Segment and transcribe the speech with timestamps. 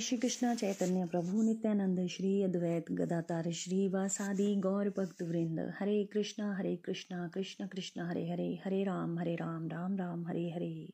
[0.00, 6.54] श्री कृष्णा चैतन्य प्रभु नित्यानंद श्री अद्वैत गदातार श्री वासादि गौर भक्त वृंद हरे कृष्णा
[6.56, 10.88] हरे कृष्णा कृष्ण कृष्ण हरे हरे हरे राम हरे राम राम राम हरे हरे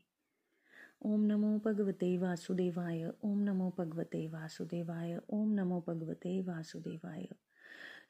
[1.06, 7.28] ओम नमो भगवते वासुदेवाय ओम नमो भगवते वासुदेवाय ओम नमो भगवते वासुदेवाय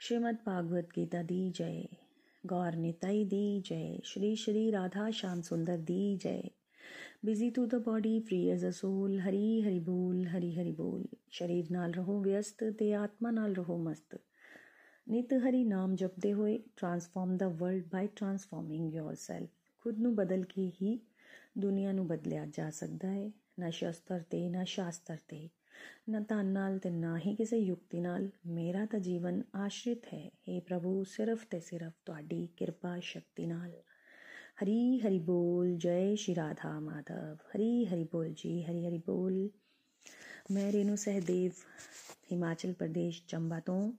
[0.01, 1.87] श्रीमद् भागवत गीता दी जय
[2.45, 6.51] गौर निताई दी जय श्री श्री राधा श्याम सुंदर दी जय
[7.26, 11.72] busy to the body free as a soul Hari Hari ਬੋਲ ਹਰੀ ਹਰੀ ਬੋਲ ਸ਼ਰੀਰ
[11.72, 14.18] ਨਾਲ ਰਹੋ ਵਿਅਸਤ ਤੇ ਆਤਮਾ ਨਾਲ ਰਹੋ ਮਸਤ
[15.08, 19.50] ਨਿਤ ਹਰੀ ਨਾਮ ਜਪਦੇ ਹੋਏ transform the world by transforming yourself
[19.86, 21.00] ਖੁਦ ਨੂੰ ਬਦਲ ਕੇ ਹੀ
[21.58, 25.48] ਦੁਨੀਆ ਨੂੰ ਬਦਲਿਆ ਜਾ ਸਕਦਾ ਹੈ ਨਾ ਸ਼ਸਤਰ ਤੇ ਨਾ ਸ਼ਾਸਤਰ ਤੇ
[26.10, 30.60] ਨਾ ਧਨ ਨਾਲ ਤੇ ਨਾ ਹੀ ਕਿਸੇ ਯੁਕਤੀ ਨਾਲ ਮੇਰਾ ਤਾਂ ਜੀਵਨ ਆਸ਼ਰਿਤ ਹੈ हे
[30.62, 33.72] ਪ੍ਰਭੂ ਸਿਰਫ ਤੇ ਸਿਰਫ ਤੁਹਾਡੀ ਕਿਰਪਾ ਸ਼ਕਤੀ ਨਾਲ
[34.64, 39.50] ਹਰੀ ਹਰੀ ਬੋਲ, ਜੈ ਸ਼੍ਰੀ ਰਾਧਾ ਮਾਧਵ। ਹਰੀ ਹਰੀ ਬੋਲ ਜੀ, ਹਰੀ ਹਰੀ ਬੋਲ।
[40.52, 41.52] ਮੈਂ ਰੇਨੂ ਸਹਦੇਵ,
[42.32, 43.92] ਹਿਮਾਚਲ ਪ੍ਰਦੇਸ਼, ਚੰਬਾ ਤੋਂ।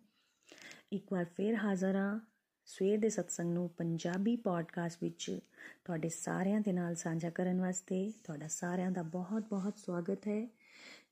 [0.92, 2.20] ਇੱਕ ਵਾਰ ਫੇਰ ਹਾਜ਼ਰ ਹਾਂ
[2.66, 5.38] ਸਵੇਰ ਦੇ ਸਤਸੰਗ ਨੂੰ ਪੰਜਾਬੀ ਪੋਡਕਾਸਟ ਵਿੱਚ
[5.84, 10.48] ਤੁਹਾਡੇ ਸਾਰਿਆਂ ਦੇ ਨਾਲ ਸਾਂਝਾ ਕਰਨ ਵਾਸਤੇ। ਤੁਹਾਡਾ ਸਾਰਿਆਂ ਦਾ ਬਹੁਤ-ਬਹੁਤ ਸਵਾਗਤ ਹੈ।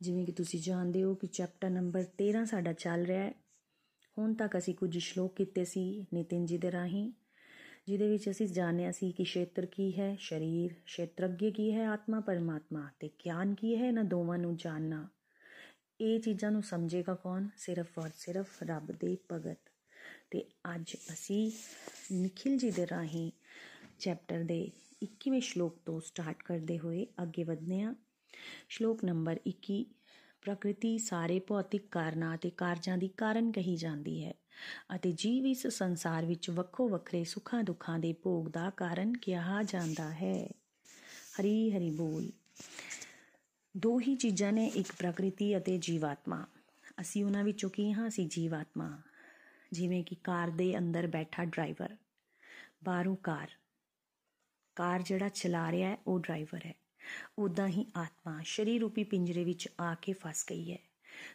[0.00, 3.34] ਜਿਵੇਂ ਕਿ ਤੁਸੀਂ ਜਾਣਦੇ ਹੋ ਕਿ ਚੈਪਟਰ ਨੰਬਰ 13 ਸਾਡਾ ਚੱਲ ਰਿਹਾ ਹੈ।
[4.18, 7.12] ਹੁਣ ਤੱਕ ਅਸੀਂ ਕੁਝ ਸ਼ਲੋਕ ਕੀਤੇ ਸੀ ਨਿਤਿਨ ਜੀ ਦੇ ਰਾਹੀਂ।
[7.88, 12.90] ਜਿਹਦੇ ਵਿੱਚ ਅਸੀਂ ਜਾਣਿਆ ਸੀ ਕਿ ਖੇਤਰ ਕੀ ਹੈ, ਸਰੀਰ ਖੇਤਰজ্ঞ ਕੀ ਹੈ, ਆਤਮਾ, ਪਰਮਾਤਮਾ
[13.00, 15.08] ਤੇ ਗਿਆਨ ਕੀ ਹੈ ਨਾ ਦੋਵਾਂ ਨੂੰ ਜਾਣਨਾ।
[16.00, 17.48] ਇਹ ਚੀਜ਼ਾਂ ਨੂੰ ਸਮਝੇਗਾ ਕੌਣ?
[17.56, 19.58] ਸਿਰਫ ਔਰ ਸਿਰਫ ਰੱਬ ਦੇ ਭਗਤ।
[20.30, 20.44] ਤੇ
[20.74, 21.52] ਅੱਜ ਅਸੀਂ
[22.12, 23.30] ਨikhil ਜੀ ਦੇ ਰਾਹੀਂ
[23.98, 24.70] ਚੈਪਟਰ ਦੇ
[25.02, 27.94] 21ਵੇਂ ਸ਼ਲੋਕ ਤੋਂ ਸਟਾਰਟ ਕਰਦੇ ਹੋਏ ਅੱਗੇ ਵਧਨੇ ਆ
[28.68, 29.84] ਸ਼ਲੋਕ ਨੰਬਰ 21
[30.46, 34.34] ਪ੍ਰਕਿਰਤੀ ਸਾਰੇ ਭੌਤਿਕ ਕਾਰਨਾਂ ਤੇ ਕਾਰਜਾਂ ਦੀ ਕਾਰਨ ਕਹੀ ਜਾਂਦੀ ਹੈ
[34.96, 40.10] ਅਤੇ ਜੀਵ ਇਸ ਸੰਸਾਰ ਵਿੱਚ ਵੱਖੋ ਵੱਖਰੇ ਸੁੱਖਾਂ ਦੁੱਖਾਂ ਦੇ ਭੋਗ ਦਾ ਕਾਰਨ ਕਿਹਾ ਜਾਂਦਾ
[40.10, 40.48] ਹੈ।
[41.40, 42.30] ਹਰੀ ਹਰੀ ਬੋਲ।
[43.76, 46.46] ਦੋ ਹੀ ਚੀਜ਼ਾਂ ਨੇ ਇੱਕ ਪ੍ਰਕਿਰਤੀ ਅਤੇ ਜੀਵਾਤਮਾ।
[47.00, 48.08] ਅਸੀਂ ਉਹਨਾਂ ਵਿੱਚੋਂ ਕੀ ਹਾਂ?
[48.08, 49.02] ਅਸੀਂ ਜੀਵਾਤਮਾ।
[49.72, 51.96] ਜਿਵੇਂ ਕਿ ਕਾਰ ਦੇ ਅੰਦਰ ਬੈਠਾ ਡਰਾਈਵਰ।
[52.84, 53.50] ਬਾਹਰੋਂ ਕਾਰ।
[54.76, 56.74] ਕਾਰ ਜਿਹੜਾ ਚਲਾ ਰਿਹਾ ਹੈ, ਉਹ ਡਰਾਈਵਰ ਹੈ।
[57.38, 60.78] ਉਦਾਂ ਹੀ ਆਤਮਾ ਸ਼ਰੀਰ ਰੂਪੀ ਪਿੰਜਰੇ ਵਿੱਚ ਆ ਕੇ ਫਸ ਗਈ ਹੈ।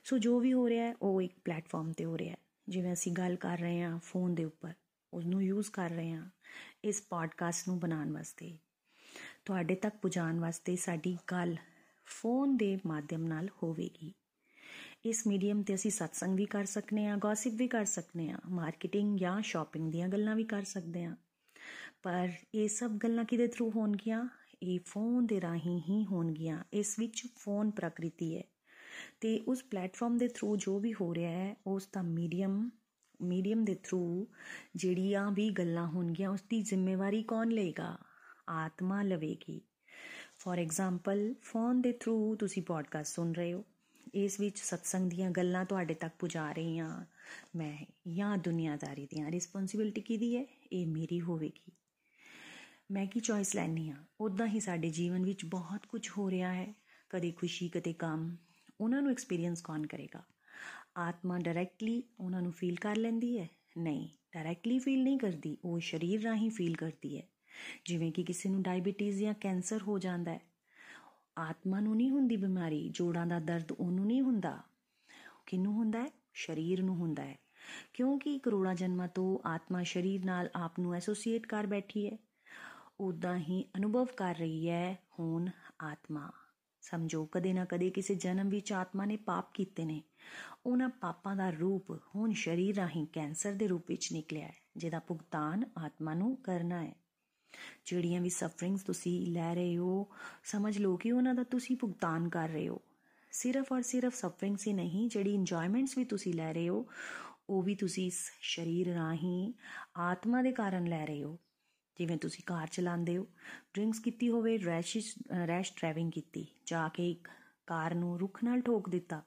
[0.04, 2.38] ਸੋ ਜੋ ਵੀ ਹੋ ਰਿਹਾ ਹੈ, ਉਹ ਇੱਕ ਪਲੇਟਫਾਰਮ ਤੇ ਹੋ ਰਿਹਾ ਹੈ।
[2.70, 4.74] ਜਿਵੇਂ ਅਸੀਂ ਗੱਲ ਕਰ ਰਹੇ ਹਾਂ ਫੋਨ ਦੇ ਉੱਪਰ
[5.14, 6.30] ਉਸ ਨੂੰ ਯੂਜ਼ ਕਰ ਰਹੇ ਹਾਂ
[6.84, 8.58] ਇਸ ਪੋਡਕਾਸਟ ਨੂੰ ਬਣਾਉਣ ਵਾਸਤੇ।
[9.46, 11.56] ਤੁਹਾਡੇ ਤੱਕ ਪਹੁੰਚਾਉਣ ਵਾਸਤੇ ਸਾਡੀ ਗੱਲ
[12.06, 14.14] ਫੋਨ ਦੇ ਮਾਧਿਅਮ ਨਾਲ ਹੋਵੇਗੀ।
[15.06, 19.20] ਇਸ ਮੀਡੀਅਮ ਤੇ ਅਸੀਂ ਸਤਸੰਗ ਵੀ ਕਰ ਸਕਨੇ ਆ ਗੌਸਿਪ ਵੀ ਕਰ ਸਕਨੇ ਆ ਮਾਰਕੀਟਿੰਗ
[19.20, 21.16] ਜਾਂ ਸ਼ਾਪਿੰਗ ਦੀਆਂ ਗੱਲਾਂ ਵੀ ਕਰ ਸਕਦੇ ਆ
[22.04, 24.41] ਪਰ ਇਹ ਸਭ ਗੱਲਾਂ ਕਿਹਦੇ ਥਰੂ ਹੋਣਗੀਆਂ?
[24.64, 28.44] ਇਹ ਫੋਨ ਦੇ ਰਾਹੀਂ ਹੀ ਹੋਣਗੀਆਂ। ਇਸ ਵਿੱਚ ਫੋਨ ਪ੍ਰਕਿਰਤੀ ਹੈ।
[29.22, 32.70] ਤੇ ਉਸ ਪਲੇਟਫਾਰਮ ਦੇ ਥਰੂ ਜੋ ਵੀ ਹੋ ਰਿਹਾ ਹੈ, ਉਸ ਦਾ ਮੀਡੀਅਮ
[33.22, 34.28] ਮੀਡੀਅਮ ਦੇ ਥਰੂ
[34.76, 37.98] ਜਿਹੜੀਆਂ ਵੀ ਗੱਲਾਂ ਹੋਣਗੀਆਂ ਉਸ ਦੀ ਜ਼ਿੰਮੇਵਾਰੀ ਕੌਣ ਲਏਗਾ?
[38.50, 39.62] ਆਤਮਾ ਲਵੇਗੀ।
[40.40, 43.66] ਫੋਰ ਐਗਜ਼ਾਮਪਲ ਫੋਨ ਦੇ ਥਰੂ ਤੁਸੀਂ ਪੋਡਕਾਸਟ ਸੁਣ ਰਹੇ ਹੋ।
[44.14, 47.06] ਇਸ ਵਿੱਚ ਸਤਸੰਗ ਦੀਆਂ ਗੱਲਾਂ ਤੁਹਾਡੇ ਤੱਕ ਪੁਜਾ ਰਹੀ ਹਾਂ
[47.56, 50.46] ਮੈਂ ਜਾਂ ਦੁਨੀਆਦਾਰੀ ਦੀਆਂ। ਰਿਸਪੌਂਸਿਬਿਲਟੀ ਕਿਹਦੀ ਹੈ?
[50.72, 51.72] ਇਹ ਮੇਰੀ ਹੋਵੇਗੀ।
[52.92, 56.74] ਮੈਂ ਕੀ ਚੋਇਸ ਲੈਣੀ ਆ ਉਦਾਂ ਹੀ ਸਾਡੇ ਜੀਵਨ ਵਿੱਚ ਬਹੁਤ ਕੁਝ ਹੋ ਰਿਹਾ ਹੈ।
[57.10, 58.36] ਕਦੇ ਖੁਸ਼ੀ, ਕਦੇ ਗਮ
[58.82, 60.24] ਉਹਨਾਂ ਨੂੰ ਐਕਸਪੀਰੀਅੰਸ ਕੌਣ ਕਰੇਗਾ?
[60.98, 63.50] ਆਤਮਾ ਡਾਇਰੈਕਟਲੀ ਉਹਨਾਂ ਨੂੰ ਫੀਲ ਕਰ ਲੈਂਦੀ ਹੈ?
[63.78, 67.28] ਨਹੀਂ ਡਾਇਰੈਕਟਲੀ ਫੀਲ ਨਹੀਂ ਕਰਦੀ। ਉਹ ਸਰੀਰ ਰਾਹੀਂ ਫੀਲ ਕਰਦੀ ਹੈ।
[67.86, 70.42] ਜਿਵੇਂ ਕਿ ਕਿਸੇ ਨੂੰ ਡਾਇਬੀਟੀਜ਼ ਜਾਂ ਕੈਂਸਰ ਹੋ ਜਾਂਦਾ ਹੈ।
[71.38, 74.64] ਆਤਮਾ ਨੂੰ ਨਹੀਂ ਹੁੰਦੀ ਬਿਮਾਰੀ। ਜੋੜਾਂ ਦਾ ਦਰਦ ਉਹਨੂੰ ਨਹੀਂ ਹੁੰਦਾ।
[75.46, 76.12] ਕਿਨੂੰ ਹੁੰਦਾ ਹੈ?
[76.34, 77.38] ਸਰੀਰ ਨੂੰ ਹੁੰਦਾ ਹੈ।
[77.94, 82.18] ਕਿਉਂਕਿ ਕਰੋੜਾਂ ਜਨਮਾਂ ਤੋਂ ਆਤਮਾ ਸਰੀਰ ਨਾਲ ਆਪ ਨੂੰ ਐਸੋਸੀਏਟ ਕਰ ਬੈਠੀ ਹੈ।
[83.02, 85.50] ਉਦਾਂ ਹੀ ਅਨੁਭਵ ਕਰ ਰਹੀ ਹੈ ਹੁਣ
[85.82, 86.32] ਆਤਮਾ।
[86.82, 90.04] ਸਮਝੋ, ਕਦੇ ਨਾ ਕਦੇ ਕਿਸੇ ਜਨਮ ਵਿੱਚ ਆਤਮਾ ਨੇ ਪਾਪ ਕੀਤੇ ਨੇ।
[90.66, 95.64] ਉਹਨਾਂ ਪਾਪਾਂ ਦਾ ਰੂਪ ਹੁਣ ਸਰੀਰ ਰਾਹੀਂ ਕੈਂਸਰ ਦੇ ਰੂਪ ਵਿੱਚ ਨਿਕਲਿਆ ਹੈ, ਜਿਹਦਾ ਭੁਗਤਾਨ
[95.78, 96.96] ਆਤਮਾ ਨੂੰ ਕਰਨਾ ਹੈ।
[97.86, 100.08] ਜਿਹੜੀਆਂ ਵੀ ਸਫਰਿੰਗਸ ਤੁਸੀਂ ਲੈ ਰਹੇ ਹੋ,
[100.44, 102.82] ਸਮਝ ਲਓ ਕਿ ਉਹਨਾਂ ਦਾ ਤੁਸੀਂ ਭੁਗਤਾਨ ਕਰ ਰਹੇ ਹੋ।
[103.32, 106.86] ਸਿਰਫ ਔਰ ਸਿਰਫ ਸਫਰਿੰਗਸ ਹੀ ਨਹੀਂ, ਜਿਹੜੀ ਇੰਜੋਇਮੈਂਟਸ ਵੀ ਤੁਸੀਂ ਲੈ ਰਹੇ ਹੋ,
[107.50, 109.54] ਉਹ ਵੀ ਤੁਸੀਂ ਇਸ ਸਰੀਰ ਰਾਹੀਂ
[109.98, 111.40] ਆਤਮਾ ਦੇ ਕਾਰਨ ਲੈ ਰਹੇ ਹੋ।
[112.02, 113.28] ਜਿਵੇਂ ਤੁਸੀਂ ਕਾਰ ਚਲਾਉਂਦੇ ਹੋ
[113.74, 114.98] ਡਰਿੰਕਸ ਕੀਤੀ ਹੋਵੇ ਰੈਸ਼
[115.48, 117.28] ਰੈਸ਼ ਡਰਾਈਵਿੰਗ ਕੀਤੀ, ਜਾ ਕੇ ਇੱਕ
[117.68, 119.22] ਕਾਰ ਨੂੰ ਰੁੱਖ ਨਾਲ ਠੋਕ ਦਿੱਤਾ,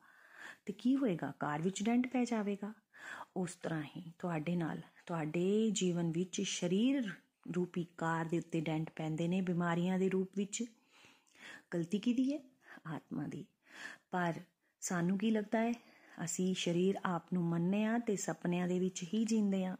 [0.66, 1.32] ਤੇ ਕੀ ਹੋਏਗਾ?
[1.40, 2.72] ਕਾਰ ਵਿੱਚ ਡੈਂਟ ਪੈ ਜਾਵੇਗਾ।
[3.36, 7.10] ਉਸ ਤਰ੍ਹਾਂ ਹੀ ਤੁਹਾਡੇ ਨਾਲ, ਤੁਹਾਡੇ ਜੀਵਨ ਵਿੱਚ ਸਰੀਰ
[7.56, 10.64] ਰੂਪੀ ਕਾਰ ਦੇ ਉੱਤੇ ਡੈਂਟ ਪੈਂਦੇ ਨੇ, ਬਿਮਾਰੀਆਂ ਦੇ ਰੂਪ ਵਿੱਚ।
[11.74, 12.40] ਗਲਤੀ ਕਿਹਦੀ ਹੈ?
[12.86, 13.44] ਆਤਮਾ ਦੀ।
[14.10, 14.40] ਪਰ
[14.80, 15.72] ਸਾਨੂੰ ਕੀ ਲੱਗਦਾ ਹੈ?
[16.24, 19.76] ਅਸੀਂ ਸਰੀਰ ਆਪ ਨੂੰ ਮੰਨਨੇ ਆ ਤੇ ਸੁਪਨਿਆਂ ਦੇ ਵਿੱਚ ਹੀ ਜੀਂਦੇ ਆ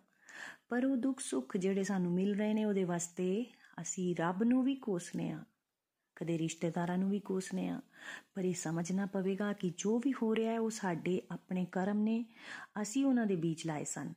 [0.68, 3.44] ਪਰ ਉਹ ਦੁੱਖ ਸੁੱਖ ਜਿਹੜੇ ਸਾਨੂੰ ਮਿਲ ਰਹੇ ਨੇ ਉਹਦੇ ਵਾਸਤੇ
[3.80, 5.44] ਅਸੀਂ ਰੱਬ ਨੂੰ ਵੀ ਕੋਸਨੇ ਆ,
[6.16, 7.80] ਕਦੇ ਰਿਸ਼ਤੇਦਾਰਾਂ ਨੂੰ ਵੀ ਕੋਸਨੇ ਆ।
[8.34, 12.24] ਪਰ ਇਹ ਸਮਝਣਾ ਪਵੇਗਾ ਕਿ ਜੋ ਵੀ ਹੋ ਰਿਹਾ ਹੈ ਉਹ ਸਾਡੇ ਆਪਣੇ ਕਰਮ ਨੇ,
[12.82, 14.12] ਅਸੀਂ ਉਹਨਾਂ ਦੇ ਵਿੱਚ ਲਾਏ ਸਨ।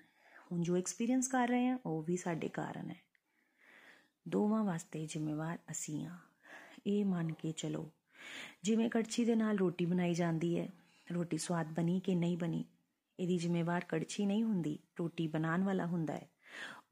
[0.51, 3.01] ਹੁਣ ਜੋ ਐਕਸਪੀਰੀਅੰਸ ਕਰ ਰਹੇ ਆ ਉਹ ਵੀ ਸਾਡੇ ਕਾਰਨ ਹੈ।
[4.27, 6.17] ਦੋਵਾਂ ਵਾਸਤੇ ਜ਼ਿੰਮੇਵਾਰ ਅਸੀਂ ਆ
[6.87, 7.91] ਇਹ ਮੰਨ ਕੇ ਚਲੋ,
[8.63, 10.67] ਜਿਵੇਂ ਕੜਛੀ ਦੇ ਨਾਲ ਰੋਟੀ ਬਣਾਈ ਜਾਂਦੀ ਹੈ,
[11.13, 12.63] ਰੋਟੀ ਸਵਾਦ ਬਣੀ ਕਿ ਨਹੀਂ ਬਣੀ
[13.19, 16.29] ਇਹਦੀ ਜ਼ਿੰਮੇਵਾਰ ਕੜਛੀ ਨਹੀਂ ਹੁੰਦੀ, ਰੋਟੀ ਬਣਾਉਣ ਵਾਲਾ ਹੁੰਦਾ ਹੈ।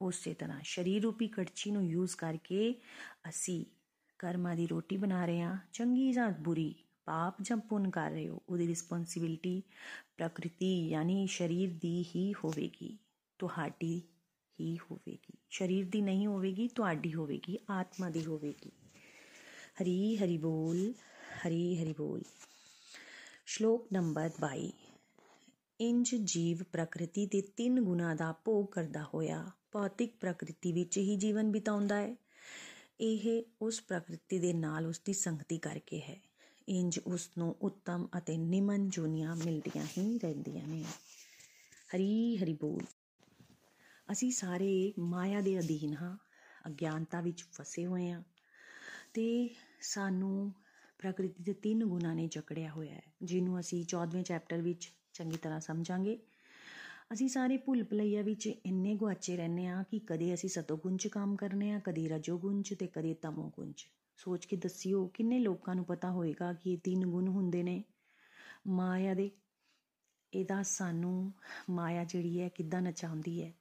[0.00, 2.74] ਉਸੇ ਤਰ੍ਹਾਂ ਸ਼ਰੀਰ ਰੂਪੀ ਕੜਛੀ ਨੂੰ ਯੂਜ਼ ਕਰਕੇ
[3.28, 3.64] ਅਸੀਂ
[4.18, 6.74] ਕਰਮਾਂ ਦੀ ਰੋਟੀ ਬਣਾ ਰਹੇ ਹਾਂ, ਚੰਗੀ ਜਾਂ ਬੁਰੀ,
[7.04, 9.62] ਪਾਪ ਜਾਂ ਪੁੰਨ ਕਰ ਰਹੇ ਹੋ, ਉਹਦੀ ਰਿਸਪੌਂਸਿਬਿਲਟੀ
[10.16, 12.98] ਪ੍ਰਕਿਰਤੀ ਯਾਨੀ ਸ਼ਰੀਰ ਦੀ ਹੀ ਹੋਵੇਗੀ,
[13.38, 14.02] ਤੁਹਾਡੀ
[14.60, 18.70] ਹੀ ਹੋਵੇਗੀ। ਸ਼ਰੀਰ ਦੀ ਨਹੀਂ ਹੋਵੇਗੀ, ਤੁਹਾਡੀ ਹੋਵੇਗੀ, ਆਤਮਾ ਦੀ ਹੋਵੇਗੀ।
[19.82, 20.92] ਹਰੀ ਹਰੀ ਬੋਲ,
[21.46, 22.22] ਹਰੀ ਹਰੀ ਬੋਲ।
[23.46, 24.72] ਸ਼ਲੋਕ ਨੰਬਰ 22
[25.80, 31.52] ਇੰਜ ਜੀਵ ਪ੍ਰਕਿਰਤੀ ਦੇ ਤਿੰਨ ਗੁਣਾ ਦਾ ਭੋਗ ਕਰਦਾ ਹੋਇਆ ਭੌਤਿਕ ਪ੍ਰਕਿਰਤੀ ਵਿੱਚ ਹੀ ਜੀਵਨ
[31.52, 32.16] ਬਿਤਾਉਂਦਾ ਹੈ।
[33.00, 36.20] ਇਹ ਉਸ ਪ੍ਰਕਿਰਤੀ ਦੇ ਨਾਲ ਉਸ ਦੀ ਸੰਗਤੀ ਕਰਕੇ ਹੈ।
[36.68, 40.84] ਇੰਜ ਉਸ ਨੂੰ ਉੱਤਮ ਅਤੇ ਨਿਮਨ ਜੁਨੀਆਂ ਮਿਲਦੀਆਂ ਹੀ ਰਹਿੰਦੀਆਂ ਨੇ।
[41.96, 42.82] ਹਰੀ ਹਰੀ ਬੋਲ।
[44.12, 46.16] ਅਸੀਂ ਸਾਰੇ ਮਾਇਆ ਦੇ ਅਧੀਨ ਹਾਂ,
[46.66, 48.22] ਅਗਿਆਨਤਾ ਵਿੱਚ ਫਸੇ ਹੋਏ ਹਾਂ
[49.14, 50.52] ਤੇ ਸਾਨੂੰ
[50.98, 55.60] ਪ੍ਰਕਿਰਤੀ ਦੇ ਤਿੰਨ ਗੁਣਾ ਨੇ ਜਕੜਿਆ ਹੋਇਆ ਹੈ, ਜਿਹਨੂੰ ਅਸੀਂ 14ਵੇਂ ਚੈਪਟਰ ਵਿੱਚ ਚੰਗੀ ਤਰ੍ਹਾਂ
[55.60, 56.18] ਸਮਝਾਂਗੇ।
[57.12, 61.36] ਅਸੀਂ ਸਾਰੇ ਭੁੱਲ ਭੁਲਈਆ ਵਿੱਚ ਇੰਨੇ ਗੁਆਚੇ ਰਹਿੰਦੇ ਆ ਕਿ ਕਦੇ ਅਸੀਂ ਸਤੋਗੁਣ ਚ ਕੰਮ
[61.36, 63.86] ਕਰਨੇ ਆ ਕਦੇ ਰਜੋਗੁਣ ਚ ਤੇ ਕਦੇ ਤਮੋਗੁਣ ਚ
[64.16, 67.84] ਸੋਚ ਕੇ ਦੱਸਿਓ, ਕਿੰਨੇ ਲੋਕਾਂ ਨੂੰ ਪਤਾ ਹੋਏਗਾ ਕਿ ਇਹ ਤਿੰਨ ਗੁਣ ਹੁੰਦੇ ਨੇ?
[68.66, 69.30] ਮਾਇਆ ਦੇ,
[70.34, 71.32] ਇਹਦਾ ਸਾਨੂੰ
[71.70, 73.54] ਮਾਇਆ ਜਿਹੜੀ ਹੈ ਕਿੱਦਾਂ ਨਚਾਉਂਦੀ ਹੈ?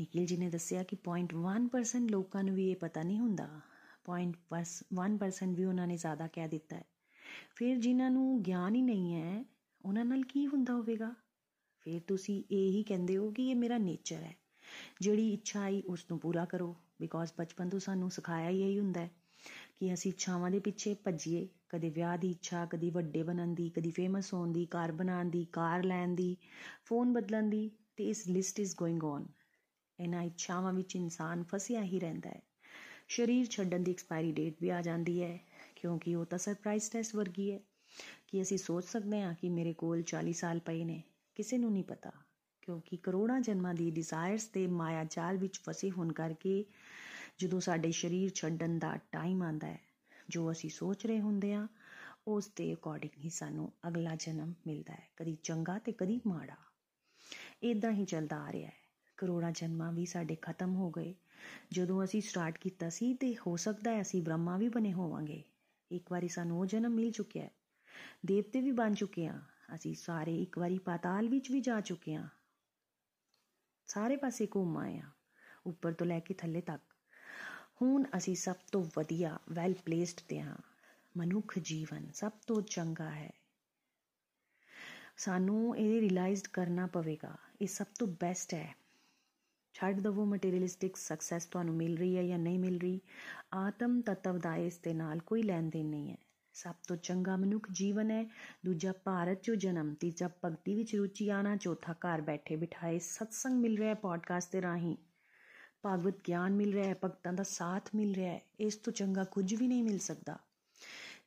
[0.00, 3.60] ਨikhil ji ਨੇ ਦੱਸਿਆ ਕਿ 0.1% ਲੋਕਾਂ ਨੂੰ ਵੀ ਇਹ ਪਤਾ ਨਹੀਂ ਹੁੰਦਾ।
[4.04, 6.84] 0.1% ਵੀ ਉਹਨਾਂ ਨੇ ਜ਼ਿਆਦਾ ਕਹਿ ਦਿੱਤਾ ਹੈ।
[7.54, 9.44] ਫਿਰ ਜਿਨ੍ਹਾਂ ਨੂੰ ਗਿਆਨ ਹੀ ਨਹੀਂ ਹੈ
[9.84, 11.14] ਉਹਨਾਂ ਨਾਲ ਕੀ ਹੁੰਦਾ ਹੋਵੇਗਾ?
[11.80, 14.34] ਫਿਰ ਤੁਸੀਂ ਇਹ ਹੀ ਕਹਿੰਦੇ ਹੋ ਕਿ ਇਹ ਮੇਰਾ ਨੇਚਰ ਹੈ।
[15.00, 19.00] ਜਿਹੜੀ ਇੱਛਾ ਆਈ ਉਸ ਨੂੰ ਪੂਰਾ ਕਰੋ ਬਿਕੋਜ਼ ਬਚਪਨ ਤੋਂ ਸਾਨੂੰ ਸਿਖਾਇਆ ਹੀ ਇਹੀ ਹੁੰਦਾ
[19.00, 19.10] ਹੈ
[19.80, 23.90] ਕਿ ਅਸੀਂ ਇੱਛਾਵਾਂ ਦੇ ਪਿੱਛੇ ਭੱਜੀਏ। ਕਦੇ ਵਿਆਹ ਦੀ ਇੱਛਾ, ਕਦੀ ਵੱਡੇ ਬਣਨ ਦੀ, ਕਦੀ
[23.90, 26.36] ਫੇਮਸ ਹੋਣ ਦੀ, ਕਾਰ ਬਣਾਉਣ ਦੀ, ਕਾਰ ਲੈਣ ਦੀ
[26.84, 29.26] ਫੋਨ ਬਦਲਣ ਦੀ, ਤੇ ਇਸ ਲਿਸਟ ਇਜ਼ ਗੋਇੰਗ ਔਨ
[29.98, 32.42] ਇਹਨਾਂ ਇੱਛਾਵਾਂ ਵਿੱਚ ਇਨਸਾਨ ਫਸਿਆ ਹੀ ਰਹਿੰਦਾ ਹੈ।
[33.08, 35.38] ਸਰੀਰ ਛੱਡਣ ਦੀ ਐਕਸਪਾਇਰੀ ਡੇਟ ਵੀ ਆ ਜਾਂਦੀ ਹੈ,
[35.76, 37.60] ਕਿਉਂਕਿ ਉਹ ਤਾਂ ਸਰਪ੍ਰਾਈਜ਼ ਟੈਸਟ ਵਰਗੀ ਹੈ।
[38.30, 41.02] ਕਿ ਅਸੀਂ ਸੋਚ ਸਕਦੇ ਹਾਂ ਕਿ ਮੇਰੇ ਕੋਲ 40 ਸਾਲ ਪਏ ਨੇ।
[41.34, 42.12] ਕਿਸੇ ਨੂੰ ਨਹੀਂ ਪਤਾ,
[42.62, 46.64] ਕਿਉਂਕਿ ਕਰੋੜਾਂ ਜਨਮਾਂ ਦੀ ਡਿਜ਼ਾਇਰਸ ਤੇ ਮਾਇਆ ਜਾਲ ਵਿੱਚ ਫਸੇ ਹੋਣ ਕਰਕੇ
[47.38, 49.80] ਜਦੋਂ ਸਾਡੇ ਸਰੀਰ ਛੱਡਣ ਦਾ ਟਾਈਮ ਆਂਦਾ ਹੈ,
[50.28, 51.68] ਜੋ ਅਸੀਂ ਸੋਚ ਰਹੇ ਹੁੰਦੇ ਆ
[52.26, 56.56] ਉਸ ਦੇ ਅਕੋਰਡਿੰਗ ਹੀ ਸਾਨੂੰ ਅਗਲਾ ਜਨਮ ਮਿਲਦਾ ਹੈ, ਕਦੀ ਚੰਗਾ ਤੇ ਕਦੀ ਮਾੜਾ।
[57.62, 58.76] ਇਦਾਂ ਹੀ ਚੱਲਦਾ ਆ ਰਿਹਾ ਹੈ।
[59.16, 61.14] ਕਰੋੜਾਂ ਜਨਮਾਂ ਵੀ ਸਾਡੇ ਖਤਮ ਹੋ ਗਏ।
[61.72, 65.42] ਜਦੋਂ ਅਸੀਂ ਸਟਾਰਟ ਕੀਤਾ ਸੀ ਤੇ ਹੋ ਸਕਦਾ ਹੈ ਅਸੀਂ ਬ੍ਰਹਮਾ ਵੀ ਬਣੇ ਹੋਵਾਂਗੇ।
[65.90, 67.59] ਇੱਕ ਵਾਰੀ ਸਾਨੂੰ ਉਹ ਜਨਮ ਮਿਲ ਚੁੱਕਿਆ ਹੈ।
[68.26, 69.40] ਦੇਵਤੇ ਵੀ ਬਣ ਚੁੱਕੇ ਆ
[69.74, 72.28] ਅਸੀਂ ਸਾਰੇ ਇੱਕ ਵਾਰੀ ਪਾਤਾਲ ਵਿੱਚ ਵੀ ਜਾ ਚੁੱਕੇ ਆ
[73.86, 75.10] ਸਾਰੇ ਪਾਸੇ ਘੁੰਮ ਆਏ ਆ
[75.66, 76.82] ਉੱਪਰ ਤੋਂ ਲੈ ਕੇ ਥੱਲੇ ਤੱਕ।
[77.82, 80.56] ਹੁਣ ਅਸੀਂ ਸਭ ਤੋਂ ਵਧੀਆ ਵੈਲ ਪਲੇਸਡ ਤੇ ਹਾਂ।
[81.16, 83.32] ਮਨੁੱਖ ਜੀਵਨ ਸਭ ਤੋਂ ਚੰਗਾ ਹੈ।
[85.16, 88.74] ਸਾਨੂੰ ਇਹ ਰਿਅਲਾਈਜ਼ਡ ਕਰਨਾ ਪਵੇਗਾ, ਇਹ ਸਭ ਤੋਂ ਬੈਸਟ ਹੈ।
[89.74, 93.00] ਛੱਡ ਦਵੋ ਮਟੀਰੀਅਲਿਸਟਿਕ ਸਕਸੈਸ ਤੁਹਾਨੂੰ ਮਿਲ ਰਹੀ ਹੈ ਜਾਂ ਨਹੀਂ ਮਿਲ ਰਹੀ।
[93.52, 96.16] ਆਤਮ ਤਤਵ ਦਾ ਇਸ ਦੇ ਨਾਲ ਕੋਈ ਲੈਣ ਦੇਣ ਨਹੀਂ ਹੈ।
[96.52, 98.24] ਸਭ ਤੋਂ ਚੰਗਾ ਮਨੁੱਖ ਜੀਵਨ ਹੈ।
[98.64, 103.76] ਦੂਜਾ ਭਾਰਤ ਚੋਂ ਜਨਮ, ਤੀਜਾ ਭਗਤੀ ਵਿੱਚ ਰੁਚੀ ਆਣਾ, ਚੌਥਾ ਘਰ ਬੈਠੇ ਬਿਠਾਏ ਸਤਸੰਗ ਮਿਲ
[103.76, 104.96] ਰਿਹਾ ਹੈ ਪੋਡਕਾਸਟ ਦੇ ਰਾਹੀਂ।
[105.82, 109.54] ਭਾਗਵਤ ਗਿਆਨ ਮਿਲ ਰਿਹਾ ਹੈ, ਭਗਤਾਂ ਦਾ ਸਾਥ ਮਿਲ ਰਿਹਾ ਹੈ। ਇਸ ਤੋਂ ਚੰਗਾ ਕੁਝ
[109.54, 110.38] ਵੀ ਨਹੀਂ ਮਿਲ ਸਕਦਾ।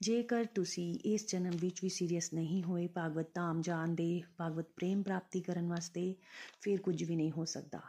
[0.01, 5.03] ਜੇਕਰ ਤੁਸੀਂ ਇਸ ਜਨਮ ਵਿੱਚ ਵੀ ਸੀਰੀਅਸ ਨਹੀਂ ਹੋਏ, ਭਾਗਵਤ ਧਾਮ ਜਾਣ ਦੇ, ਭਾਗਵਤ ਪ੍ਰੇਮ
[5.03, 6.15] ਪ੍ਰਾਪਤੀ ਕਰਨ ਵਾਸਤੇ
[6.61, 7.81] ਫਿਰ ਕੁਝ ਵੀ ਨਹੀਂ ਹੋ ਸਕਦਾ।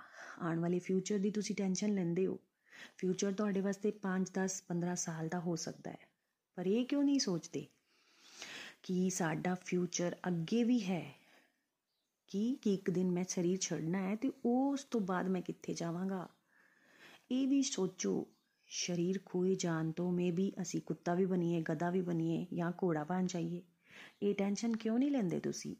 [0.42, 2.38] ਆਉਣ ਵਾਲੇ ਫਿਊਚਰ ਦੀ ਤੁਸੀਂ ਟੈਨਸ਼ਨ ਲੈਂਦੇ ਹੋ।
[2.98, 6.13] ਫਿਊਚਰ ਤੁਹਾਡੇ ਵਾਸਤੇ 5 10 15 ਸਾਲ ਦਾ ਹੋ ਸਕਦਾ ਹੈ।
[6.58, 7.66] ਪਰ ਇਹ ਕਿਉਂ ਨਹੀਂ ਸੋਚਦੇ
[8.82, 11.04] ਕਿ ਸਾਡਾ ਫਿਊਚਰ ਅੱਗੇ ਵੀ ਹੈ
[12.28, 16.28] ਕਿ ਕਿ ਇੱਕ ਦਿਨ ਮੈਂ ਸਰੀਰ ਛੱਡਣਾ ਹੈ ਤੇ ਉਸ ਤੋਂ ਬਾਅਦ ਮੈਂ ਕਿੱਥੇ ਜਾਵਾਂਗਾ
[17.30, 18.26] ਇਹ ਵੀ ਸੋਚੋ
[18.68, 23.26] ਸਰੀਰ ਖੋਏ ਜਾਣ ਤੋਂ ਮੇਬੀ ਅਸੀਂ ਕੁੱਤਾ ਵੀ ਬਣੀਏ ਗਧਾ ਵੀ ਬਣੀਏ ਜਾਂ ਘੋੜਾ ਬਣ
[23.26, 23.62] ਜਾਈਏ
[24.22, 25.76] ਇਹ ਟੈਨਸ਼ਨ ਕਿਉਂ ਨਹੀਂ ਲੈਂਦੇ ਤੁਸੀਂ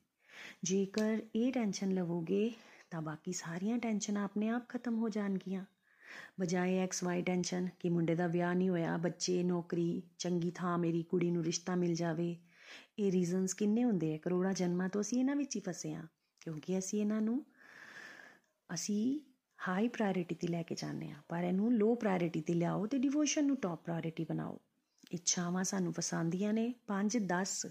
[0.64, 2.50] ਜੇਕਰ ਇਹ ਟੈਨਸ਼ਨ ਲਵੋਗੇ
[2.90, 5.64] ਤਾਂ ਬਾਕੀ ਸਾਰੀਆਂ ਟੈਨਸ਼ਨਾਂ ਆਪਣੇ ਆਪ ਖਤਮ ਹੋ ਜਾਣਗੀਆਂ
[6.40, 11.02] ਬਜਾਏ ਐਕਸ ਵਾਈ ਟੈਨਸ਼ਨ ਕਿ ਮੁੰਡੇ ਦਾ ਵਿਆਹ ਨਹੀਂ ਹੋਇਆ, ਬੱਚੇ, ਨੌਕਰੀ, ਚੰਗੀ ਥਾਂ ਮੇਰੀ
[11.02, 12.36] ਕੁੜੀ ਨੂੰ ਰਿਸ਼ਤਾ ਮਿਲ ਜਾਵੇ।
[12.98, 14.18] ਇਹ ਰੀਜ਼ਨਸ ਕਿੰਨੇ ਹੁੰਦੇ ਆ?
[14.18, 16.02] ਕਰੋੜਾਂ ਜਨਮਾਂ ਤੋਂ ਅਸੀਂ ਇਹਨਾਂ ਵਿੱਚ ਹੀ ਫਸੇ ਆ
[16.40, 17.44] ਕਿਉਂਕਿ ਅਸੀਂ ਇਹਨਾਂ ਨੂੰ,
[18.74, 19.20] ਅਸੀਂ
[19.68, 23.46] ਹਾਈ ਪ੍ਰਾਇੋਰਟੀ ਤੇ ਲੈ ਕੇ ਜਾਂਦੇ ਆ ਪਰ ਇਹਨੂੰ ਲੋ ਪ੍ਰਾਇੋਰਟੀ ਤੇ ਲਿਆਓ ਤੇ ਡਿਵੋਸ਼ਨ
[23.46, 24.60] ਨੂੰ ਟਾਪ ਪ੍ਰਾਇੋਰਟੀ ਬਣਾਓ।
[25.12, 27.66] ਇੱਛਾਵਾਂ ਸਾਨੂੰ ਫਸਾਉਂਦੀਆਂ ਨੇ 5 10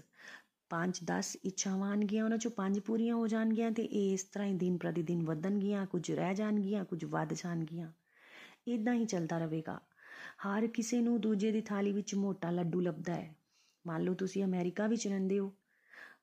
[0.70, 4.76] 5-10 ਇੱਛਾਵਾਂ ਆਣਗੀਆਂ ਉਹਨਾਂ ਚੋਂ ਪੰਜ ਪੂਰੀਆਂ ਹੋ ਜਾਣਗੀਆਂ ਤੇ ਇਹ ਇਸ ਤਰ੍ਹਾਂ ਹੀ ਦਿਨ
[4.76, 7.92] ਪ੍ਰਤੀ ਦਿਨ ਵਧਣਗੀਆਂ, ਕੁਝ ਰਹਿ ਜਾਣਗੀਆਂ, ਕੁਝ ਵੱਧ ਜਾਣਗੀਆਂ।
[8.66, 9.80] ਇਦਾਂ ਹੀ ਚੱਲਦਾ ਰਹੇਗਾ।
[10.46, 13.34] ਹਰ ਕਿਸੇ ਨੂੰ ਦੂਜੇ ਦੀ ਥਾਲੀ ਵਿੱਚ ਮੋਟਾ ਲੱਡੂ ਲੱਭਦਾ ਹੈ।
[13.86, 15.52] ਮੰਨ ਲਓ ਤੁਸੀਂ ਅਮਰੀਕਾ ਵਿੱਚ ਰਹਿੰਦੇ ਹੋ।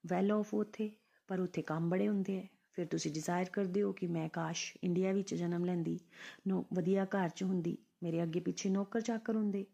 [0.08, 0.92] ਵੈਲ ਆਫ ਉਥੇ,
[1.28, 2.44] ਪਰ ਉੱਥੇ ਕੰਮ ਬੜੇ ਹੁੰਦੇ ਆ
[2.74, 6.00] ਫਿਰ ਤੁਸੀਂ ਡਿਜ਼ਾਇਰ ਕਰਦੇ ਹੋ ਕਿ ਮੈਂ ਕਾਸ਼ ਇੰਡੀਆ ਵਿੱਚ ਜਨਮ ਲੈਂਦੀ।
[6.48, 9.66] ਨੋ, ਵਧੀਆ ਘਰ 'ਚ ਹੁੰਦੀ। ਮੇਰੇ ਅੱਗੇ ਪਿੱਛੇ ਨੌਕਰ ਚਾਕਰ ਹੁੰਦੇ।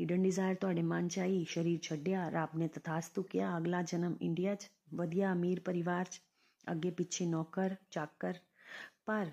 [0.00, 4.54] ਹਿਡਨ ਡਿਜ਼ਾਇਰ ਤੁਹਾਡੇ ਮਨ 'ਚ ਆਈ, ਸ਼ਰੀਰ ਛੱਡਿਆ, ਰੱਬ ਨੇ ਤਥਾਸਤੂ ਕਿਹਾ ਅਗਲਾ ਜਨਮ ਇੰਡੀਆ
[4.54, 6.20] 'ਚ, ਵਧੀਆ ਅਮੀਰ ਪਰਿਵਾਰ 'ਚ,
[6.72, 8.34] ਅੱਗੇ ਪਿੱਛੇ ਨੌਕਰ, ਚਾਕਰ।
[9.06, 9.30] ਪਰ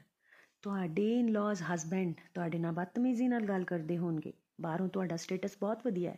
[0.61, 6.11] ਤੁਹਾਡੇ ਇਨ-ਲॉज ਹਸਬੈਂਡ ਤੁਹਾਡੇ ਨਾਲ ਬਦਤਮੀਜ਼ੀ ਨਾਲ ਗੱਲ ਕਰਦੇ ਹੋਣਗੇ। ਬਾਹਰੋਂ ਤੁਹਾਡਾ ਸਟੇਟਸ ਬਹੁਤ ਵਧੀਆ
[6.11, 6.17] ਹੈ।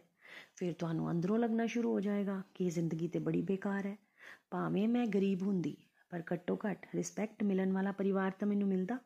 [0.55, 3.97] ਫਿਰ ਤੁਹਾਨੂੰ ਅੰਦਰੋਂ ਲੱਗਣਾ ਸ਼ੁਰੂ ਹੋ ਜਾਏਗਾ ਕਿ ਇਹ ਜ਼ਿੰਦਗੀ ਤੇ ਬੜੀ ਬੇਕਾਰ ਹੈ।
[4.51, 5.77] ਭਾਵੇਂ ਮੈਂ ਗਰੀਬ ਹੁੰਦੀ,
[6.09, 8.97] ਪਰ ਘੱਟੋ ਘੱਟ ਰਿਸਪੈਕਟ ਮਿਲਣ ਵਾਲਾ ਪਰਿਵਾਰ ਤਾਂ ਮੈਨੂੰ ਮਿਲਦਾ।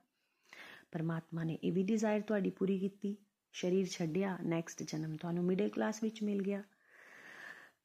[0.91, 3.17] ਪਰਮਾਤਮਾ ਨੇ ਇਹ ਵੀ ਡਿਜ਼ਾਇਰ ਤੁਹਾਡੀ ਪੂਰੀ ਕੀਤੀ।
[3.51, 6.63] ਸ਼ਰੀਰ ਛੱਡਿਆ ਨੈਕਸਟ ਜਨਮ ਤੁਹਾਨੂੰ ਮਿਡਲ ਕਲਾਸ ਵਿੱਚ ਮਿਲ ਗਿਆ।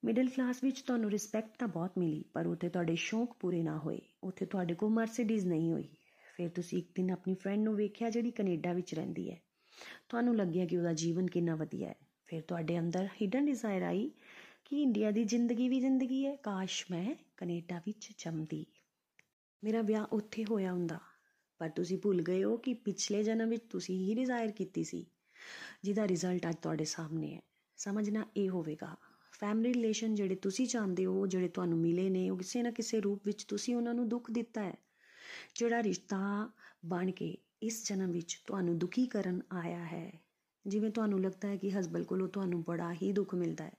[0.04, 4.00] ਮਿਡਲ ਕਲਾਸ ਵਿੱਚ ਤੁਹਾਨੂੰ ਰਿਸਪੈਕਟ ਤਾਂ ਬਹੁਤ ਮਿਲੀ, ਪਰ ਉੱਥੇ ਤੁਹਾਡੇ ਸ਼ੌਂਕ ਪੂਰੇ ਨਾ ਹੋਏ।
[4.22, 5.88] ਉੱਥੇ ਤੁਹਾਡੇ ਕੋਲ ਮਰਸੀਡੀਜ਼ ਨਹੀਂ ਹੋਈ।
[6.42, 9.42] ਫਿਰ ਤੁਸੀਂ ਇੱਕ ਦਿਨ ਆਪਣੀ ਫਰੈਂਡ ਨੂੰ ਵੇਖਿਆ ਜਿਹੜੀ ਕੈਨੇਡਾ ਵਿੱਚ ਰਹਿੰਦੀ ਹੈ?
[10.08, 11.94] ਤੁਹਾਨੂੰ ਲੱਗਿਆ ਕਿ ਉਹਦਾ ਜੀਵਨ ਕਿੰਨਾ ਵਧੀਆ ਹੈ?
[12.26, 14.10] ਫਿਰ ਤੁਹਾਡੇ ਅੰਦਰ ਹਿਡਨ ਡਿਜ਼ਾਇਰ ਆਈ
[14.64, 18.66] ਕਿ ਇੰਡੀਆ ਦੀ ਜ਼ਿੰਦਗੀ ਵੀ ਜ਼ਿੰਦਗੀ ਹੈ, ਕਾਸ਼ ਮੈਂ ਕੈਨੇਡਾ ਵਿੱਚ ਜੰਮਦੀ।
[19.64, 21.00] ਮੇਰਾ ਵਿਆਹ ਉੱਥੇ ਹੋਇਆ ਹੁੰਦਾ,
[21.58, 25.06] ਪਰ ਤੁਸੀਂ ਭੁੱਲ ਗਏ ਹੋ ਕਿ ਪਿਛਲੇ ਜਨਮ ਵਿੱਚ ਤੁਸੀਂ ਹੀ ਡਿਜ਼ਾਇਰ ਕੀਤੀ ਸੀ,
[25.84, 27.40] ਜਿਹਦਾ ਰਿਜ਼ਲਟ ਅੱਜ ਤੁਹਾਡੇ ਸਾਹਮਣੇ ਹੈ।
[27.76, 28.96] ਸਮਝਣਾ ਇਹ ਹੋਵੇਗਾ
[29.32, 33.26] ਫੈਮਿਲੀ ਰਿਲੇਸ਼ਨ ਜਿਹੜੇ ਤੁਸੀਂ ਚਾਹੁੰਦੇ ਹੋ, ਜਿਹੜੇ ਤੁਹਾਨੂੰ ਮਿਲੇ ਨੇ, ਉਹ ਕਿਸੇ ਨਾ ਕਿਸੇ ਰੂਪ
[33.26, 34.74] ਵਿੱਚ ਤੁਸੀਂ ਉਹਨਾਂ ਨੂੰ ਦੁੱਖ ਦਿੱਤਾ ਹੈ।
[35.54, 36.50] ਜਿਹੜਾ ਰਿਸ਼ਤਾ
[36.84, 40.12] ਬਣ ਕੇ ਇਸ ਜਨਮ ਵਿੱਚ ਤੁਹਾਨੂੰ ਦੁਖੀ ਕਰਨ ਆਇਆ ਹੈ,
[40.66, 43.72] ਜਿਵੇਂ ਤੁਹਾਨੂੰ ਲੱਗਦਾ ਹੈ ਕਿ ਹਸਬੰਦ ਕੋਲੋਂ ਤੁਹਾਨੂੰ ਬੜਾ ਹੀ ਦੁੱਖ ਮਿਲਦਾ ਹੈ।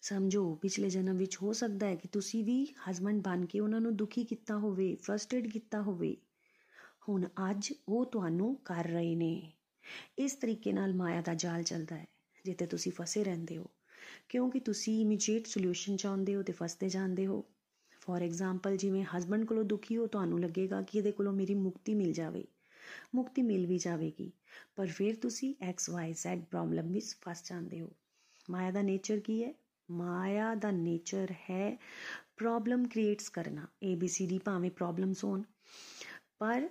[0.00, 3.96] ਸਮਝੋ, ਪਿਛਲੇ ਜਨਮ ਵਿੱਚ ਹੋ ਸਕਦਾ ਹੈ ਕਿ ਤੁਸੀਂ ਵੀ ਹਸਬੰਡ ਬਣ ਕੇ ਉਹਨਾਂ ਨੂੰ
[3.96, 6.16] ਦੁਖੀ ਕੀਤਾ ਹੋਵੇ ਫਰਸਟ੍ਰੇਟ ਕੀਤਾ ਹੋਵੇ।
[7.08, 9.52] ਹੁਣ ਅੱਜ ਉਹ ਤੁਹਾਨੂੰ ਕਰ ਰਹੇ ਨੇ।
[10.18, 12.06] ਇਸ ਤਰੀਕੇ ਨਾਲ ਮਾਇਆ ਦਾ ਜਾਲ ਚੱਲਦਾ ਹੈ
[12.44, 13.70] ਜਿੱਤੇ ਤੁਸੀਂ ਫਸੇ ਰਹਿੰਦੇ ਹੋ।
[14.28, 17.44] ਕਿਉਂਕਿ ਤੁਸੀਂ ਇਮੀਡੀਏਟ ਸੋਲੂਸ਼ਨ ਚਾਹੁੰਦੇ ਹੋ ਤੇ ਫਸਦੇ ਜਾਂਦੇ ਹੋ।
[18.06, 22.12] ਫੋਰ ਐਗਜ਼ਾਮਪਲ ਜਿਵੇਂ ਹਸਬੰਡ ਕੋਲੋਂ ਦੁਖੀ ਹੋ, ਤੁਹਾਨੂੰ ਲੱਗੇਗਾ ਕਿ ਇਹਦੇ ਕੋਲੋਂ ਮੇਰੀ ਮੁਕਤੀ ਮਿਲ
[22.12, 22.44] ਜਾਵੇ।
[23.14, 24.32] ਮੁਕਤੀ ਮਿਲ ਵੀ ਜਾਵੇਗੀ।
[24.76, 27.90] ਪਰ ਫਿਰ ਤੁਸੀਂ ਐਕਸ ਵਾਈ ਜ਼ੈਡ ਪ੍ਰੋਬਲਮ ਵਿੱਚ ਫਸ ਜਾਂਦੇ ਹੋ।
[28.50, 29.54] ਮਾਇਆ ਦਾ ਨੇਚਰ ਕੀ ਹੈ?
[29.90, 31.78] ਮਾਇਆ ਦਾ ਨੇਚਰ ਹੈ
[32.36, 35.42] ਪ੍ਰੋਬਲਮ ਕ੍ਰੀਏਟਸ ਕਰਨਾ। ਏ ਬੀ ਸੀ ਡੀ ਭਾਵੇਂ ਪ੍ਰੋਬਲਮਸ ਹੋਣ,
[36.38, 36.68] ਪਰ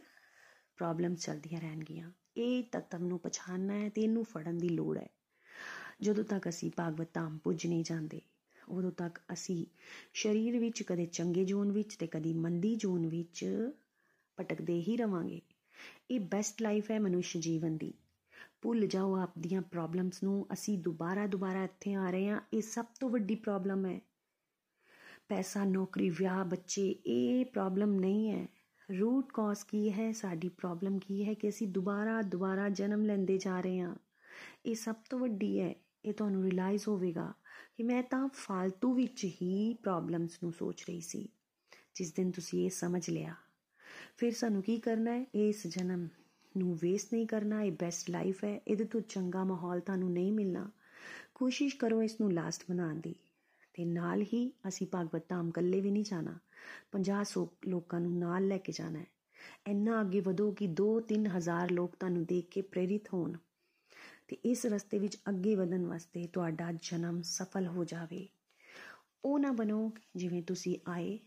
[0.77, 5.08] ਪ੍ਰੋਬਲਮਸ ਚੱਲਦੀਆਂ ਰਹਿਣਗੀਆਂ। ਇਹ ਤਤਵ ਨੂੰ ਪਛਾਨਣਾ ਹੈ ਤੇ ਇਹਨੂੰ ਫੜਨ ਦੀ ਲੋੜ ਹੈ।
[6.01, 8.22] ਜਦੋਂ ਤੱਕ ਅਸੀਂ ਭਾਗਵਤ ਧਾਮ ਪੁੱਜ ਨਹੀਂ ਜਾਂਦੇ
[8.69, 9.65] ਉਦੋਂ ਤੱਕ ਅਸੀਂ
[10.13, 13.45] ਸਰੀਰ ਵਿੱਚ ਕਦੇ ਚੰਗੇ ਜੋਨ ਵਿੱਚ ਤੇ ਕਦੀ ਮੰਦੀ ਜੋਨ ਵਿੱਚ
[14.39, 15.41] ਭਟਕਦੇ ਹੀ ਰਵਾਂਗੇ।
[16.12, 17.93] ਇਹ ਬੈਸਟ ਲਾਈਫ ਹੈ ਮਨੁੱਖ ਜੀਵਨ ਦੀ।
[18.62, 23.10] ਭੁੱਲ ਜਾਓ ਆਪਦੀਆਂ ਪ੍ਰੋਬਲਮਸ ਨੂੰ, ਅਸੀਂ ਦੁਬਾਰਾ ਦੁਬਾਰਾ ਇੱਥੇ ਆ ਰਹੇ ਹਾਂ, ਇਹ ਸਭ ਤੋਂ
[23.10, 24.01] ਵੱਡੀ ਪ੍ਰੋਬਲਮ ਹੈ।
[25.27, 28.48] ਪੈਸਾ, ਨੌਕਰੀ, ਵਿਆਹ, ਬੱਚੇ, ਇਹ ਪ੍ਰੋਬਲਮ ਨਹੀਂ ਹੈ।
[29.00, 30.12] ਰੂਟ ਕਾਜ਼ ਕੀ ਹੈ?
[30.12, 33.95] ਸਾਡੀ ਪ੍ਰੋਬਲਮ ਕੀ ਹੈ ਕਿ ਅਸੀਂ ਦੁਬਾਰਾ ਦੁਬਾਰਾ ਜਨਮ ਲੈਂਦੇ ਜਾ ਰਹੇ ਹਾਂ।
[34.65, 35.75] ਇਹ ਸਭ ਤੋਂ ਵੱਡੀ ਹੈ।
[36.06, 37.34] ਇਹ ਤੁਹਾਨੂੰ ਰਿਅਲਾਈਜ਼ ਹੋਵੇਗਾ
[37.78, 41.28] ਕਿ ਮੈਂ ਤਾਂ ਫालतू ਵਿੱਚ ਹੀ ਪ੍ਰੋਬਲਮਸ ਨੂੰ ਸੋਚ ਰਹੀ ਸੀ,
[41.96, 43.36] ਜਿਸ ਦਿਨ ਤੁਸੀਂ ਇਹ ਸਮਝ ਲਿਆ।
[44.18, 45.26] ਫਿਰ ਸਾਨੂੰ ਕੀ ਕਰਨਾ ਹੈ?
[45.36, 46.08] ਇਸ ਜਨਮ
[46.58, 50.70] ਨੂੰ ਵੇਸਟ ਨਹੀਂ ਕਰਨਾ, ਇਹ ਬੈਸਟ ਲਾਈਫ ਹੈ। ਇਹਦੇ ਤੋਂ ਚੰਗਾ ਮਾਹੌਲ ਤੁਹਾਨੂੰ ਨਹੀਂ ਮਿਲਣਾ।
[51.36, 53.16] ਕੋਸ਼ਿਸ਼ ਕਰੋ ਇਸ ਨੂੰ ਲਾਸਟ ਬਣਾਉਣ ਦੀ।
[53.74, 56.38] ਤੇ ਨਾਲ ਹੀ ਅਸੀਂ ਭਗਵਤ ਧਾਮ ਕੱਲੇ ਵੀ ਨਹੀਂ ਜਾਣਾ
[56.92, 59.08] 50 ਲੋਕਾਂ ਨੂੰ ਨਾਲ ਲੈ ਕੇ ਜਾਣਾ ਹੈ।
[59.68, 63.34] ਇੰਨਾ ਅੱਗੇ ਵਧੋ ਕਿ 2-3 ਹਜ਼ਾਰ ਲੋਕ ਤੁਹਾਨੂੰ ਦੇਖ ਕੇ ਪ੍ਰੇਰਿਤ ਹੋਣ।
[64.27, 68.27] ਤੇ ਇਸ ਰਸਤੇ ਵਿੱਚ ਅੱਗੇ ਵਧਣ ਵਾਸਤੇ ਤੁਹਾਡਾ ਜਨਮ ਸਫਲ ਹੋ ਜਾਵੇ।
[69.25, 71.20] ਉਹ ਨਾ ਬਣੋ ਜਿਵੇਂ ਤੁਸੀਂ ਆਏ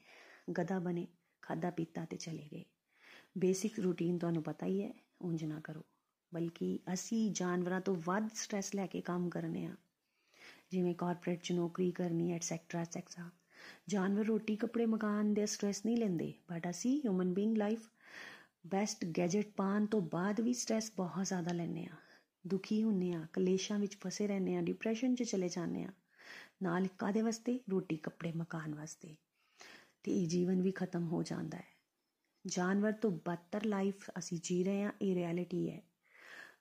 [0.58, 1.06] ਗਦਾ ਬਣੇ
[1.42, 2.64] ਖਾਦਾ ਪੀਤਾ ਤੇ ਚਲੇ ਗਏ।
[3.38, 5.82] ਬੇਸਿਕ ਰੂਟੀਨ ਤੁਹਾਨੂੰ ਪਤਾ ਹੀ ਹੈ, ਉਂਝ ਨਾ ਕਰੋ।
[6.34, 9.74] ਬਲਕਿ ਅਸੀਂ ਜਾਨਵਰਾਂ ਤੋਂ ਵੱਧ ਸਟ्रेस ਲੈ ਕੇ ਕੰਮ ਕਰਨੇ ਆ।
[10.70, 13.30] ਜਿਵੇਂ ਕਾਰਪੋਰੇਟ 'ਚ ਨੌਕਰੀ ਕਰਨੀ ਐਟਸੈਟਰਾ ਐਟਸੈਟਰਾ
[13.88, 17.88] ਜਾਨਵਰ ਰੋਟੀ, ਕੱਪੜੇ, ਮਕਾਨ ਦੇ ਸਟ्रेस ਨਹੀਂ ਲੈਂਦੇ ਬਟ ਅਸੀਂ human being life
[18.66, 21.96] best gadget ਪਾਣ ਤੋਂ ਬਾਅਦ ਵੀ ਸਟ्रेस ਬਹੁਤ ਜ਼ਿਆਦਾ ਲੈਂਦੇ ਆ।
[22.48, 25.88] ਦੁਖੀ ਹੁੰਨੇ ਆ ਕਲੇਸ਼ਾਂ ਵਿੱਚ ਫਸੇ ਰਹਿੰਦੇ ਆ ਡਿਪਰੈਸ਼ਨ 'ਚ ਚਲੇ ਜਾਂਦੇ ਆ
[26.62, 27.60] ਨਾਲ ਕਾਦੇ ਵਾਸਤੇ?
[27.70, 29.16] ਰੋਟੀ, ਕੱਪੜੇ, ਮਕਾਨ ਵਾਸਤੇ।
[30.02, 31.66] ਤੇ ਇਹ ਜੀਵਨ ਵੀ ਖਤਮ ਹੋ ਜਾਂਦਾ ਹੈ।
[32.46, 35.82] ਜਾਨਵਰ ਤੋਂ ਬਦਤਰ ਲਾਈਫ ਅਸੀਂ ਜੀ ਰਹੇ ਹਾਂ, ਇਹ ਰਿਐਲਿਟੀ ਹੈ।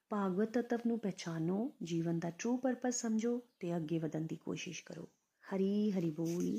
[0.08, 5.08] ਭਾਗਵਤ ਤਤਵ ਨੂੰ ਪਛਾਨੋ ਜੀਵਨ ਦਾ ਟਰੂ ਪਰਪਸ ਸਮਝੋ ਤੇ ਅੱਗੇ ਵਧਣ ਦੀ ਕੋਸ਼ਿਸ਼ ਕਰੋ।
[5.44, 6.58] ਹਰੀ ਹਰੀ ਬੋਲ,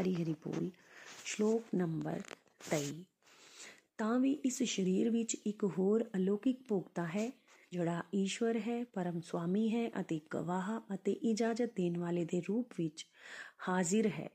[0.00, 0.70] ਹਰੀ ਹਰੀ ਬੋਲ,
[1.24, 2.22] ਸ਼ਲੋਕ ਨੰਬਰ
[2.70, 3.04] 23
[3.98, 7.43] ਤਾਂ ਵੀ ਇਸ ਸਰੀਰ ਵਿੱਚ ਇੱਕ ਹੋਰ ਅਲੌਕਿਕ ਭੋਗਤਾ ਹੈ
[7.74, 13.06] ਜਿਹੜਾ ਈਸ਼ਵਰ ਹੈ, ਪਰਮ ਸੁਆਮੀ ਹੈ ਅਤੇ ਗਵਾਹ ਅਤੇ ਇਜਾਜ਼ਤ ਦੇਣ ਵਾਲੇ ਦੇ ਰੂਪ ਵਿੱਚ
[13.68, 14.28] ਹਾਜ਼ਰ ਹੈ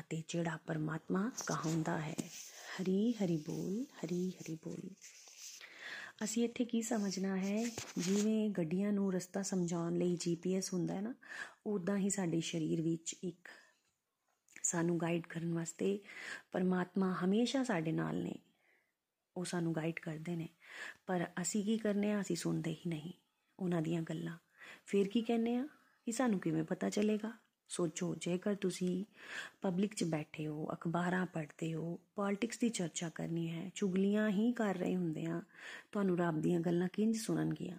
[0.00, 2.14] ਅਤੇ ਜਿਹੜਾ ਪਰਮਾਤਮਾ ਕਹਾਉਂਦਾ ਹੈ,
[2.76, 4.90] ਹਰੀ ਹਰੀ ਬੋਲ, ਹਰੀ ਹਰੀ ਬੋਲ।
[6.24, 7.64] ਅਸੀਂ ਇੱਥੇ ਕੀ ਸਮਝਣਾ ਹੈ?
[7.98, 11.14] ਜਿਵੇਂ ਗੱਡੀਆਂ ਨੂੰ ਰਸਤਾ ਸਮਝਾਉਣ ਲਈ ਜੀਪੀਐਸ ਹੁੰਦਾ ਹੈ ਨਾ
[11.66, 13.48] ਉਦਾਂ ਹੀ ਸਾਡੇ ਸਰੀਰ ਵਿੱਚ ਇੱਕ
[14.62, 15.98] ਸਾਨੂੰ ਗਾਈਡ ਕਰਨ ਵਾਸਤੇ
[16.52, 18.34] ਪਰਮਾਤਮਾ ਹਮੇਸ਼ਾ ਸਾਡੇ ਨਾਲ ਨੇ।
[19.40, 20.48] ਉਹ ਸਾਨੂੰ ਗਾਈਡ ਕਰਦੇ ਨੇ।
[21.06, 22.20] ਪਰ ਅਸੀਂ ਕੀ ਕਰਨੇ ਆ?
[22.20, 23.12] ਅਸੀਂ ਸੁਣਦੇ ਹੀ ਨਹੀਂ
[23.58, 24.38] ਉਹਨਾਂ ਦੀਆਂ ਗੱਲਾਂ।
[24.86, 25.68] ਫਿਰ ਕੀ ਕਹਿੰਨੇ ਆ?
[26.04, 27.32] ਕਿ ਸਾਨੂੰ ਕਿਵੇਂ ਪਤਾ ਚੱਲੇਗਾ?
[27.68, 29.04] ਸੋਚੋ, ਜੇਕਰ ਤੁਸੀਂ
[29.62, 34.74] ਪਬਲਿਕ 'ਚ ਬੈਠੇ ਹੋ, ਅਖਬਾਰਾਂ ਪੜ੍ਹਦੇ ਹੋ ਪੋਲਿਟਿਕਸ ਦੀ ਚਰਚਾ ਕਰਨੀ ਹੈ, ਚੁਗਲੀਆਂ ਹੀ ਕਰ
[34.74, 35.42] ਰਹੇ ਹੁੰਦੇ ਆ,
[35.92, 37.78] ਤੁਹਾਨੂੰ ਰੱਬ ਦੀਆਂ ਗੱਲਾਂ ਕਿੰਜ ਸੁਣਨਗੀਆਂ?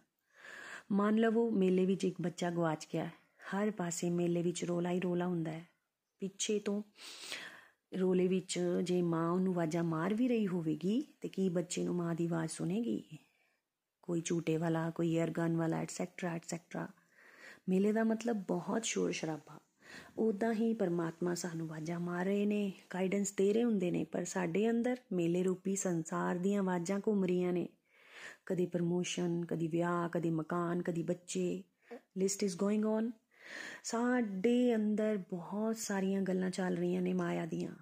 [0.92, 3.10] ਮੰਨ ਲਵੋ ਮੇਲੇ ਵਿੱਚ ਇੱਕ ਬੱਚਾ ਗਵਾਚ ਗਿਆ।
[3.56, 5.68] ਹਰ ਪਾਸੇ ਮੇਲੇ ਵਿੱਚ ਰੋਲਾ ਹੀ ਰੋਲਾ ਹੁੰਦਾ ਹੈ।
[6.20, 6.84] ਪਿੱਛੇ ਤੋਂ
[8.00, 12.16] ਰੋਲੇ ਵਿੱਚ ਜੇ ਮਾਂ ਉਹਨੂੰ ਵਾਜਾ ਮਾਰ ਵੀ ਰਹੀ ਹੋਵੇਗੀ, ਤੇ ਕੀ ਬੱਚੇ ਨੂੰ ਮਾਂ
[12.16, 13.18] ਦੀ ਆਵਾਜ਼ ਸੁਨੇਗੀ
[14.02, 16.88] ਕੋਈ ਝੂਟੇ ਵਾਲਾ, ਕੋਈ 에ਅਰ ਗਨ ਵਾਲਾ ਐਟਸੈਕਟਰਾ ਐਟਸੈਕਟਰਾ
[17.70, 19.60] ਮੇਲੇ ਦਾ ਮਤਲਬ ਬਹੁਤ ਸ਼ੋਰ ਸ਼ਰਾਬਾ।
[20.18, 24.70] ਉਦਾਂ ਹੀ ਪਰਮਾਤਮਾ ਸਾਨੂੰ ਆਵਾਜ਼ਾਂ ਮਾਰ ਰਹੇ ਨੇ ਗਾਈਡੈਂਸ ਦੇ ਰਹੇ ਹੁੰਦੇ ਨੇ, ਪਰ ਸਾਡੇ
[24.70, 27.68] ਅੰਦਰ ਮੇਲੇ ਰੂਪੀ ਸੰਸਾਰ ਦੀਆਂ ਆਵਾਜ਼ਾਂ ਘੁੰਮ ਰਹੀਆਂ ਨੇ।
[28.46, 31.64] ਕਦੀ ਪ੍ਰਮੋਸ਼ਨ ਕਦੀ ਵਿਆਹ, ਕਦੀ ਮਕਾਨ, ਕਦੀ ਬੱਚੇ।
[32.18, 33.12] ਲਿਸਟ ਇਜ਼ ਗੋਇੰਗ ਔਨ
[33.84, 37.76] ਸਾਡੇ ਅੰਦਰ ਬਹੁਤ ਸਾਰੀਆਂ ਗੱਲਾਂ ਚੱਲ ਰਹੀਆਂ ਨੇ ਮਾਇਆ ਦੀਆਂ,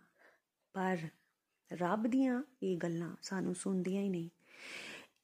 [0.73, 0.97] ਪਰ
[1.73, 4.29] ਰੱਬ ਦੀਆਂ ਇਹ ਗੱਲਾਂ ਸਾਨੂੰ ਸੁਣਦੀਆਂ ਹੀ ਨਹੀਂ।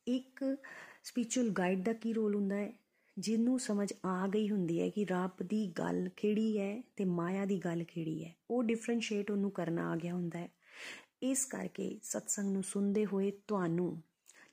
[0.07, 0.57] ਇੱਕ
[1.03, 2.73] ਸਪਿਰਚੁਅਲ ਗਾਈਡ ਦਾ ਕੀ ਰੋਲ ਹੁੰਦਾ ਹੈ?
[3.17, 7.57] ਜਿਹਨੂੰ ਸਮਝ ਆ ਗਈ ਹੁੰਦੀ ਹੈ ਕਿ ਰੱਬ ਦੀ ਗੱਲ ਕਿਹੜੀ ਹੈ ਤੇ ਮਾਇਆ ਦੀ
[7.57, 10.49] ਗੱਲ ਕਿਹੜੀ ਹੈ। ਉਹ ਡਿਫਰੈਂਸ਼ੀਏਟ ਉਹਨੂੰ ਕਰਨਾ ਆ ਗਿਆ ਹੁੰਦਾ ਹੈ।
[11.21, 14.01] ਇਸ ਕਰਕੇ ਸਤਸੰਗ ਨੂੰ ਸੁਣਦੇ ਹੋਏ ਤੁਹਾਨੂੰ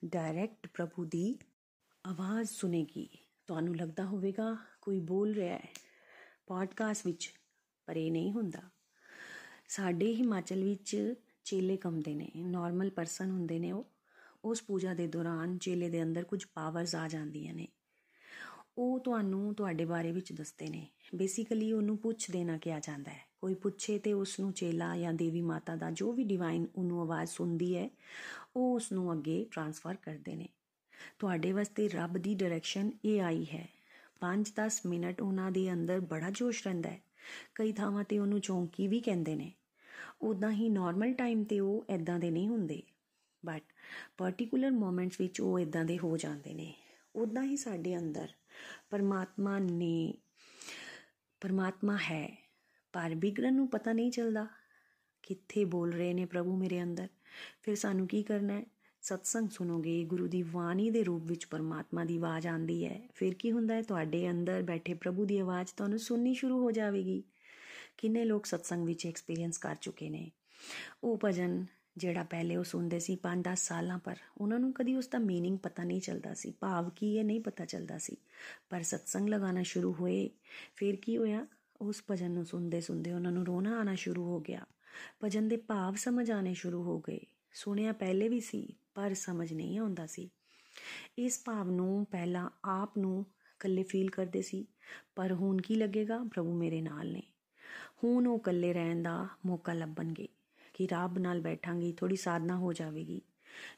[0.04, 1.38] ਡਾਇਰੈਕਟ ਪ੍ਰਭੂ ਦੀ
[2.06, 3.08] ਆਵਾਜ਼ ਸੁਨੇਗੀ
[3.46, 5.72] ਤੁਹਾਨੂੰ ਲੱਗਦਾ ਹੋਵੇਗਾ ਕੋਈ ਬੋਲ ਰਿਹਾ ਹੈ
[6.46, 7.34] ਪੋਡਕਾਸਟ ਵਿੱਚ,
[7.86, 8.62] ਪਰ ਇਹ ਨਹੀਂ ਹੁੰਦਾ।
[9.68, 13.86] ਸਾਡੇ ਹਿਮਾਚਲ ਵਿੱਚ ਚੇਲੇ ਕੰਮਦੇ ਨੇ ਨਾਰਮਲ ਪਰਸਨ ਹੁੰਦੇ ਨੇ ਉਹ।
[14.44, 17.68] ਉਸ ਪੂਜਾ ਦੇ ਦੌਰਾਨ ਚੇਲੇ ਦੇ ਅੰਦਰ ਕੁਝ ਪਾਵਰਸ ਆ ਜਾਂਦੀਆਂ ਨੇ।
[18.78, 23.54] ਉਹ ਤੁਹਾਨੂੰ ਤੁਹਾਡੇ ਬਾਰੇ ਵਿੱਚ ਦੱਸਦੇ ਨੇ। ਬੇਸਿਕਲੀ ਉਹਨੂੰ ਪੁੱਛ ਦੇਣਾ ਕਿਹਾ ਜਾਂਦਾ ਹੈ। ਕੋਈ
[23.54, 27.76] ਪੁੱਛੇ ਤੇ ਉਸ ਨੂੰ ਚੇਲਾ ਜਾਂ ਦੇਵੀ ਮਾਤਾ ਦਾ ਜੋ ਵੀ ਡਿਵਾਈਨ ਉਹਨੂੰ ਆਵਾਜ਼ ਸੁਣਦੀ
[27.76, 27.90] ਹੈ,
[28.56, 30.48] ਉਹ ਉਸ ਨੂੰ ਅੱਗੇ ਟਰਾਂਸਫਰ ਕਰਦੇ ਨੇ।
[31.18, 33.68] ਤੁਹਾਡੇ ਵਾਸਤੇ ਰੱਬ ਦੀ ਡਾਇਰੈਕਸ਼ਨ ਇਹ ਆਈ ਹੈ।
[34.22, 37.02] 5-10 ਮਿੰਟ ਉਹਨਾਂ ਦੇ ਅੰਦਰ ਬੜਾ ਜੋਸ਼ ਰਹਿੰਦਾ ਹੈ।
[37.54, 39.52] ਕਈ ਥਾਵਾਂ ਤੇ ਉਹਨੂੰ ਚੌਂਕੀ ਵੀ ਕਹਿੰਦੇ ਨੇ।
[40.22, 42.82] ਉਦਾਂ ਹੀ ਨਾਰਮਲ ਟਾਈਮ ਤੇ ਉਹ ਐਦਾਂ ਦੇ ਨਹੀਂ ਹੁੰਦੇ।
[43.46, 43.62] ਬਟ
[44.18, 46.74] ਪਾਰਟਿਕੂਲਰ ਮੋਮੈਂਟਸ ਵਿੱਚ ਉਹ ਇਦਾਂ ਦੇ ਹੋ ਜਾਂਦੇ ਨੇ।
[47.16, 48.28] ਉਦਾਂ ਹੀ ਸਾਡੇ ਅੰਦਰ
[48.90, 50.14] ਪਰਮਾਤਮਾ ਨੇ,
[51.40, 52.50] ਪਰਮਾਤਮਾ ਹੈ,
[52.92, 54.46] ਪਰ ਬਿਗੜਨ ਨੂੰ ਪਤਾ ਨਹੀਂ ਚੱਲਦਾ।
[55.22, 57.08] ਕਿੱਥੇ ਬੋਲ ਰਹੇ ਨੇ ਪ੍ਰਭੂ ਮੇਰੇ ਅੰਦਰ?
[57.62, 58.64] ਫਿਰ ਸਾਨੂੰ ਕੀ ਕਰਨਾ ਹੈ?
[59.01, 63.51] ਸਤਸੰਗ ਸੁਣੋਗੇ ਗੁਰੂ ਦੀ ਬਾਣੀ ਦੇ ਰੂਪ ਵਿੱਚ ਪਰਮਾਤਮਾ ਦੀ ਆਵਾਜ਼ ਆਂਦੀ ਹੈ ਫਿਰ ਕੀ
[63.51, 67.23] ਹੁੰਦਾ ਹੈ ਤੁਹਾਡੇ ਅੰਦਰ ਬੈਠੇ ਪ੍ਰਭੂ ਦੀ ਆਵਾਜ਼ ਤੁਹਾਨੂੰ ਸੁਣਨੀ ਸ਼ੁਰੂ ਹੋ ਜਾਵੇਗੀ
[67.97, 70.31] ਕਿੰਨੇ ਲੋਕ ਸਤਸੰਗ ਵਿੱਚ ਐਕਸਪੀਰੀਅੰਸ ਕਰ ਚੁੱਕੇ ਨੇ
[71.03, 71.65] ਉਹ ਭਜਨ
[71.97, 75.83] ਜਿਹੜਾ ਪਹਿਲੇ ਉਹ ਸੁਣਦੇ ਸੀ 5-10 ਸਾਲਾਂ ਪਰ ਉਹਨਾਂ ਨੂੰ ਕਦੀ ਉਸ ਦਾ मीनिंग ਪਤਾ
[75.83, 78.17] ਨਹੀਂ ਚੱਲਦਾ ਸੀ ਭਾਵ ਕੀ ਹੈ ਨਹੀਂ ਪਤਾ ਚੱਲਦਾ ਸੀ
[78.69, 80.29] ਪਰ ਸਤਸੰਗ ਲਗਾਉਣਾ ਸ਼ੁਰੂ ਹੋਏ
[80.75, 81.47] ਫਿਰ ਕੀ ਹੋਇਆ
[81.81, 84.65] ਉਸ ਭਜਨ ਨੂੰ ਸੁਣਦੇ ਸੁਣਦੇ ਉਹਨਾਂ ਨੂੰ ਰੋਣਾ ਆਣਾ ਸ਼ੁਰੂ ਹੋ ਗਿਆ
[85.23, 87.19] ਭਜਨ ਦੇ ਭਾਵ ਸਮਝ ਆਣੇ ਸ਼ੁਰੂ ਹੋ ਗਏ
[87.53, 90.28] ਸੁਣਿਆ ਪਹਿਲੇ ਵੀ ਸੀ ਪਰ ਸਮਝ ਨਹੀਂ ਆਉਂਦਾ ਸੀ।
[91.18, 93.24] ਇਸ ਭਾਵ ਨੂੰ ਪਹਿਲਾਂ ਆਪ ਨੂੰ
[93.54, 94.66] ਇਕੱਲੇ ਫੀਲ ਕਰਦੇ ਸੀ,
[95.14, 96.18] ਪਰ ਹੁਣ ਕੀ ਲੱਗੇਗਾ?
[96.24, 97.22] ਪ੍ਰਭੂ ਮੇਰੇ ਨਾਲ ਨੇ।
[98.04, 100.28] ਹੁਣ ਉਹ ਇਕੱਲੇ ਰਹਿਣ ਦਾ ਮੌਕਾ ਲੱਭਣਗੇ
[100.74, 103.20] ਕਿ ਰੱਬ ਨਾਲ ਬੈਠਾਂਗੀ ਥੋੜੀ ਸਾਧਨਾ ਹੋ ਜਾਵੇਗੀ।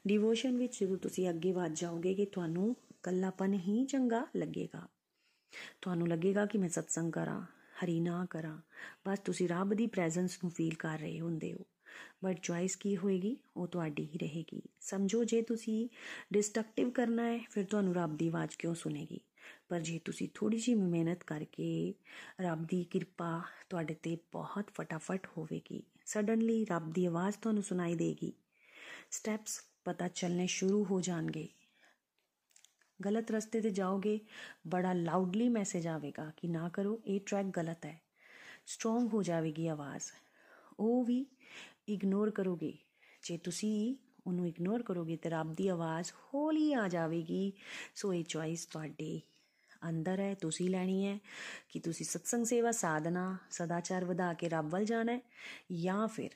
[0.07, 4.87] ਡਿਵੋਸ਼ਨ ਵਿੱਚ ਜਦੋਂ ਤੁਸੀਂ ਅੱਗੇ ਵਧ ਜਾਓਗੇ ਕਿ ਤੁਹਾਨੂੰ ਇਕੱਲਾਪਨ ਹੀ ਚੰਗਾ ਲੱਗੇਗਾ,
[5.81, 7.41] ਤੁਹਾਨੂੰ ਲੱਗੇਗਾ ਕਿ ਮੈਂ ਸਤਸੰਗ ਕਰਾਂ,
[7.75, 8.57] ਹਰੀ ਨਾ ਕਰਾਂ,
[9.07, 11.65] ਬਸ ਤੁਸੀਂ ਰੱਬ ਦੀ ਪ੍ਰੈਜ਼ੈਂਸ ਨੂੰ ਫੀਲ ਕਰ ਰਹੇ ਹੁੰਦੇ ਹੋ।
[12.23, 15.89] ਬਟ ਚੁਆਇਸ ਕੀ ਹੋਏਗੀ, ਉਹ ਤੁਹਾਡੀ ਹੀ ਰਹੇਗੀ। ਸਮਝੋ, ਜੇ ਤੁਸੀਂ
[16.33, 19.19] ਡਿਸਟਰਕਟਿਵ ਕਰਨਾ ਹੈ, ਫਿਰ ਤੁਹਾਨੂੰ ਰੱਬ ਦੀ ਆਵਾਜ਼ ਕਿਉਂ ਸੁਨੇਗੀ
[19.69, 21.93] ਪਰ ਜੇ ਤੁਸੀਂ ਥੋੜੀ ਜਿਹੀ ਮਿਹਨਤ ਕਰਕੇ
[22.41, 28.33] ਰੱਬ ਦੀ ਕਿਰਪਾ ਤੁਹਾਡੇ ਤੇ ਬਹੁਤ ਫਟਾਫਟ ਹੋਵੇਗੀ ਸਡਨਲੀ ਰੱਬ ਦੀ ਆਵਾਜ਼ ਤੁਹਾਨੂੰ ਸੁਣਾਈ ਦੇਗੀ।
[29.11, 31.47] ਸਟੈਪਸ ਪਤਾ ਚੱਲਨੇ ਸ਼ੁਰੂ ਹੋ ਜਾਣਗੇ।
[33.05, 34.19] ਗਲਤ ਰਸਤੇ ਤੇ ਜਾਓਗੇ,
[34.67, 38.01] ਬੜਾ ਲਾਊਡਲੀ ਮੈਸੇਜ ਆਵੇਗਾ ਕਿ ਨਾ ਕਰੋ, ਇਹ ਟਰੈਕ ਗਲਤ ਹੈ।
[38.65, 40.03] ਸਟਰੋਂਗ ਹੋ ਜਾਵੇਗੀ ਆਵਾਜ਼।
[40.79, 41.25] ਉਹ ਵੀ
[41.89, 42.77] ਇਗਨੋਰ ਕਰੋਗੇ।
[43.23, 43.95] ਜੇ ਤੁਸੀਂ
[44.27, 47.53] ਉਹਨੂੰ ਇਗਨੋਰ ਕਰੋਗੇ ਤਾਂ ਰੱਬ ਦੀ ਆਵਾਜ਼ ਹੌਲੀ ਆ ਜਾਵੇਗੀ।
[47.95, 49.21] ਸੋ ਇਹ ਚੁਆਇਸ ਤੁਹਾਡੇ
[49.89, 51.19] ਅੰਦਰ ਹੈ, ਤੁਸੀਂ ਲੈਣੀ ਹੈ
[51.69, 55.21] ਕਿ ਤੁਸੀਂ ਸਤਸੰਗ ਸੇਵਾ ਸਾਧਨਾ, ਸਦਾਚਾਰ ਵਧਾ ਕੇ ਰੱਬ ਵੱਲ ਜਾਣਾ ਹੈ
[55.71, 56.29] ਜਾਂ ਫਿਰ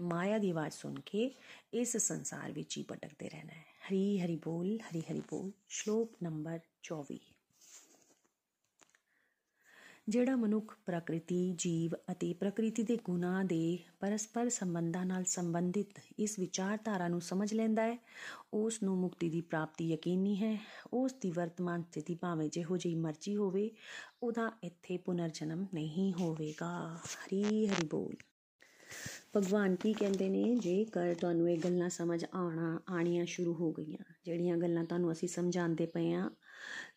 [0.00, 1.34] ਮਾਇਆ ਦੀ ਆਵਾਜ਼ ਸੁਣ ਕੇ
[1.74, 6.60] ਇਸ ਸੰਸਾਰ ਵਿੱਚ ਹੀ ਭਟਕਦੇ ਰਹਿਣਾ ਹੈ। ਹਰੀ ਹਰੀ ਬੋਲ, ਹਰੀ ਹਰੀ ਬੋਲ, ਸ਼ਲੋਕ ਨੰਬਰ
[6.82, 7.20] 24
[10.08, 17.08] ਜਿਹੜਾ ਮਨੁੱਖ ਪ੍ਰਕਿਰਤੀ, ਜੀਵ ਅਤੇ ਪ੍ਰਕਿਰਤੀ ਦੇ ਗੁਣਾਂ ਦੇ ਪਰਸਪਰ ਸੰਬੰਧਾਂ ਨਾਲ ਸੰਬੰਧਿਤ ਇਸ ਵਿਚਾਰਧਾਰਾ
[17.08, 17.96] ਨੂੰ ਸਮਝ ਲੈਂਦਾ ਹੈ,
[18.54, 20.58] ਉਸ ਨੂੰ ਮੁਕਤੀ ਦੀ ਪ੍ਰਾਪਤੀ ਯਕੀਨੀ ਹੈ,
[20.92, 23.70] ਉਸ ਦੀ ਵਰਤਮਾਨ ਸਥਿਤੀ ਭਾਵੇਂ ਜਿਹੋ ਜਿਹੀ ਮਰਜ਼ੀ ਹੋਵੇ,
[24.22, 28.14] ਉਹਦਾ ਇੱਥੇ ਪੁਨਰ ਜਨਮ ਨਹੀਂ ਹੋਵੇਗਾ। ਹਰੀ ਹਰੀ ਬੋਲ।
[29.36, 30.56] ਭਗਵਾਨ ਕੀ ਕਹਿੰਦੇ ਨੇ?
[30.56, 35.86] ਜੇਕਰ ਤੁਹਾਨੂੰ ਇਹ ਗੱਲਾਂ ਸਮਝ ਆਣਾ ਆਣੀਆਂ ਸ਼ੁਰੂ ਹੋ ਗਈਆਂ, ਜਿਹੜੀਆਂ ਗੱਲਾਂ ਤੁਹਾਨੂੰ ਅਸੀਂ ਸਮਝਾਉਂਦੇ
[35.86, 36.30] ਪਏ ਆ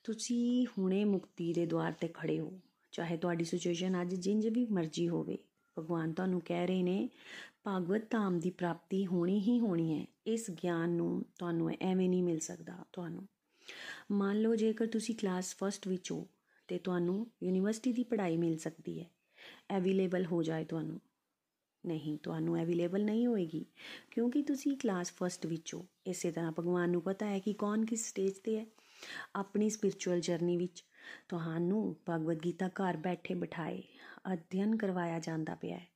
[0.03, 2.59] ਤੁਸੀਂ ਹੁਣੇ ਮੁਕਤੀ ਦੇ ਦਵਾਰ ਤੇ ਖੜੇ ਹੋ।
[2.97, 5.37] ਚਾਹੇ ਤੁਹਾਡੀ ਸਿਚੁਏਸ਼ਨ ਅੱਜ ਜਿੰਜ ਵੀ ਮਰਜ਼ੀ ਹੋਵੇ।
[5.79, 7.09] ਭਗਵਾਨ ਤੁਹਾਨੂੰ ਕਹਿ ਰਹੇ ਨੇ,
[7.63, 12.39] ਭਾਗਵਤ ਧਾਮ ਦੀ ਪ੍ਰਾਪਤੀ ਹੋਣੀ ਹੀ ਹੋਣੀ ਹੈ। ਇਸ ਗਿਆਨ ਨੂੰ ਤੁਹਾਨੂੰ ਐਵੇਂ ਨਹੀਂ ਮਿਲ
[12.39, 13.27] ਸਕਦਾ, ਤੁਹਾਨੂੰ।
[14.11, 16.27] ਮੰਨ ਲਓ ਜੇਕਰ ਤੁਸੀਂ ਕਲਾਸ ਫਸਟ ਵਿੱਚ ਹੋ,
[16.67, 19.09] ਤੇ ਤੁਹਾਨੂੰ ਯੂਨੀਵਰਸਿਟੀ ਦੀ ਪੜ੍ਹਾਈ ਮਿਲ ਸਕਦੀ ਹੈ।
[19.77, 20.99] ਅਵੇਲੇਬਲ ਹੋ ਜਾਏ ਤੁਹਾਨੂੰ।
[21.85, 23.65] ਨਹੀਂ, ਤੁਹਾਨੂੰ ਅਵੇਲੇਬਲ ਨਹੀਂ ਹੋਏਗੀ,
[24.11, 28.09] ਕਿਉਂਕਿ ਤੁਸੀਂ ਕਲਾਸ ਫਸਟ ਵਿੱਚ ਹੋ। ਇਸੇ ਤਰ੍ਹਾਂ ਭਗਵਾਨ ਨੂੰ ਪਤਾ ਹੈ ਕਿ ਕੌਣ ਕਿਸ
[28.09, 28.65] ਸਟੇਜ ਤੇ ਹੈ।
[29.35, 30.83] ਆਪਣੀ ਸਪਿਰਚੁਅਲ ਜਰਨੀ ਵਿੱਚ
[31.29, 33.83] ਤੁਹਾਨੂੰ ਭਗਵਦ ਗੀਤਾ ਘਰ ਬੈਠੇ ਬਿਠਾਏ
[34.33, 35.87] ਅਧਿਐਨ ਕਰਵਾਇਆ ਜਾਂਦਾ ਪਿਆ ਹੈ।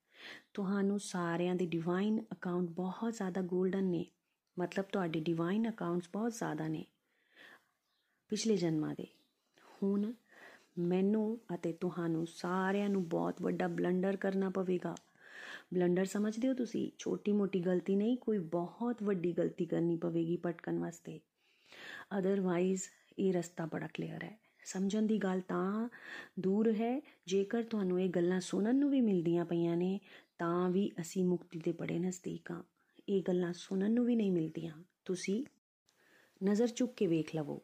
[0.54, 4.06] ਤੁਹਾਨੂੰ ਸਾਰਿਆਂ ਦੇ ਡਿਵਾਈਨ ਅਕਾਊਂਟ ਬਹੁਤ ਜ਼ਿਆਦਾ 골ਡਨ ਨੇ।
[4.60, 6.86] ਮਤਲਬ ਤੁਹਾਡੇ ਡਿਵਾਈਨ ਅਕਾਊਂਟਸ ਬਹੁਤ ਜ਼ਿਆਦਾ ਨੇ।
[8.30, 9.08] ਪਿਛਲੇ ਜਨਮਾਂ ਦੇ।
[9.84, 10.14] ਹੁਣ
[10.78, 14.96] ਮੈਨੂੰ ਅਤੇ ਤੁਹਾਨੂੰ ਸਾਰਿਆਂ ਨੂੰ ਬਹੁਤ ਵੱਡਾ ਬਲੰਡਰ ਕਰਨਾ ਪਵੇਗਾ।
[15.74, 16.92] ਬਲੰਡਰ ਸਮਝਦੇ ਹੋ ਤੁਸੀਂ?
[16.98, 21.20] ਛੋਟੀ ਮੋਟੀ ਗਲਤੀ ਨਹੀਂ, ਕੋਈ ਬਹੁਤ ਵੱਡੀ ਗਲਤੀ ਕਰਨੀ ਪਵੇਗੀ ਪਟਕਣ ਵਾਸਤੇ।
[22.18, 22.82] ਅਦਰਵਾਈਜ਼
[23.20, 25.90] ਇਹ ਰਸਤਾ ਬੜਾ ਕਲੀਅਰ ਹੈ। ਸਮਝਣ ਦੀ ਗੱਲ ਤਾਂ
[26.40, 30.00] ਦੂਰ ਹੈ। ਜੇਕਰ ਤੁਹਾਨੂੰ ਇਹ ਗੱਲਾਂ ਸੁਣਨ ਨੂੰ ਵੀ ਮਿਲਦੀਆਂ ਪਈਆਂ ਨੇ,
[30.38, 32.64] ਤਾਂ ਵੀ ਅਸੀਂ ਮੁਕਤੀ ਦੇ ਬੜੇ ਨਜ਼ਦੀਕ ਹਾਂ।
[33.10, 35.46] ਇਹ ਗੱਲਾਂ ਸੁਣਨ ਨੂੰ ਵੀ ਨਹੀਂ ਮਿਲਦੀਆਂ। ਤੁਸੀਂ
[36.44, 37.62] ਨਜ਼ਰ ਚੁੱਕ ਕੇ ਵੇਖ ਲਵੋ।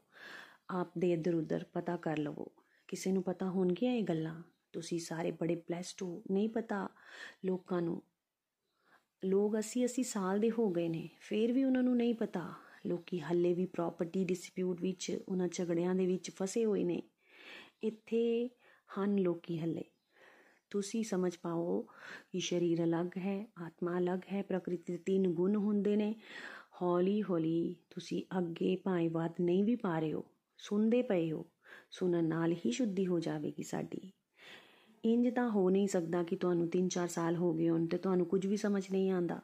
[0.69, 2.51] ਆਪ ਦੇ ਇੱਧਰ ਉੱਧਰ ਪਤਾ ਕਰ ਲਵੋ।
[2.87, 4.43] ਕਿਸੇ ਨੂੰ ਪਤਾ ਹੋਣਗੀਆਂ ਇਹ ਗੱਲਾਂ?
[4.73, 6.89] ਤੁਸੀਂ ਸਾਰੇ ਬੜੇ ਬlesed ਹੋ। ਨਹੀਂ ਪਤਾ
[7.45, 8.01] ਲੋਕਾਂ ਨੂੰ।
[9.25, 12.53] ਲੋਕ 80 80 ਸਾਲ ਦੇ ਹੋ ਗਏ ਨੇ। ਫੇਰ ਵੀ ਉਹਨਾਂ ਨੂੰ ਨਹੀਂ ਪਤਾ।
[12.87, 17.01] ਲੋਕੀ ਹੱਲੇ ਵੀ ਪ੍ਰਾਪਰਟੀ ਡਿਸਪਿਊਟ ਵਿੱਚ, ਉਹਨਾਂ ਝਗੜਿਆਂ ਦੇ ਵਿੱਚ ਫਸੇ ਹੋਏ ਨੇ।
[17.83, 18.49] ਇੱਥੇ
[18.89, 19.83] ਹਨ ਲੋਕੀ ਹੱਲੇ।
[20.69, 21.81] ਤੁਸੀਂ ਸਮਝ ਪਾਓ
[22.31, 26.13] ਕਿ ਸਰੀਰ ਅਲੱਗ ਹੈ, ਆਤਮਾ ਅਲੱਗ ਹੈ, ਪ੍ਰਕਿਰਤੀ ਦੇ ਤਿੰਨ ਗੁਣ ਹੁੰਦੇ ਨੇ।
[26.81, 30.25] ਹੌਲੀ ਹੌਲੀ ਤੁਸੀਂ ਅੱਗੇ ਭਾਵੇਂ ਬਾਤ ਨਹੀਂ ਵੀ ਪਾ ਰਹੇ ਹੋ,
[30.59, 31.45] ਸੁਣਦੇ ਪਏ ਹੋ,
[31.91, 34.11] ਸੁਣਨ ਨਾਲ ਹੀ ਸ਼ੁੱਧੀ ਹੋ ਜਾਵੇਗੀ ਸਾਡੀ।
[35.03, 38.45] ਇੰਜ ਤਾਂ ਹੋ ਨਹੀਂ ਸਕਦਾ ਕਿ ਤੁਹਾਨੂੰ 3-4 ਸਾਲ ਹੋ ਗਏ ਹੋਣ ਤੇ ਤੁਹਾਨੂੰ ਕੁਝ
[38.47, 39.41] ਵੀ ਸਮਝ ਨਹੀਂ ਆਂਦਾ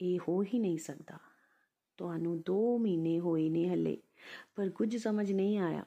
[0.00, 1.27] ਇਹ ਹੋ ਹੀ ਨਹੀਂ ਸਕਦਾ।
[1.98, 3.96] ਤੁਹਾਨੂੰ 2 ਮਹੀਨੇ ਹੋਏ ਨੇ ਹੱਲੇ,
[4.56, 5.84] ਪਰ ਕੁਝ ਸਮਝ ਨਹੀਂ ਆਇਆ।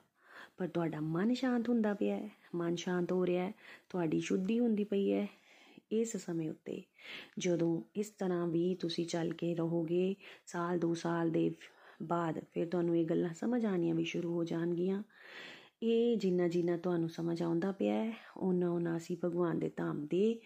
[0.58, 3.54] ਪਰ ਤੁਹਾਡਾ ਮਨ ਸ਼ਾਂਤ ਹੁੰਦਾ ਪਿਆ ਹੈ, ਮਨ ਸ਼ਾਂਤ ਹੋ ਰਿਹਾ ਹੈ,
[3.90, 5.28] ਤੁਹਾਡੀ ਸ਼ੁੱਧੀ ਹੁੰਦੀ ਪਈ ਹੈ।
[5.92, 6.82] ਇਸ ਸਮੇਂ ਉੱਤੇ
[7.40, 11.50] ਜਦੋਂ ਇਸ ਤਰ੍ਹਾਂ ਵੀ ਤੁਸੀਂ ਚੱਲ ਕੇ ਰਹੋਗੇ, ਸਾਲ 2 ਸਾਲ ਦੇ
[12.04, 15.02] ਬਾਅਦ ਫਿਰ ਤੁਹਾਨੂੰ ਇਹ ਗੱਲਾਂ ਸਮਝ ਆਣੀਆਂ ਵੀ ਸ਼ੁਰੂ ਹੋ ਜਾਣਗੀਆਂ।
[15.84, 20.40] ਇਹ ਜਿੰਨਾ ਜਿੰਨਾ ਤੁਹਾਨੂੰ ਸਮਝ ਆਉਂਦਾ ਪਿਆ ਹੈ ਉਹਨਾਂ ਉਹਨਾਂ ਅਸੀਂ ਭਗਵਾਨ ਦੇ ਧਾਮ ਦੇ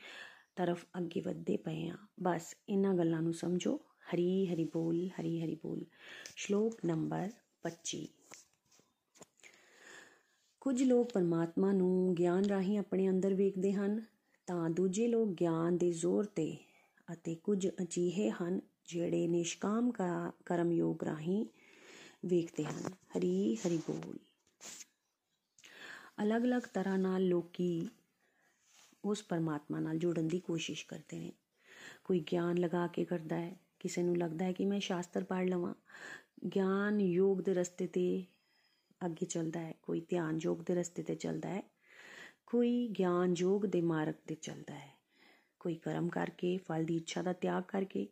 [0.56, 5.56] ਤਰਫ ਅੱਗੇ ਵਧਦੇ ਪਏ ਆ ਬਸ ਇਹਨਾਂ ਗੱਲਾਂ ਨੂੰ ਸਮਝੋ। ਹਰੀ ਹਰੀ ਬੋਲ, ਹਰੀ ਹਰੀ
[5.56, 5.86] ਬੋਲ।
[6.36, 7.30] ਸ਼ਲੋਕ ਨੰਬਰ
[7.64, 8.08] 25
[10.62, 14.02] ਕੁਝ ਲੋਕ ਪਰਮਾਤਮਾ ਨੂੰ ਗਿਆਨ ਰਾਹੀਂ ਆਪਣੇ ਅੰਦਰ ਵੇਖਦੇ ਹਨ,
[14.48, 16.56] ਤਾਂ ਦੂਜੇ ਲੋਕ ਗਿਆਨ ਦੇ ਜ਼ੋਰ ਤੇ
[17.14, 19.92] ਅਤੇ ਕੁਝ ਅਜੀਹੇ ਹਨ ਜਿਹੜੇ ਨਿਸ਼ਕਾਮ
[20.46, 21.46] ਕਰਮ ਯੋਗ ਰਾਹੀਂ
[22.26, 24.18] ਵੇਖਦੇ ਹਨ। ਹਰੀ ਹਰੀ ਬੋਲ।
[26.24, 27.88] ਅਲੱਗ-ਅਲੱਗ ਤਰ੍ਹਾਂ ਨਾਲ ਲੋਕੀ
[29.06, 31.32] ਉਸ ਪਰਮਾਤਮਾ ਨਾਲ ਜੁੜਨ ਦੀ ਕੋਸ਼ਿਸ਼ ਕਰਦੇ ਨੇ।
[32.04, 35.74] ਕੋਈ ਗਿਆਨ ਲਗਾ ਕੇ ਕਰਦਾ ਹੈ ਕਿਸੇ ਨੂੰ ਲੱਗਦਾ ਹੈ ਕਿ ਮੈਂ ਸ਼ਾਸਤਰ ਪੜ੍ਹ ਲਵਾਂ,
[36.56, 38.26] ਗਿਆਨ ਯੋਗ ਦੇ ਰਸਤੇ ਤੇ
[39.06, 41.64] ਅੱਗੇ ਚੱਲਦਾ ਹੈ, ਕੋਈ ਧਿਆਨ ਯੋਗ ਦੇ ਰਸਤੇ ਤੇ ਚੱਲਦਾ ਹੈ,
[42.46, 44.90] ਕੋਈ ਗਿਆਨ ਯੋਗ ਦੇ ਮਾਰਗ ਤੇ ਚੱਲਦਾ ਹੈ,
[45.60, 48.08] ਕੋਈ ਕਰਮ ਕਰਕੇ, ਫਲ ਦੀ ਇੱਛਾ ਦਾ ਤਿਆਗ ਕਰਕੇ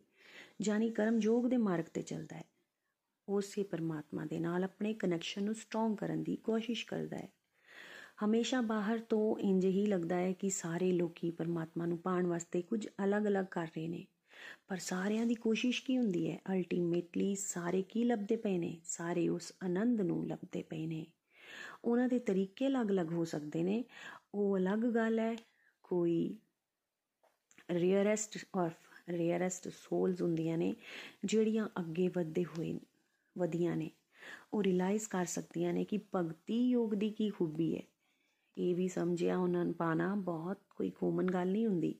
[0.61, 2.43] ਜਾਨੀ ਕਰਮ ਯੋਗ ਦੇ ਮਾਰਗ ਤੇ ਚੱਲਦਾ ਹੈ,
[3.27, 7.29] ਉਸੇ ਪਰਮਾਤਮਾ ਦੇ ਨਾਲ ਆਪਣੇ ਕਨੈਕਸ਼ਨ ਨੂੰ ਸਟਰੋਂਗ ਕਰਨ ਦੀ ਕੋਸ਼ਿਸ਼ ਕਰਦਾ ਹੈ।
[8.25, 12.87] ਹਮੇਸ਼ਾ ਬਾਹਰ ਤੋਂ ਇੰਜ ਹੀ ਲੱਗਦਾ ਹੈ ਕਿ ਸਾਰੇ ਲੋਕੀ ਪਰਮਾਤਮਾ ਨੂੰ ਪਾਣ ਵਾਸਤੇ ਕੁਝ
[13.03, 14.05] ਅਲੱਗ-ਅਲੱਗ ਕਰ ਰਹੇ ਨੇ।
[14.67, 16.39] ਪਰ ਸਾਰਿਆਂ ਦੀ ਕੋਸ਼ਿਸ਼ ਕੀ ਹੁੰਦੀ ਹੈ?
[16.53, 18.77] ਅਲਟੀਮੇਟਲੀ ਸਾਰੇ ਕੀ ਲੱਭਦੇ ਪਏ ਨੇ?
[18.83, 21.05] ਸਾਰੇ ਉਸ ਆਨੰਦ ਨੂੰ ਲੱਭਦੇ ਪਏ ਨੇ।
[21.85, 23.83] ਉਹਨਾਂ ਦੇ ਤਰੀਕੇ ਅਲੱਗ-ਅਲੱਗ ਹੋ ਸਕਦੇ ਨੇ।
[24.33, 25.35] ਉਹ ਅਲੱਗ ਗੱਲ ਹੈ।
[25.83, 26.35] ਕੋਈ
[27.71, 28.69] ਰੀਅਰੈਸਟ ਔਰ
[29.09, 30.75] ਰੀਅਰੈਸਟ ਸੋਲਸ ਹੁੰਦੀਆਂ ਨੇ,
[31.25, 32.79] ਜਿਹੜੀਆਂ ਅੱਗੇ ਵਧਦੇ ਹੋਏ,
[33.37, 33.91] ਵਧੀਆਂ ਨੇ।
[34.53, 37.81] ਉਹ ਰਿਅਲਾਈਜ਼ ਕਰ ਸਕਦੀਆਂ ਨੇ ਕਿ ਭਗਤੀ ਯੋਗ ਦੀ ਕੀ ਖੂਬੀ ਹੈ।
[38.57, 41.95] ਇਹ ਵੀ ਸਮਝਿਆ ਉਹਨਾਂ ਨੂੰ ਪਾਣਾ, ਬਹੁਤ ਕੋਈ ਕੋਮਨ ਗੱਲ ਨਹੀਂ ਹੁੰਦੀ।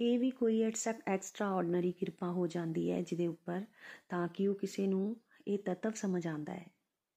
[0.00, 3.62] ਇਹ ਵੀ ਕੋਈ ਐਕਸਟਰਾ ਆਰਡੀਨਰੀ ਕਿਰਪਾ ਹੋ ਜਾਂਦੀ ਹੈ ਜਿਹਦੇ ਉੱਪਰ,
[4.08, 5.16] ਤਾਂ ਕਿ ਉਹ ਕਿਸੇ ਨੂੰ
[5.48, 6.66] ਇਹ ਤਤਵ ਸਮਝ ਆਂਦਾ ਹੈ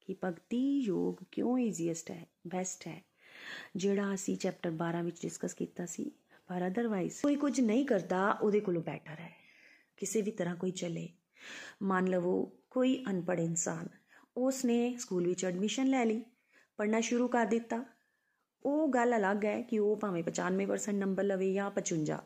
[0.00, 3.02] ਕਿ ਭਗਤੀ ਯੋਗ ਕਿਉਂ ਈਜ਼ੀਐਸਟ ਹੈ ਬੈਸਟ ਹੈ,
[3.76, 6.10] ਜਿਹੜਾ ਅਸੀਂ ਚੈਪਟਰ 12 ਵਿੱਚ ਡਿਸਕਸ ਕੀਤਾ ਸੀ।
[6.48, 9.32] ਪਰ ਅਦਰਵਾਈਜ਼ ਕੋਈ ਕੁਝ ਨਹੀਂ ਕਰਦਾ, ਉਹਦੇ ਕੋਲੋਂ ਬੈਟਰ ਹੈ।
[9.96, 11.08] ਕਿਸੇ ਵੀ ਤਰ੍ਹਾਂ ਕੋਈ ਚੱਲੇ।
[11.82, 13.88] ਮੰਨ ਲਵੋ ਕੋਈ ਅਨਪੜ੍ਹ ਇਨਸਾਨ
[14.36, 16.22] ਉਸ ਨੇ ਸਕੂਲ ਵਿੱਚ ਐਡਮਿਸ਼ਨ ਲੈ ਲਈ
[16.78, 17.84] ਪੜਨਾ ਸ਼ੁਰੂ ਕਰ ਦਿੱਤਾ।
[18.62, 22.20] ਉਹ ਗੱਲ ਅਲੱਗ ਹੈ ਕਿ ਉਹ ਭਾਵੇਂ 95% ਨੰਬਰ ਲਵੇ ਜਾਂ 55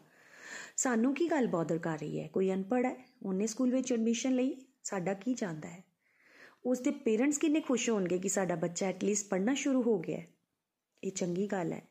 [0.76, 2.28] ਸਾਨੂੰ ਕੀ ਗੱਲ ਬੌਦਰ ਕਰ ਰਹੀ ਹੈ?
[2.28, 2.96] ਕੋਈ ਅਨਪੜ੍ਹ ਹੈ?
[3.22, 4.56] ਉਹਨੇ ਸਕੂਲ ਵਿੱਚ ਐਡਮਿਸ਼ਨ ਲਈ?
[4.84, 5.84] ਸਾਡਾ ਕੀ ਚਾਹੁੰਦਾ ਹੈ?
[6.66, 10.26] ਉਸ ਦੇ ਪੇਰੈਂਟਸ ਕਿੰਨੇ ਖੁਸ਼ ਹੋਣਗੇ ਕਿ ਸਾਡਾ ਬੱਚਾ ਐਟਲੀਸਟ ਪੜ੍ਹਨਾ ਸ਼ੁਰੂ ਹੋ ਗਿਆ ਹੈ?
[11.04, 11.82] ਇਹ ਚੰਗੀ ਗੱਲ ਹੈ।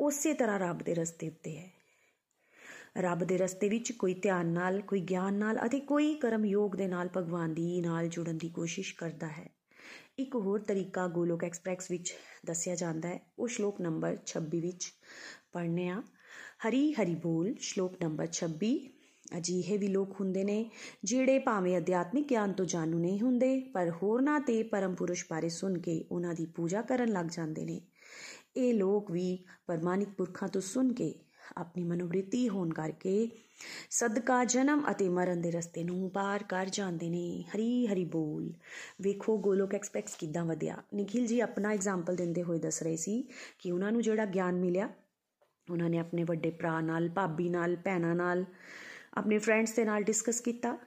[0.00, 1.72] ਉਸੇ ਤਰ੍ਹਾਂ ਰੱਬ ਦੇ ਰਸਤੇ ਉੱਤੇ ਹੈ।
[2.98, 6.86] ਰੱਬ ਦੇ ਰਸਤੇ ਵਿੱਚ ਕੋਈ ਧਿਆਨ ਨਾਲ, ਕੋਈ ਗਿਆਨ ਨਾਲ ਅਤੇ ਕੋਈ ਕਰਮ ਯੋਗ ਦੇ
[6.86, 9.50] ਨਾਲ ਭਗਵਾਨ ਦੀ ਨਾਲ ਜੁੜਨ ਦੀ ਕੋਸ਼ਿਸ਼ ਕਰਦਾ ਹੈ।
[10.18, 12.14] ਇੱਕ ਹੋਰ ਤਰੀਕਾ ਗੋਲੋਕ ਐਕਸਪ੍ਰੈਸ ਵਿੱਚ
[12.46, 14.94] ਦੱਸਿਆ ਜਾਂਦਾ ਹੈ। ਉਹ ਸ਼ਲੋਕ ਨੰਬਰ 26 ਵਿੱਚ
[15.52, 16.02] ਪੜ੍ਹਨੇ ਆ।
[16.68, 18.88] ਹਰੀ ਹਰੀ ਬੋਲ, ਸ਼ਲੋਕ ਨੰਬਰ 26
[19.36, 20.70] ਅਜੀਹੇ ਵੀ ਲੋਕ ਹੁੰਦੇ ਨੇ,
[21.04, 25.78] ਜਿਹੜੇ ਭਾਵੇਂ ਅਧਿਆਤਮਿਕ ਗਿਆਨ ਤੋਂ ਜਾਣੂ ਨਹੀਂ ਹੁੰਦੇ, ਪਰ ਹੋਰਨਾਂ ਤੇ ਪਰਮ ਪੁਰਸ਼ ਬਾਰੇ ਸੁਣ
[25.78, 27.80] ਕੇ ਉਹਨਾਂ ਦੀ ਪੂਜਾ ਕਰਨ ਲੱਗ ਜਾਂਦੇ ਨੇ।
[28.56, 31.14] ਇਹ ਲੋਕ ਵੀ ਪਰਮਾਨਿਕ ਪੁਰਖਾਂ ਤੋਂ ਸੁਣ ਕੇ
[31.56, 33.28] ਆਪਣੀ ਮਨੋਵ੍ਰਿਤੀ ਹੋਣ ਕਰਕੇ
[33.90, 38.52] ਸਦਕਾ ਜਨਮ ਅਤੇ ਮਰਨ ਦੇ ਰਸਤੇ ਨੂੰ ਪਾਰ ਕਰ ਜਾਂਦੇ ਨੇ। ਹਰੀ ਹਰੀ ਬੋਲ।
[39.00, 43.72] ਵੇਖੋ ਗੋਲੋਕ ਐਕਸਪੈਕਟਸ ਕਿਦਾਂ ਵਧਿਆ। ਨikhil ਜੀ, ਆਪਣਾ ਐਗਜ਼ਾਮਪਲ ਦਿੰਦੇ ਹੋਏ ਦੱਸ ਰਹੇ ਸੀ ਕਿ
[43.72, 44.88] ਉਹਨਾਂ ਨੂੰ ਜਿਹੜਾ ਗਿਆਨ ਮਿਲਿਆ
[45.72, 48.44] ਉਹਨਾਂ ਨੇ ਆਪਣੇ ਵੱਡੇ ਭਰਾ ਨਾਲ, ਭਾਬੀ ਨਾਲ, ਭੈਣਾਂ ਨਾਲ
[49.14, 50.78] ਆਪਣੇ ਫਰੈਂਡਸ ਦੇ ਨਾਲ ਡਿਸਕਸ ਕੀਤਾ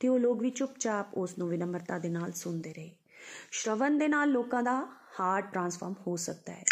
[0.00, 2.90] ਤੇ ਉਹ ਲੋਕ ਵੀ ਚੁੱਪਚਾਪ ਉਸ ਨੂੰ ਵਿਨਮਰਤਾ ਦੇ ਨਾਲ ਸੁਣਦੇ ਰਹੇ।
[3.50, 4.86] ਸ਼ਰਵਨ ਦੇ ਨਾਲ ਲੋਕਾਂ ਦਾ
[5.20, 6.64] ਹਾਰਟ ਟਰਾਂਸਫਾਰਮ ਹੋ ਸਕਦਾ ਹੈ।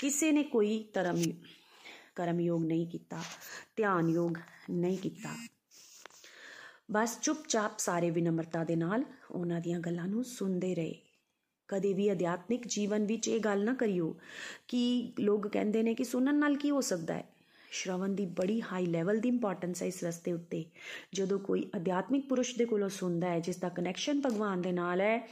[0.00, 1.22] ਕਿਸੇ ਨੇ ਕੋਈ ਧਰਮ
[2.16, 3.22] ਕਰਮ ਯੋਗ ਨਹੀਂ ਕੀਤਾ
[3.76, 4.32] ਧਿਆਨ ਯੋਗ
[4.70, 5.28] ਨਹੀਂ ਕੀਤਾ।
[6.92, 11.09] ਬਸ ਚੁੱਪਚਾਪ ਸਾਰੇ ਵਿਨਮਰਤਾ ਦੇ ਨਾਲ ਉਹਨਾਂ ਦੀਆਂ ਗੱਲਾਂ ਨੂੰ ਸੁਣਦੇ ਰਹੇ।
[11.70, 14.14] ਕਦੇ ਵੀ ਅਧਿਆਤਮਿਕ ਜੀਵਨ ਵਿੱਚ ਇਹ ਗੱਲ ਨਾ ਕਰਿਓ
[14.68, 17.24] ਕਿ ਲੋਕ ਕਹਿੰਦੇ ਨੇ ਕਿ ਸੁਣਨ ਨਾਲ ਕੀ ਹੋ ਸਕਦਾ ਹੈ?
[17.70, 20.64] ਸ਼ਰਵਨ ਦੀ ਬੜੀ ਹਾਈ ਲੈਵਲ ਦੀ ਇੰਪੋਰਟੈਂਸ ਹੈ ਇਸ ਰਸਤੇ ਉੱਤੇ।
[21.12, 25.28] ਜਦੋਂ ਕੋਈ ਅਧਿਆਤਮਿਕ ਪੁਰਸ਼ ਦੇ ਕੋਲੋਂ ਸੁਣਦਾ ਹੈ, ਜਿਸ ਦਾ ਕਨੈਕਸ਼ਨ ਭਗਵਾਨ ਦੇ ਨਾਲ ਹੈ,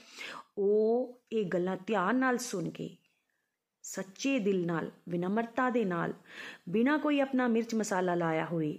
[0.59, 2.91] ਉਹ ਇਹ ਗੱਲਾਂ ਧਿਆਨ ਨਾਲ ਸੁਣ ਕੇ,
[3.83, 6.13] ਸੱਚੇ ਦਿਲ ਨਾਲ, ਵਿਨਮਰਤਾ ਦੇ ਨਾਲ,
[6.69, 8.79] ਬਿਨਾ ਕੋਈ ਆਪਣਾ ਮਿਰਚ ਮਸਾਲਾ ਲਾਇਆ ਹੋਏ,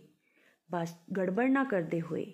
[0.69, 2.33] ਬਸ ਗੜਬੜ ਨਾ ਕਰਦੇ ਹੋਏ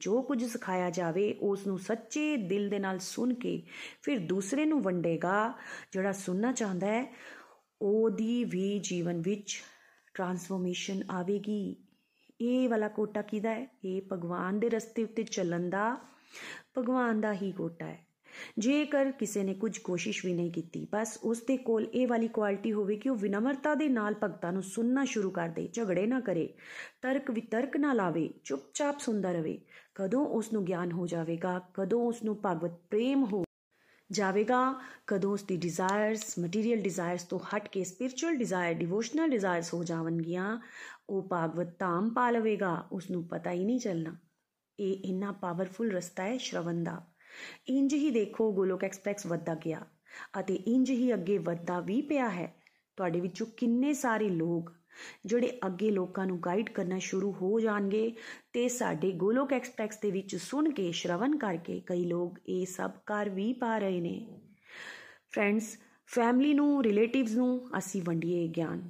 [0.00, 3.62] ਜੋ ਕੁਝ ਸਿਖਾਇਆ ਜਾਵੇ, ਉਸ ਨੂੰ ਸੱਚੇ ਦਿਲ ਦੇ ਨਾਲ ਸੁਣ ਕੇ
[4.02, 5.52] ਫਿਰ ਦੂਸਰੇ ਨੂੰ ਵੰਡੇਗਾ।
[5.92, 7.16] ਜਿਹੜਾ ਸੁਣਨਾ ਚਾਹੁੰਦਾ ਹੈ,
[7.82, 9.62] ਉਹਦੀ ਵੀ ਜੀਵਨ ਵਿੱਚ
[10.14, 11.76] ਟਰਾਂਸਫਰਮੇਸ਼ਨ ਆਵੇਗੀ।
[12.40, 13.66] ਇਹ ਵਾਲਾ ਕੋਟਾ ਕਿਹਦਾ ਹੈ?
[13.84, 15.96] ਇਹ ਭਗਵਾਨ ਦੇ ਰਸਤੇ ਉੱਤੇ ਚੱਲਣ ਦਾ,
[16.78, 18.13] ਭਗਵਾਨ ਦਾ ਹੀ ਕੋਟਾ ਹੈ।
[18.58, 22.72] ਜੇਕਰ ਕਿਸੇ ਨੇ ਕੁਝ ਕੋਸ਼ਿਸ਼ ਵੀ ਨਹੀਂ ਕੀਤੀ, ਬਸ ਉਸ ਦੇ ਕੋਲ ਇਹ ਵਾਲੀ ਕੁਆਲਿਟੀ
[22.72, 26.54] ਹੋਵੇ ਕਿ ਉਹ ਵਿਨਮਰਤਾ ਦੇ ਨਾਲ ਭਗਤਾਂ ਨੂੰ ਸੁਣਨਾ ਸ਼ੁਰੂ ਕਰ ਦੇ, ਝਗੜੇ ਨਾ ਕਰੇ,
[27.02, 29.60] ਤਰਕ ਵਿਤਰਕ ਨਾ ਲਾਵੇ, ਚੁੱਪਚਾਪ ਸੁਣਦਾ ਰਵੇ।
[29.94, 33.44] ਕਦੋਂ ਉਸ ਨੂੰ ਗਿਆਨ ਹੋ ਜਾਵੇਗਾ, ਕਦੋਂ ਉਸ ਨੂੰ ਭਗਵਤ ਪ੍ਰੇਮ ਹੋ
[34.10, 34.74] ਜਾਵੇਗਾ,
[35.06, 40.58] ਕਦੋਂ ਉਸ ਦੀ ਡਿਜ਼ਾਇਰਸ ਮਟੀਰੀਅਲ ਡਿਜ਼ਾਇਰਸ ਤੋਂ ਹਟ ਕੇ ਸਪਿਰਚੁਅਲ ਡਿਜ਼ਾਇਰ ਡਿਵੋਸ਼ਨਲ ਡਿਜ਼ਾਇਰਸ ਹੋ ਜਾਵਣਗੀਆਂ,
[41.10, 44.16] ਉਹ ਭਗਵਤ ਧਾਮ ਪਾ ਲਵੇਗਾ ਉਸ ਨੂੰ ਪਤਾ ਹੀ ਨਹੀਂ ਚੱਲਣਾ।
[44.80, 47.13] ਇਹ ਇੰਨਾ ਪਾਵਰਫੁਲ ਰਸਤਾ ਹੈ ਸ਼ਰਵਨ ਦਾ।
[47.68, 49.86] ਇੰਜ ਹੀ ਦੇਖੋ ਗੋਲੋਕ ਐਕਸਪ੍ਰੈਸ ਵੱਧਦਾ ਗਿਆ
[50.40, 52.54] ਅਤੇ ਇੰਜ ਹੀ ਅੱਗੇ ਵੱਧਦਾ ਵੀ ਪਿਆ ਹੈ।
[52.96, 54.72] ਤੁਹਾਡੇ ਵਿੱਚੋਂ ਕਿੰਨੇ ਸਾਰੇ ਲੋਕ
[55.26, 58.12] ਜਿਹੜੇ ਅੱਗੇ ਲੋਕਾਂ ਨੂੰ ਗਾਈਡ ਕਰਨਾ ਸ਼ੁਰੂ ਹੋ ਜਾਣਗੇ
[58.52, 63.28] ਤੇ ਸਾਡੇ ਗੋਲੋਕ ਐਕਸਪ੍ਰੈਸ ਦੇ ਵਿੱਚ ਸੁਣ ਕੇ ਸ਼ਰਵਨ ਕਰਕੇ ਕਈ ਲੋਕ ਇਹ ਸਭ ਕਰ
[63.28, 64.26] ਵੀ ਪਾ ਰਹੇ ਨੇ।
[65.30, 68.88] ਫਰੈਂਡਸ ਫੈਮਿਲੀ ਨੂੰ ਰਿਲੇਟਿਵਸ ਨੂੰ ਅਸੀਂ ਵੰਡੀਏ ਗਿਆਨ।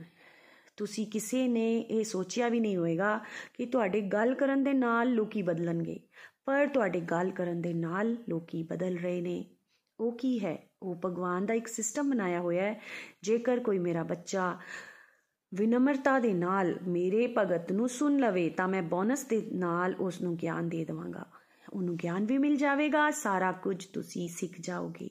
[0.76, 3.20] ਤੁਸੀਂ ਕਿਸੇ ਨੇ ਇਹ ਸੋਚਿਆ ਵੀ ਨਹੀਂ ਹੋਏਗਾ
[3.54, 6.00] ਕਿ ਤੁਹਾਡੇ ਗੱਲ ਕਰਨ ਦੇ ਨਾਲ ਲੋਕੀ ਬਦਲਣਗੇ।
[6.46, 9.44] ਪਰ ਤੁਹਾਡੇ ਗੱਲ ਕਰਨ ਦੇ ਨਾਲ ਲੋਕੀ ਬਦਲ ਰਹੇ ਨੇ।
[10.00, 10.70] ਉਹ ਕੀ ਹੈ?
[10.82, 12.80] ਉਹ ਭਗਵਾਨ ਦਾ ਇੱਕ ਸਿਸਟਮ ਬਣਾਇਆ ਹੋਇਆ ਹੈ।
[13.22, 14.58] ਜੇਕਰ ਕੋਈ ਮੇਰਾ ਬੱਚਾ
[15.54, 20.36] ਵਿਨਮਰਤਾ ਦੇ ਨਾਲ ਮੇਰੇ ਭਗਤ ਨੂੰ ਸੁਣ ਲਵੇ, ਤਾਂ ਮੈਂ ਬੋਨਸ ਦੇ ਨਾਲ ਉਸ ਨੂੰ
[20.36, 21.26] ਗਿਆਨ ਦੇ ਦੇਵਾਂਗਾ।
[21.72, 25.10] ਉਹਨੂੰ ਗਿਆਨ ਵੀ ਮਿਲ ਜਾਵੇਗਾ, ਸਾਰਾ ਕੁਝ ਤੁਸੀਂ ਸਿੱਖ ਜਾਓਗੇ।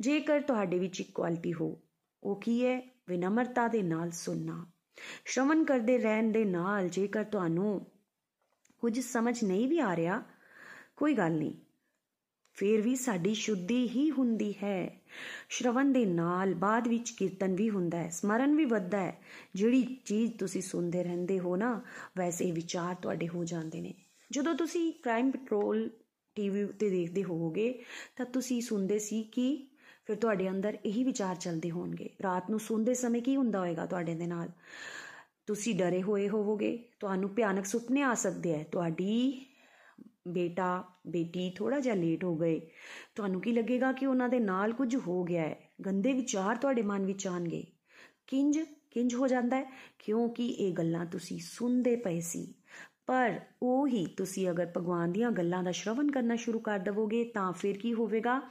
[0.00, 1.80] ਜੇਕਰ ਤੁਹਾਡੇ ਵਿੱਚ ਇੱਕ ਕੁਆਲਿਟੀ ਹੋ,
[2.22, 2.80] ਉਹ ਕੀ ਹੈ?
[3.08, 4.66] ਵਿਨਮਰਤਾ ਦੇ ਨਾਲ ਸੁਣਨਾ।
[5.24, 7.86] ਸ਼ਰਵਨ ਕਰਦੇ ਰਹਿਣ ਦੇ ਨਾਲ ਜੇਕਰ ਤੁਹਾਨੂੰ
[8.78, 10.22] ਕੁਝ ਸਮਝ ਨਹੀਂ ਵੀ ਆ ਰਿਹਾ
[11.00, 11.52] ਕੋਈ ਗੱਲ ਨਹੀਂ।
[12.54, 15.00] ਫੇਰ ਵੀ ਸਾਡੀ ਸ਼ੁੱਧੀ ਹੀ ਹੁੰਦੀ ਹੈ।
[15.48, 19.22] ਸ਼ਰਵਨ ਦੇ ਨਾਲ ਬਾਅਦ ਵਿੱਚ ਕੀਰਤਨ ਵੀ ਹੁੰਦਾ ਹੈ, ਸਮਰਨ ਵੀ ਵੱਧਦਾ ਹੈ।
[19.54, 21.82] ਜਿਹੜੀ ਚੀਜ਼ ਤੁਸੀਂ ਸੁਣਦੇ ਰਹਿੰਦੇ ਹੋ ਨਾ,
[22.18, 23.94] ਵੈਸੇ ਵਿਚਾਰ ਤੁਹਾਡੇ ਹੋ ਜਾਂਦੇ ਨੇ।
[24.30, 25.90] ਜਦੋਂ ਤੁਸੀਂ ਕ੍ਰਾਈਮ ਪੈਟਰੋਲ
[26.34, 27.84] ਟੀਵੀ ਉੱਤੇ ਦੇਖਦੇ ਹੋਵੋਗੇ,
[28.16, 29.66] ਤਾਂ ਤੁਸੀਂ ਸੁਣਦੇ ਸੀ ਕਿ
[30.06, 34.14] ਫਿਰ ਤੁਹਾਡੇ ਅੰਦਰ ਇਹੀ ਵਿਚਾਰ ਚੱਲਦੇ ਹੋਣਗੇ। ਰਾਤ ਨੂੰ ਸੁਣਦੇ ਸਮੇਂ ਕੀ ਹੁੰਦਾ ਹੋਏਗਾ ਤੁਹਾਡੇ
[34.14, 34.48] ਦੇ ਨਾਲ?
[35.46, 39.46] ਤੁਸੀਂ ਡਰੇ ਹੋਏ ਹੋਵੋਗੇ, ਤੁਹਾਨੂੰ ਭਿਆਨਕ ਸੁਪਨੇ ਆ ਸਕਦੇ ਆ ਤੁਹਾਡੀ
[40.28, 42.60] ਬੇਟਾ, ਬੇਟੀ ਥੋੜਾ ਜਿਹਾ ਲੇਟ ਹੋ ਗਏ।
[43.14, 45.72] ਤੁਹਾਨੂੰ ਕੀ ਲੱਗੇਗਾ ਕਿ ਉਹਨਾਂ ਦੇ ਨਾਲ ਕੁਝ ਹੋ ਗਿਆ ਹੈ?
[45.86, 47.64] ਗੰਦੇ ਵਿਚਾਰ ਤੁਹਾਡੇ ਮਨ ਵਿੱਚ ਆਣਗੇ
[48.26, 48.58] ਕਿੰਜ?
[48.90, 49.72] ਕਿੰਜ ਹੋ ਜਾਂਦਾ ਹੈ?
[49.98, 52.54] ਕਿਉਂਕਿ ਇਹ ਗੱਲਾਂ ਤੁਸੀਂ ਸੁਣਦੇ ਪਏ ਸੀ।
[53.06, 57.52] ਪਰ ਉਹ ਹੀ ਤੁਸੀਂ ਅਗਰ ਭਗਵਾਨ ਦੀਆਂ ਗੱਲਾਂ ਦਾ ਸ਼ਰਵਨ ਕਰਨਾ ਸ਼ੁਰੂ ਕਰ ਦਵੋਗੇ, ਤਾਂ
[57.52, 58.42] ਫਿਰ ਕੀ ਹੋਵੇਗਾ?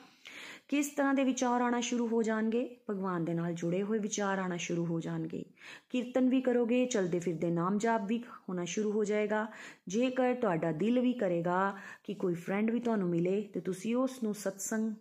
[0.70, 2.78] ਕਿਸ ਤਰ੍ਹਾਂ ਦੇ ਵਿਚਾਰ ਆਣਾ ਸ਼ੁਰੂ ਹੋ ਜਾਣਗੇ?
[2.90, 5.46] ਭਗਵਾਨ ਦੇ ਨਾਲ ਜੁੜੇ ਹੋਏ ਵਿਚਾਰ ਆਣਾ ਸ਼ੁਰੂ ਹੋ ਜਾਣਗੇ।
[5.90, 9.48] ਕੀਰਤਨ ਵੀ ਕਰੋਗੇ, ਚਲਦੇ ਫਿਰਦੇ ਨਾਮ ਜਾਪ ਵੀ ਹੋਣਾ ਸ਼ੁਰੂ ਹੋ ਜਾਏਗਾ।
[9.88, 14.34] ਜੇਕਰ ਤੁਹਾਡਾ ਦਿਲ ਵੀ ਕਰੇਗਾ ਕਿ ਕੋਈ ਫਰੈਂਡ ਵੀ ਤੁਹਾਨੂੰ ਮਿਲੇ, ਤੇ ਤੁਸੀਂ ਉਸ ਨੂੰ
[14.34, 14.94] ਸਤਸੰਗ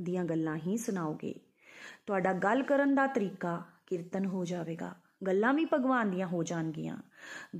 [0.00, 1.34] ਦੀਆਂ ਗੱਲਾਂ ਹੀ ਸੁਣਾਓਗੇ।
[2.06, 4.94] ਤੁਹਾਡਾ ਗੱਲ ਕਰਨ ਦਾ ਤਰੀਕਾ ਕੀਰਤਨ ਹੋ ਜਾਵੇਗਾ।
[5.26, 6.96] ਗੱਲਾਂ ਵੀ ਭਗਵਾਨ ਦੀਆਂ ਹੋ ਜਾਣਗੀਆਂ।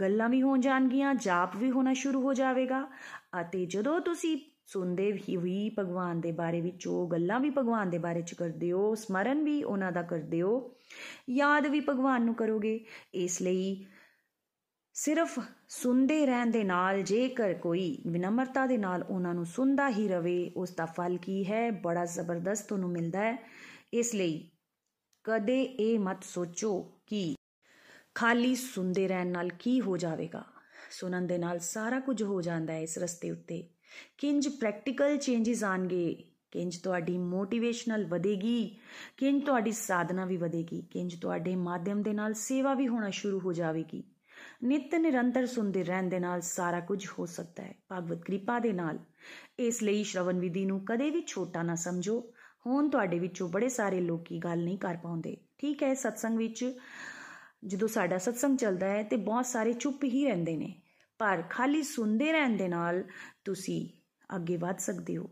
[0.00, 2.88] ਗੱਲਾਂ ਵੀ ਹੋ ਜਾਣਗੀਆਂ, ਜਾਪ ਵੀ ਹੋਣਾ ਸ਼ੁਰੂ ਹੋ ਜਾਵੇਗਾ
[3.40, 4.38] ਅਤੇ ਜਦੋਂ ਤੁਸੀਂ
[4.68, 8.94] ਸੁਣਦੇ ਹੀ ਭਗਵਾਨ ਦੇ ਬਾਰੇ ਵਿੱਚ, ਉਹ ਗੱਲਾਂ ਵੀ ਭਗਵਾਨ ਦੇ ਬਾਰੇ ਚ ਕਰਦੇ ਹੋ,
[8.94, 10.76] ਸਮਰਨ ਵੀ ਉਹਨਾਂ ਦਾ ਕਰਦੇ ਹੋ,
[11.30, 13.86] ਯਾਦ ਵੀ ਭਗਵਾਨ ਨੂੰ ਕਰੋਗੇ। ਇਸ ਲਈ
[14.94, 20.52] ਸਿਰਫ ਸੁਣਦੇ ਰਹਿਣ ਦੇ ਨਾਲ, ਜੇਕਰ ਕੋਈ ਵਿਨਮਰਤਾ ਦੇ ਨਾਲ ਉਹਨਾਂ ਨੂੰ ਸੁਣਦਾ ਹੀ ਰਵੇ,
[20.56, 21.70] ਉਸ ਦਾ ਫਲ ਕੀ ਹੈ?
[21.70, 23.50] ਬੜਾ ਜ਼ਬਰਦਸਤ ਤੁਹਾਨੂੰ ਮਿਲਦਾ ਹੈ।
[23.94, 24.50] ਇਸ ਲਈ
[25.24, 27.34] ਕਦੇ ਇਹ ਮਤ ਸੋਚੋ ਕਿ
[28.14, 30.44] ਖਾਲੀ ਸੁਣਦੇ ਰਹਿਣ ਨਾਲ ਕੀ ਹੋ ਜਾਵੇਗਾ।
[30.90, 33.68] ਸੁਣਨ ਦੇ ਨਾਲ ਸਾਰਾ ਕੁਝ ਹੋ ਜਾਂਦਾ ਹੈ ਇਸ ਰਸਤੇ ਉੱਤੇ।
[34.18, 36.24] ਕਿੰਜ ਪ੍ਰੈਕਟੀਕਲ ਚੇਂजेस ਆਣਗੇ?
[36.50, 38.76] ਕਿੰਜ ਤੁਹਾਡੀ ਮੋਟੀਵੇਸ਼ਨਲ ਵਧੇਗੀ?
[39.16, 40.82] ਕਿੰਜ ਤੁਹਾਡੀ ਸਾਧਨਾ ਵੀ ਵਧੇਗੀ?
[40.90, 44.04] ਕਿੰਜ ਤੁਹਾਡੇ ਮਾਧਿਅਮ ਦੇ ਨਾਲ ਸੇਵਾ ਵੀ ਹੋਣਾ ਸ਼ੁਰੂ ਹੋ ਜਾਵੇਗੀ?
[44.64, 48.98] ਨਿਤ ਨਿਰੰਤਰ ਸੁਣਦੇ ਰਹਿਣ ਦੇ ਨਾਲ ਸਾਰਾ ਕੁਝ ਹੋ ਸਕਦਾ ਹੈ। ਭਗਵਤ ਕਿਰਪਾ ਦੇ ਨਾਲ।
[49.58, 52.32] ਇਸ ਲਈ ਸ਼ਰਵਨ ਵਿਧੀ ਨੂੰ ਕਦੇ ਵੀ ਛੋਟਾ ਨਾ ਸਮਝੋ।
[52.66, 56.78] ਹੁਣ ਤੁਹਾਡੇ ਵਿੱਚੋਂ ਬੜੇ ਸਾਰੇ ਲੋਕੀ ਗੱਲ ਨਹੀਂ ਕਰ ਪਾਉਂਦੇ। ਠੀਕ ਹੈ, ਸਤਸੰਗ ਵਿੱਚ
[57.66, 60.82] ਜਦੋਂ ਸਾਡਾ ਸਤਸੰਗ ਚੱਲਦਾ ਹੈ ਤੇ ਬਹੁਤ ਸਾਰੇ ਚੁੱਪ ਹੀ ਰਹਿੰਦੇ ਨੇ।
[61.18, 63.04] ਪਰ ਖਾਲੀ ਸੁਣਦੇ ਰਹਿਣ ਦੇ ਨਾਲ
[63.44, 63.88] ਤੁਸੀਂ
[64.36, 65.30] ਅੱਗੇ ਵਧ ਸਕਦੇ ਹੋ।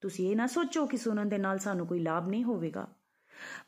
[0.00, 2.88] ਤੁਸੀਂ ਇਹ ਨਾ ਸੋਚੋ ਕਿ ਸੁਣਨ ਦੇ ਨਾਲ ਸਾਨੂੰ ਕੋਈ ਲਾਭ ਨਹੀਂ ਹੋਵੇਗਾ।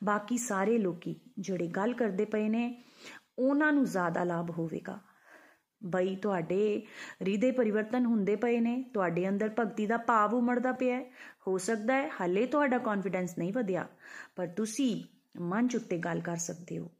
[0.04, 2.84] ਬਾਕੀ ਸਾਰੇ ਲੋਕੀ ਜਿਹੜੇ ਗੱਲ ਕਰਦੇ ਪਏ ਨੇ,
[3.38, 5.00] ਉਹਨਾਂ ਨੂੰ ਜ਼ਿਆਦਾ ਲਾਭ ਹੋਵੇਗਾ।
[5.84, 6.86] ਬਈ ਤੁਹਾਡੇ
[7.22, 11.10] ਹਿਰਦੇ ਪਰਿਵਰਤਨ ਹੁੰਦੇ ਪਏ ਨੇ, ਤੁਹਾਡੇ ਅੰਦਰ ਭਗਤੀ ਦਾ ਭਾਵ ਉਮੜਦਾ ਪਿਆ ਹੈ।
[11.46, 13.88] ਹੋ ਸਕਦਾ ਹੈ, ਹਲੇ ਤੁਹਾਡਾ ਕੌਨਫੀਡੈਂਸ ਨਹੀਂ ਵਧਿਆ,
[14.36, 15.04] ਪਰ ਤੁਸੀਂ
[15.40, 16.93] ਮਨ ਚ ਉੱਤੇ ਗੱਲ ਕਰ ਸਕਦੇ ਹੋ।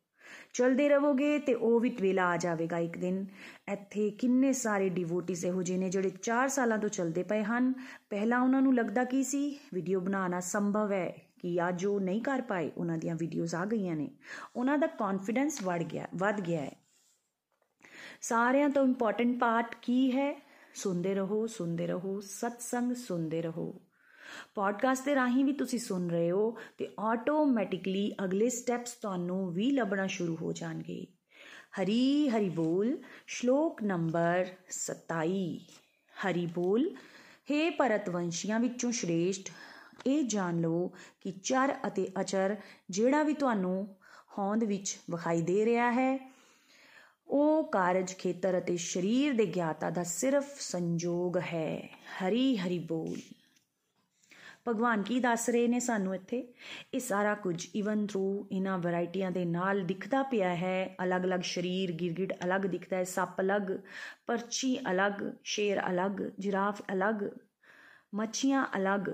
[0.53, 3.27] ਚਲਦੇ ਰਹੋਗੇ ਤੇ ਉਹ ਵੀ ਵੇਲਾ ਆ ਜਾਵੇਗਾ ਇੱਕ ਦਿਨ।
[3.73, 7.73] ਇੱਥੇ ਕਿੰਨੇ ਸਾਰੇ ਡਿਵੋਟਿਸ ਇਹੋ ਜਿਹੇ ਨੇ ਜਿਹੜੇ 4 ਸਾਲਾਂ ਤੋਂ ਚੱਲਦੇ ਪਏ ਹਨ।
[8.11, 9.59] ਪਹਿਲਾਂ ਉਹਨਾਂ ਨੂੰ ਲੱਗਦਾ ਕੀ ਸੀ?
[9.75, 13.97] ਵੀਡੀਓ ਬਣਾਉਣਾ ਸੰਭਵ ਹੈ ਕਿ ਅੱਜ ਉਹ ਨਹੀਂ ਕਰ ਪਾਏ। ਉਹਨਾਂ ਦੀਆਂ ਵੀਡੀਓਜ਼ ਆ ਗਈਆਂ
[13.97, 14.11] ਨੇ।
[14.57, 16.77] ਉਹਨਾਂ ਦਾ ਕੌਨਫੀਡੈਂਸ ਵੜ ਗਿਆ, ਵੱਧ ਗਿਆ ਹੈ।
[18.21, 20.35] ਸਾਰਿਆਂ ਤੋਂ ਇੰਪੋਰਟੈਂਟ ਪਾਰਟ ਕੀ ਹੈ?
[20.75, 23.75] ਸੁਣਦੇ ਰਹੋ ਸੁਣਦੇ ਰਹੋ, ਸਤਸੰਗ ਸੁਣਦੇ ਰਹੋ।
[24.55, 30.07] ਪੋਡਕਾਸਟ ਦੇ ਰਾਹੀਂ ਵੀ ਤੁਸੀਂ ਸੁਣ ਰਹੇ ਹੋ ਤੇ ਆਟੋਮੈਟਿਕਲੀ ਅਗਲੇ ਸਟੈਪਸ ਤੁਹਾਨੂੰ ਵੀ ਲੱਭਣਾ
[30.07, 31.07] ਸ਼ੁਰੂ ਹੋ ਜਾਣਗੇ।
[31.81, 35.59] ਹਰੀ ਹਰੀ ਬੋਲ, ਸ਼ਲੋਕ ਨੰਬਰ 27
[36.15, 36.95] ਹਰੀ ਬੋਲ
[37.51, 39.51] हे ਭਰਤਵੰਸ਼ੀਆਂ ਵਿੱਚੋਂ ਸ਼੍ਰੇਸ਼ਟ
[40.07, 40.89] ਇਹ ਜਾਣ ਲਓ
[41.21, 42.57] ਕਿ ਚਰ ਅਤੇ ਅਚਰ
[42.91, 43.97] ਜਿਹੜਾ ਵੀ ਤੁਹਾਨੂੰ
[44.39, 46.35] ਹੋਂਦ ਵਿੱਚ ਵਿਖਾਈ ਦੇ ਰਿਹਾ ਹੈ,
[47.29, 53.19] ਉਹ ਕਾਰਜ ਖੇਤਰ ਅਤੇ ਸਰੀਰ ਦੇ ਗਿਆਤਾ ਦਾ ਸਿਰਫ ਸੰਜੋਗ ਹੈ। ਹਰੀ ਹਰੀ ਬੋਲ।
[54.69, 56.55] ਭਗਵਾਨ ਕੀ ਦੱਸ ਰਹੇ ਨੇ ਸਾਨੂੰ ਇੱਥੇ?
[56.95, 62.33] ਇਹ ਸਾਰਾ ਕੁਝ ਇਵਨ ਥਰੂ ਇਹਨਾਂ ਵੈਰਾਈਟੀਆਂ ਦੇ ਨਾਲ ਦਿਖਦਾ ਪਿਆ ਹੈ। ਅਲੱਗ-ਅਲੱਗ ਸਰੀਰ, ਗਿਰਗਿਟ
[62.45, 63.63] ਅਲੱਗ ਦਿਖਦਾ ਹੈ। ਸੱਪ ਅਲੱਗ,
[64.27, 65.13] ਪਰਚੀ ਅਲੱਗ,
[65.45, 67.25] ਸ਼ੇਰ ਅਲੱਗ, ਜਿਰਾਫ ਅਲੱਗ,
[68.15, 69.11] ਮੱਛੀਆਂ ਅਲੱਗ।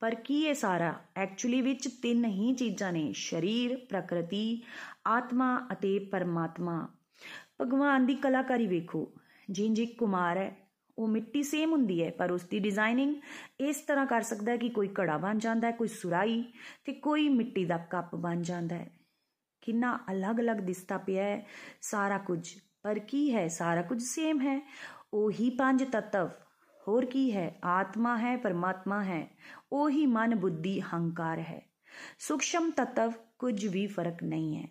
[0.00, 0.94] ਪਰ ਕੀ ਇਹ ਸਾਰਾ?
[1.16, 4.62] ਐਕਚੁਅਲੀ ਵਿੱਚ ਤਿੰਨ ਹੀ ਚੀਜ਼ਾਂ ਨੇ। ਸਰੀਰ, ਪ੍ਰਕਿਰਤੀ,
[5.06, 6.88] ਆਤਮਾ ਅਤੇ ਪਰਮਾਤਮਾ।
[7.60, 9.12] ਭਗਵਾਨ ਦੀ ਕਲਾਕਾਰੀ ਵੇਖੋ।
[9.50, 10.69] ਜਿੰਜ ਇੱਕ ਕੁਮਾਰ ਹੈ
[11.00, 13.14] ਉਹ ਮਿੱਟੀ ਸੇਮ ਹੁੰਦੀ ਹੈ ਪਰ ਉਸ ਦੀ ਡਿਜ਼ਾਈਨਿੰਗ
[13.60, 16.42] ਇਸ ਤਰ੍ਹਾਂ ਕਰ ਸਕਦਾ ਹੈ ਕਿ ਕੋਈ ਘੜਾ ਬਣ ਜਾਂਦਾ ਹੈ ਕੋਈ ਸੁਰਾਈ
[16.84, 18.90] ਤੇ ਕੋਈ ਮਿੱਟੀ ਦਾ ਕੱਪ ਬਣ ਜਾਂਦਾ ਹੈ
[19.62, 21.46] ਕਿੰਨਾ ਅਲੱਗ-ਅਲੱਗ ਦਿਸਦਾ ਪਿਆ ਹੈ
[21.82, 22.40] ਸਾਰਾ ਕੁਝ
[22.82, 24.60] ਪਰ ਕੀ ਹੈ ਸਾਰਾ ਕੁਝ ਸੇਮ ਹੈ
[25.12, 26.28] ਉਹੀ ਪੰਜ ਤਤਵ
[26.80, 29.26] ਹੋਰ ਕੀ ਹੈ ਆਤਮਾ ਹੈ ਪਰਮਾਤਮਾ ਹੈ
[29.72, 31.60] ਉਹੀ ਮਨ ਬੁੱਧੀ ਹੰਕਾਰ ਹੈ
[32.18, 34.68] ਸੂਖਸ਼ਮ ਤਤਵ ਕੁਝ ਵੀ ਫ਼ਰਕ ਨਹੀਂ ਹੈ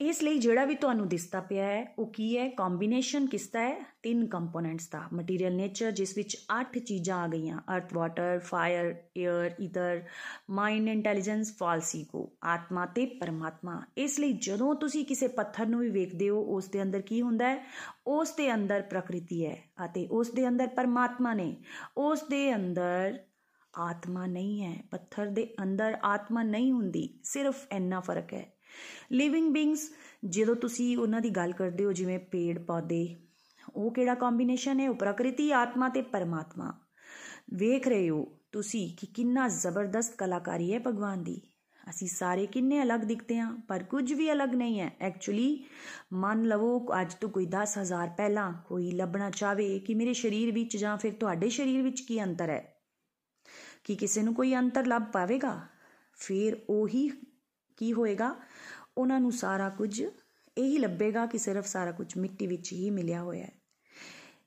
[0.00, 2.48] ਇਸ ਲਈ ਜਿਹੜਾ ਵੀ ਤੁਹਾਨੂੰ ਦਿਸਦਾ ਪਿਆ ਹੈ, ਉਹ ਕੀ ਹੈ?
[2.48, 3.86] ਕੰਬੀਨੇਸ਼ਨ ਕਿਸਦਾ ਹੈ?
[4.02, 9.54] ਤਿੰਨ ਕੰਪੋਨੈਂਟਸ ਦਾ। ਮਟੀਰੀਅਲ ਨੇਚਰ ਜਿਸ ਵਿੱਚ 8 ਚੀਜ਼ਾਂ ਆ ਗਈਆਂ। Earth water fire air
[9.60, 10.02] ether
[10.50, 16.28] mind intelligence ਫਾਲਸੀਕੋ ਆਤਮਾ ਤੇ ਪਰਮਾਤਮਾ। ਇਸ ਲਈ ਜਦੋਂ ਤੁਸੀਂ ਕਿਸੇ ਪੱਥਰ ਨੂੰ ਵੀ ਵੇਖਦੇ
[16.28, 17.66] ਹੋ, ਉਸ ਦੇ ਅੰਦਰ ਕੀ ਹੁੰਦਾ ਹੈ?
[18.06, 21.56] ਉਸ ਦੇ ਅੰਦਰ ਪ੍ਰਕਿਰਤੀ ਹੈ ਅਤੇ ਉਸ ਦੇ ਅੰਦਰ ਪਰਮਾਤਮਾ ਨੇ।
[21.96, 23.18] ਉਸ ਦੇ ਅੰਦਰ
[23.78, 28.55] ਆਤਮਾ ਨਹੀਂ ਹੈ। ਪੱਥਰ ਦੇ ਅੰਦਰ ਆਤਮਾ ਨਹੀਂ ਹੁੰਦੀ। ਸਿਰਫ ਇੰਨਾ ਫ਼ਰਕ ਹੈ।
[29.12, 29.90] ਲਿਵਿੰਗ ਬੀਇੰਗਸ
[30.24, 33.16] ਜਦੋਂ ਤੁਸੀਂ ਉਹਨਾਂ ਦੀ ਗੱਲ ਕਰਦੇ ਹੋ, ਜਿਵੇਂ ਪੇੜ, ਪੌਦੇ,
[33.74, 34.90] ਉਹ ਕਿਹੜਾ ਕੰਬੀਨੇਸ਼ਨ ਹੈ?
[34.90, 36.78] ਉਹ ਪ੍ਰਕਿਰਤੀ, ਆਤਮਾ ਤੇ ਪਰਮਾਤਮਾ।
[37.54, 41.40] ਵੇਖ ਰਹੇ ਹੋ ਤੁਸੀਂ ਕਿ ਕਿੰਨਾ ਜ਼ਬਰਦਸਤ ਕਲਾਕਾਰੀ ਹੈ ਭਗਵਾਨ ਦੀ।
[41.90, 45.64] ਅਸੀਂ ਸਾਰੇ ਕਿੰਨੇ ਅਲੱਗ ਦਿਖਦੇ ਹਾਂ, ਪਰ ਕੁਝ ਵੀ ਅਲੱਗ ਨਹੀਂ ਹੈ। ਐਕਚੁਅਲੀ
[46.12, 50.98] ਮੰਨ ਲਵੋ, ਅੱਜ ਤੋਂ ਕੋਈ 10000 ਪਹਿਲਾਂ ਕੋਈ ਲੱਭਣਾ ਚਾਵੇ ਕਿ ਮੇਰੇ ਸਰੀਰ ਵਿੱਚ ਜਾਂ
[50.98, 52.76] ਫਿਰ ਤੁਹਾਡੇ ਸਰੀਰ ਵਿੱਚ ਕੀ ਅੰਤਰ ਹੈ।
[53.84, 55.60] ਕਿ ਕਿਸੇ ਨੂੰ ਕੋਈ ਅੰਤਰ ਲੱਭ ਪਾਵੇਗਾ?
[56.16, 57.10] ਫਿਰ ਉਹੀ
[57.76, 58.34] ਕੀ ਹੋਏਗਾ?
[58.98, 60.00] ਉਹਨਾਂ ਨੂੰ ਸਾਰਾ ਕੁਝ
[60.58, 63.52] ਇਹੀ ਲੱਭੇਗਾ ਕਿ ਸਿਰਫ ਸਾਰਾ ਕੁਝ ਮਿੱਟੀ ਵਿੱਚ ਹੀ ਮਿਲਿਆ ਹੋਇਆ ਹੈ।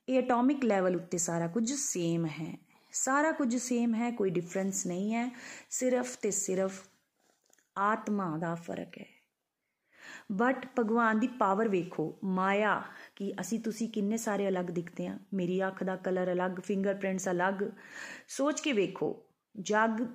[0.08, 2.58] ਇਹ ਐਟੋਮਿਕ ਲੈਵਲ ਉੱਤੇ ਸਾਰਾ ਕੁਝ ਸੇਮ ਹੈ।
[2.92, 5.30] ਸਾਰਾ ਕੁਝ ਸੇਮ ਹੈ, ਕੋਈ ਡਿਫਰੈਂਸ ਨਹੀਂ ਹੈ।
[5.70, 6.82] ਸਿਰਫ ਤੇ ਸਿਰਫ
[7.78, 9.06] ਆਤਮਾ ਦਾ ਫ਼ਰਕ ਹੈ।
[10.32, 12.82] ਬਟ ਭਗਵਾਨ ਦੀ ਪਾਵਰ ਵੇਖੋ, ਮਾਇਆ,
[13.16, 17.54] ਕਿ ਅਸੀਂ ਤੁਸੀਂ ਕਿੰਨੇ ਸਾਰੇ ਅਲੱਗ ਦਿਖਦੇ ਆ ਮੇਰੀ ਅੱਖ ਦਾ ਕਲਰ ਅਲੱਗ ਫਿੰਗਰਪ੍ਰਿੰਟਸ ਅਲੱਗ।
[18.28, 19.24] ਸੋਚ ਕੇ ਵੇਖੋ,
[19.60, 20.06] ਜਗ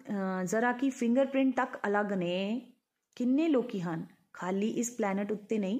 [0.43, 2.71] ਜ਼ਰਾ ਕੀ ਫਿੰਗਰਪ੍ਰਿੰਟ ਤੱਕ ਅਲੱਗ ਨੇ
[3.15, 4.05] ਕਿੰਨੇ ਲੋਕੀ ਹਨ?
[4.33, 5.79] ਖਾਲੀ ਇਸ ਪਲੈਨਟ ਉੱਤੇ ਨਹੀਂ,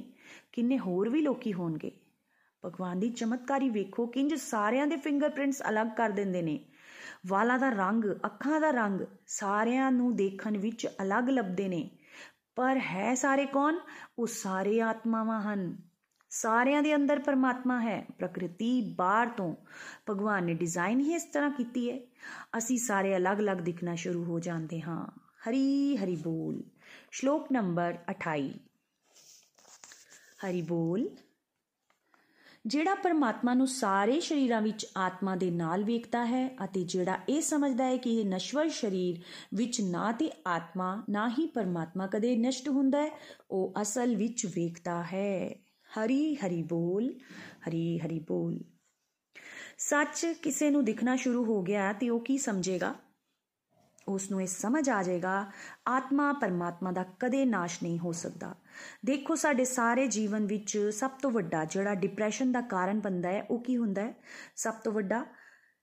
[0.52, 1.91] ਕਿੰਨੇ ਹੋਰ ਵੀ ਲੋਕੀ ਹੋਣਗੇ?
[2.65, 6.65] ਭਗਵਾਨ ਦੀ ਚਮਤਕਾਰੀ ਵੇਖੋ, ਕਿੰਜ ਸਾਰਿਆਂ ਦੇ ਫਿੰਗਰਪ੍ਰਿੰਟਸ ਅਲੱਗ ਕਰ ਦਿੰਦੇ ਨੇ।
[7.28, 11.89] ਵਾਲਾਂ ਦਾ ਰੰਗ, ਅੱਖਾਂ ਦਾ ਰੰਗ, ਸਾਰਿਆਂ ਨੂੰ ਦੇਖਣ ਵਿੱਚ ਅਲੱਗ ਲੱਭਦੇ ਨੇ।
[12.56, 13.76] ਪਰ ਹੈ ਸਾਰੇ ਕੌਣ?
[14.19, 15.78] ਉਹ ਸਾਰੇ ਆਤਮਾਵਾਂ ਹਨ।
[16.30, 19.56] ਸਾਰਿਆਂ ਦੇ ਅੰਦਰ ਪਰਮਾਤਮਾ ਹੈ, ਪ੍ਰਕਿਰਤੀ ਬਾਹਰ ਤੋਂ।
[20.10, 22.00] ਭਗਵਾਨ ਨੇ ਡਿਜ਼ਾਈਨ ਹੀ ਇਸ ਤਰ੍ਹਾਂ ਕੀਤੀ ਹੈ।
[22.58, 25.08] ਅਸੀਂ ਸਾਰੇ ਅਲੱਗ-ਅਲੱਗ ਦਿਖਣਾ ਸ਼ੁਰੂ ਹੋ ਜਾਂਦੇ ਹਾਂ।
[25.50, 26.63] ਹਰੀ ਹਰੀ ਬੋਲ।
[27.15, 28.49] ਸ਼ਲੋਕ ਨੰਬਰ 28
[30.45, 31.10] ਹਰੀ ਬੋਲ।
[32.67, 37.86] ਜਿਹੜਾ ਪਰਮਾਤਮਾ ਨੂੰ ਸਾਰੇ ਸ਼ਰੀਰਾਂ ਵਿੱਚ ਆਤਮਾ ਦੇ ਨਾਲ ਵੇਖਦਾ ਹੈ ਅਤੇ ਜਿਹੜਾ ਇਹ ਸਮਝਦਾ
[37.86, 39.21] ਹੈ ਕਿ ਇਹ ਨਸ਼ਵਰ ਸ਼ਰੀਰ
[39.54, 43.10] ਵਿੱਚ ਨਾ ਤੇ ਆਤਮਾ, ਨਾ ਹੀ ਪਰਮਾਤਮਾ ਕਦੇ ਨਸ਼ਟ ਹੁੰਦਾ ਹੈ,
[43.51, 45.56] ਉਹ ਅਸਲ ਵਿੱਚ ਵੇਖਦਾ ਹੈ।
[45.99, 47.13] ਹਰੀ ਹਰੀ ਬੋਲ।
[47.69, 48.60] ਹਰੀ ਹਰੀ ਬੋਲ।
[49.78, 52.95] ਸੱਚ ਕਿਸੇ ਨੂੰ ਦਿਖਣਾ ਸ਼ੁਰੂ ਹੋ ਗਿਆ ਤੇ ਉਹ ਕੀ ਸਮਝੇਗਾ?
[54.07, 55.51] ਉਸ ਨੂੰ ਇਹ ਸਮਝ ਆ ਜਾਏਗਾ,
[55.87, 58.55] ਆਤਮਾ ਪਰਮਾਤਮਾ ਦਾ ਕਦੇ ਨਾਸ਼ ਨਹੀਂ ਹੋ ਸਕਦਾ।
[59.05, 63.60] ਦੇਖੋ, ਸਾਡੇ ਸਾਰੇ ਜੀਵਨ ਵਿੱਚ ਸਭ ਤੋਂ ਵੱਡਾ ਜਿਹੜਾ ਡਿਪਰੈਸ਼ਨ ਦਾ ਕਾਰਨ ਬੰਦਾ ਹੈ, ਉਹ
[63.60, 64.13] ਕੀ ਹੁੰਦਾ ਹੈ?
[64.56, 65.25] ਸਭ ਤੋਂ ਵੱਡਾ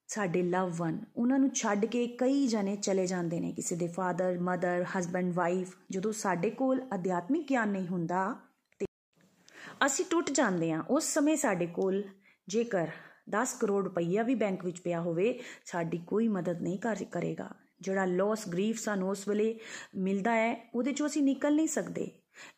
[0.06, 4.38] ਸਾਡੇ ਲਵ ਵਨ ਉਹਨਾਂ ਨੂੰ ਛੱਡ ਕੇ ਕਈ ਜਣੇ ਚਲੇ ਜਾਂਦੇ ਨੇ, ਕਿਸੇ ਦੇ ਫਾਦਰ
[4.38, 8.36] ਮਦਰ ਹਸਬੰਡ ਵਾਈਫ ਜਦੋਂ ਸਾਡੇ ਕੋਲ ਅਧਿਆਤਮਿਕ ਗਿਆਨ ਨਹੀਂ ਹੁੰਦਾ,
[8.78, 8.86] ਤੇ
[9.86, 12.02] ਅਸੀਂ ਟੁੱਟ ਜਾਂਦੇ ਹਾਂ। ਉਸ ਸਮੇਂ ਸਾਡੇ ਕੋਲ
[12.48, 12.88] ਜੇਕਰ
[13.30, 17.50] 10 ਕਰੋੜ ਰੁਪਈਆ ਵੀ ਬੈਂਕ ਵਿੱਚ ਪਿਆ ਹੋਵੇ, ਸਾਡੀ ਕੋਈ ਮਦਦ ਨਹੀਂ ਕਰ, ਕਰੇਗਾ।
[17.82, 19.58] ਜਿਹੜਾ ਲਾਸ ਗ੍ਰੀਫ ਸਾਨੂੰ ਉਸ ਵੇਲੇ
[19.96, 22.10] ਮਿਲਦਾ ਹੈ, ਉਹਦੇ ਚੋਂ ਅਸੀਂ ਨਿਕਲ ਨਹੀਂ ਸਕਦੇ।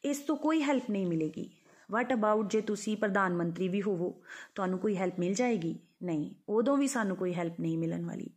[0.05, 1.51] ਇਸ ਤੋਂ ਕੋਈ ਹੈਲਪ ਨਹੀਂ ਮਿਲੇਗੀ।
[1.91, 4.23] ਵਾਟ ਅਬਾਊਟ ਜੇ ਤੁਸੀਂ ਪ੍ਰਧਾਨ ਮੰਤਰੀ ਵੀ ਹੋਵੋ,
[4.55, 5.79] ਤੁਹਾਨੂੰ ਕੋਈ ਹੈਲਪ ਮਿਲ ਜਾਏਗੀ?
[6.03, 8.31] ਨਹੀਂ, ਉਦੋਂ ਵੀ ਸਾਨੂੰ ਕੋਈ ਹੈਲਪ ਨਹੀਂ ਮਿਲਣ ਵਾਲੀ।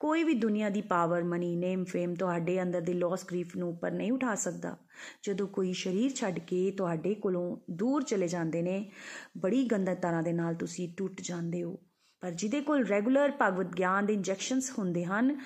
[0.00, 3.90] ਕੋਈ ਵੀ ਦੁਨੀਆ ਦੀ ਪਾਵਰ ਮਨੀ ਨੇਮ ਫੇਮ ਤੁਹਾਡੇ ਅੰਦਰ ਦੀ ਲਾਸ ਗ੍ਰੀਫ ਨੂੰ ਉੱਪਰ
[3.90, 4.76] ਨਹੀਂ ਉਠਾ ਸਕਦਾ।
[5.22, 8.90] ਜਦੋਂ ਕੋਈ ਸਰੀਰ ਛੱਡ ਕੇ ਤੁਹਾਡੇ ਕੋਲੋਂ ਦੂਰ ਚਲੇ ਜਾਂਦੇ ਨੇ,
[9.38, 11.78] ਬੜੀ ਗੰਦਾ ਤਰ੍ਹਾਂ ਦੇ ਨਾਲ ਤੁਸੀਂ ਟੁੱਟ ਜਾਂਦੇ ਹੋ।
[12.20, 15.40] ਪਰ ਜਿਹਦੇ ਕੋਲ ਰੈਗੂਲਰ ਭਗਵਤ ਗਿਆਨ ਦੇ ਇੰਜੈਕਸ਼ਨਸ ਹੁੰਦੇ ਹਨ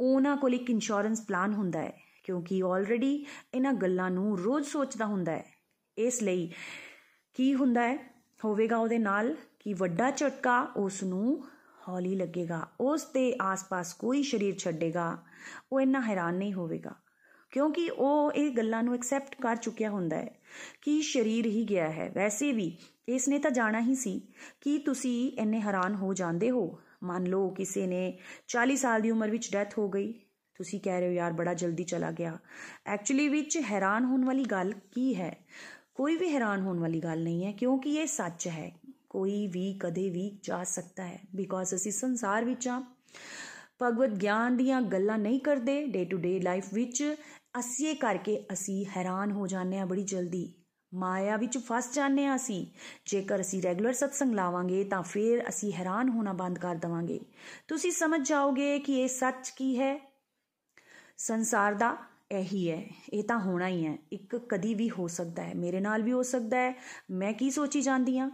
[0.00, 1.92] ਉਹਨਾਂ ਕੋਲ ਇੱਕ ਇੰਸ਼ੋਰੈਂਸ ਪਲਾਨ ਹੁੰਦਾ ਹੈ,
[2.24, 3.14] ਕਿਉਂਕਿ ਆਲਰੇਡੀ
[3.54, 5.44] ਇਹਨਾਂ ਗੱਲਾਂ ਨੂੰ ਰੋਜ਼ ਸੋਚਦਾ ਹੁੰਦਾ ਹੈ।
[5.96, 6.50] ਇਸ ਲਈ
[7.34, 7.96] ਕੀ ਹੁੰਦਾ ਹੈ?
[8.40, 11.44] ਹੋਵੇਗਾ ਉਹਦੇ ਨਾਲ ਕਿ ਵੱਡਾ ਝਟਕਾ ਉਸ ਨੂੰ
[11.88, 15.16] ਹੌਲੀ ਲੱਗੇਗਾ। ਉਸ ਦੇ ਆਸ-ਪਾਸ ਕੋਈ ਸਰੀਰ ਛੱਡੇਗਾ,
[15.72, 16.94] ਉਹ ਇੰਨਾ ਹੈਰਾਨ ਨਹੀਂ ਹੋਵੇਗਾ,
[17.52, 20.30] ਕਿਉਂਕਿ ਉਹ ਇਹ ਗੱਲਾਂ ਨੂੰ ਐਕਸੈਪਟ ਕਰ ਚੁੱਕਿਆ ਹੁੰਦਾ ਹੈ
[20.82, 22.76] ਕਿ ਸਰੀਰ ਹੀ ਗਿਆ ਹੈ। ਵੈਸੇ ਵੀ
[23.08, 24.20] ਇਸ ਨੇ ਤਾਂ ਜਾਣਾ ਹੀ ਸੀ
[24.60, 29.30] ਕਿ ਤੁਸੀਂ ਇੰਨੇ ਹੈਰਾਨ ਹੋ ਜਾਂਦੇ ਹੋ। ਮੰਨ ਲਓ ਕਿਸੇ ਨੇ 40 ਸਾਲ ਦੀ ਉਮਰ
[29.30, 30.12] ਵਿੱਚ ਡੈਥ ਹੋ ਗਈ।
[30.54, 32.38] ਤੁਸੀਂ ਕਹਿ ਰਹੇ ਹੋ, ਯਾਰ, ਬੜਾ ਜਲਦੀ ਚਲਾ ਗਿਆ।
[32.86, 35.36] ਐਕਚੁਅਲੀ ਵਿੱਚ ਹੈਰਾਨ ਹੋਣ ਵਾਲੀ ਗੱਲ ਕੀ ਹੈ?
[35.94, 38.72] ਕੋਈ ਵੀ ਹੈਰਾਨ ਹੋਣ ਵਾਲੀ ਗੱਲ ਨਹੀਂ ਹੈ, ਕਿਉਂਕਿ ਇਹ ਸੱਚ ਹੈ।
[39.08, 42.82] ਕੋਈ ਵੀ ਕਦੇ ਵੀ ਜਾ ਸਕਦਾ ਹੈ ਬਿਕੋਜ਼ ਅਸੀਂ ਸੰਸਾਰ ਵਿੱਚ ਆ
[43.82, 47.16] ਭਗਵਤ ਗਿਆਨ ਦੀਆਂ ਗੱਲਾਂ ਨਹੀਂ ਕਰਦੇ ਡੇ ਟੂ ਡੇ ਲਾਈਫ ਵਿੱਚ
[47.60, 50.54] ਅਸੀਂ ਕਰਕੇ ਅਸੀਂ ਹੈਰਾਨ ਹੋ ਜਾਂਦੇ ਆ ਬੜੀ ਜਲਦੀ।
[50.94, 52.66] ਮਾਇਆ ਵਿੱਚ ਫਸ ਜਾਂਦੇ ਆ ਅਸੀਂ।
[53.06, 57.20] ਜੇਕਰ ਅਸੀਂ ਰੈਗੂਲਰ ਸਤਸੰਗ ਲਾਵਾਂਗੇ, ਤਾਂ ਫਿਰ ਅਸੀਂ ਹੈਰਾਨ ਹੋਣਾ ਬੰਦ ਕਰ ਦਵਾਂਗੇ।
[57.68, 60.12] ਤੁਸੀਂ ਸਮਝ ਜਾਓਗੇ ਕਿ ਇਹ ਸੱਚ ਕੀ ਹੈ?
[61.16, 61.96] ਸੰਸਾਰ ਦਾ
[62.32, 66.02] ਇਹੀ ਹੈ। ਇਹ ਤਾਂ ਹੋਣਾ ਹੀ ਹੈ। ਇੱਕ ਕਦੀ ਵੀ ਹੋ ਸਕਦਾ ਹੈ। ਮੇਰੇ ਨਾਲ
[66.02, 66.74] ਵੀ ਹੋ ਸਕਦਾ ਹੈ।
[67.10, 68.30] ਮੈਂ ਕੀ ਸੋਚੀ ਜਾਂਦੀ ਆ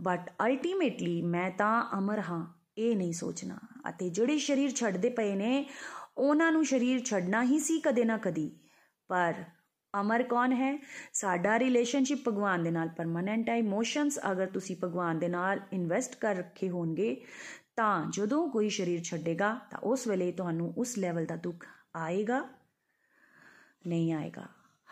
[0.00, 2.46] ਬਟ ਅਲਟੀਮੇਟਲੀ ਮੈਂ ਤਾਂ ਅਮਰ ਹਾਂ।
[2.78, 5.66] ਇਹ ਨਹੀਂ ਸੋਚਣਾ। ਅਤੇ ਜਿਹੜੇ ਸਰੀਰ ਛੱਡਦੇ ਪਏ ਨੇ,
[6.18, 8.50] ਉਹਨਾਂ ਨੂੰ ਸਰੀਰ ਛੱਡਣਾ ਹੀ ਸੀ ਕਦੇ ਨਾ ਕਦੀ।
[9.08, 9.34] ਪਰ
[10.00, 10.78] ਅਮਰ ਕੌਣ ਹੈ?
[11.12, 16.36] ਸਾਡਾ ਰਿਲੇਸ਼ਨਸ਼ਿਪ ਭਗਵਾਨ ਦੇ ਨਾਲ ਪਰਮਨੈਂਟ ਹੈ। ਇਮੋਸ਼ਨਸ ਅਗਰ ਤੁਸੀਂ ਭਗਵਾਨ ਦੇ ਨਾਲ ਇਨਵੈਸਟ ਕਰ
[16.36, 17.24] ਰੱਖੇ ਹੋਣਗੇ,
[17.76, 21.66] ਤਾਂ ਜਦੋਂ ਕੋਈ ਸਰੀਰ ਛੱਡੇਗਾ, ਤਾਂ ਉਸ ਵੇਲੇ ਤੁਹਾਨੂੰ ਉਸ ਲੈਵਲ ਦਾ ਦੁੱਖ
[21.96, 22.48] ਆਏਗਾ,
[23.86, 24.46] ਨਹੀਂ ਆਏਗਾ।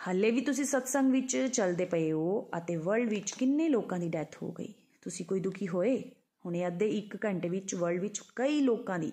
[0.09, 4.36] ਹੱਲੇ ਵੀ ਤੁਸੀਂ ਸਤਸੰਗ ਵਿੱਚ ਚੱਲਦੇ ਪਏ ਹੋ ਅਤੇ ਵਰਲਡ ਵਿੱਚ ਕਿੰਨੇ ਲੋਕਾਂ ਦੀ ਡੈਥ
[4.42, 4.74] ਹੋ ਗਈ?
[5.03, 6.12] ਤੁਸੀਂ ਕੋਈ ਦੁਖੀ ਹੋਏ?
[6.47, 9.12] ਹੁਣੇ ਅੱਧੇ 1 ਘੰਟੇ ਵਿੱਚ ਵਰਲਡ ਵਿੱਚ ਕਈ ਲੋਕਾਂ ਦੀ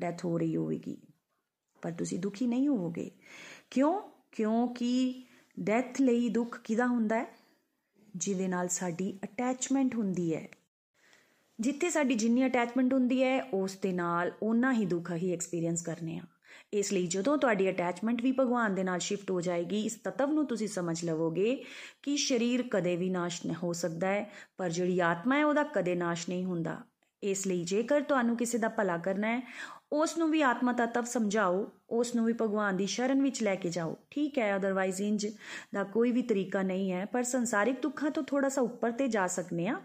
[0.00, 1.02] ਡੈਥ ਹੋ ਰਹੀ ਹੋਵੇਗੀ।
[1.82, 3.10] ਪਰ ਤੁਸੀਂ ਦੁਖੀ ਨਹੀਂ ਹੋਵੋਗੇ।
[3.70, 4.02] ਕਿਉਂ?
[4.32, 5.22] ਕਿਉਂਕਿ
[5.60, 7.26] ਡੈਥ ਲਈ ਦੁੱਖ ਕਿਦਾ ਹੁੰਦਾ ਹੈ?
[8.16, 10.48] ਜਿਹਦੇ ਨਾਲ ਸਾਡੀ ਅਟੈਚਮੈਂਟ ਹੁੰਦੀ ਹੈ।
[11.60, 16.18] ਜਿੱਥੇ ਸਾਡੀ ਜਿੰਨੀ ਅਟੈਚਮੈਂਟ ਹੁੰਦੀ ਹੈ, ਉਸ ਦੇ ਨਾਲ ਓਨਾ ਹੀ ਦੁੱਖ ਹੀ ਐਕਸਪੀਰੀਅੰਸ ਕਰਨੇ
[16.18, 16.22] ਆ
[16.72, 20.46] ਇਸ ਲਈ ਜਦੋਂ ਤੁਹਾਡੀ ਅਟੈਚਮੈਂਟ ਵੀ ਭਗਵਾਨ ਦੇ ਨਾਲ ਸ਼ਿਫਟ ਹੋ ਜਾਏਗੀ, ਇਸ ਤਤਵ ਨੂੰ
[20.46, 21.64] ਤੁਸੀਂ ਸਮਝ ਲਵੋਗੇ
[22.02, 25.94] ਕਿ ਸਰੀਰ ਕਦੇ ਵੀ ਨਾਸ਼ ਨਹੀਂ ਹੋ ਸਕਦਾ ਹੈ, ਪਰ ਜਿਹੜੀ ਆਤਮਾ ਹੈ, ਉਹਦਾ ਕਦੇ
[25.94, 26.82] ਨਾਸ਼ ਨਹੀਂ ਹੁੰਦਾ।
[27.22, 29.42] ਇਸ ਲਈ ਜੇਕਰ ਤੁਹਾਨੂੰ ਕਿਸੇ ਦਾ ਭਲਾ ਕਰਨਾ ਹੈ
[29.92, 33.68] ਉਸ ਨੂੰ ਵੀ ਆਤਮਾ ਤਤਵ ਸਮਝਾਓ, ਉਸ ਨੂੰ ਵੀ ਭਗਵਾਨ ਦੀ ਸ਼ਰਨ ਵਿੱਚ ਲੈ ਕੇ
[33.68, 35.26] ਜਾਓ। ਠੀਕ ਹੈ ਅਦਰਵਾਈਜ਼ ਇੰਜ
[35.74, 39.26] ਦਾ ਕੋਈ ਵੀ ਤਰੀਕਾ ਨਹੀਂ ਹੈ, ਪਰ ਸੰਸਾਰਿਕ ਦੁੱਖਾਂ ਤੋਂ ਥੋੜਾ ਸਾ ਉੱਪਰ ਤੇ ਜਾ
[39.26, 39.80] ਸਕਨੇ ਆ।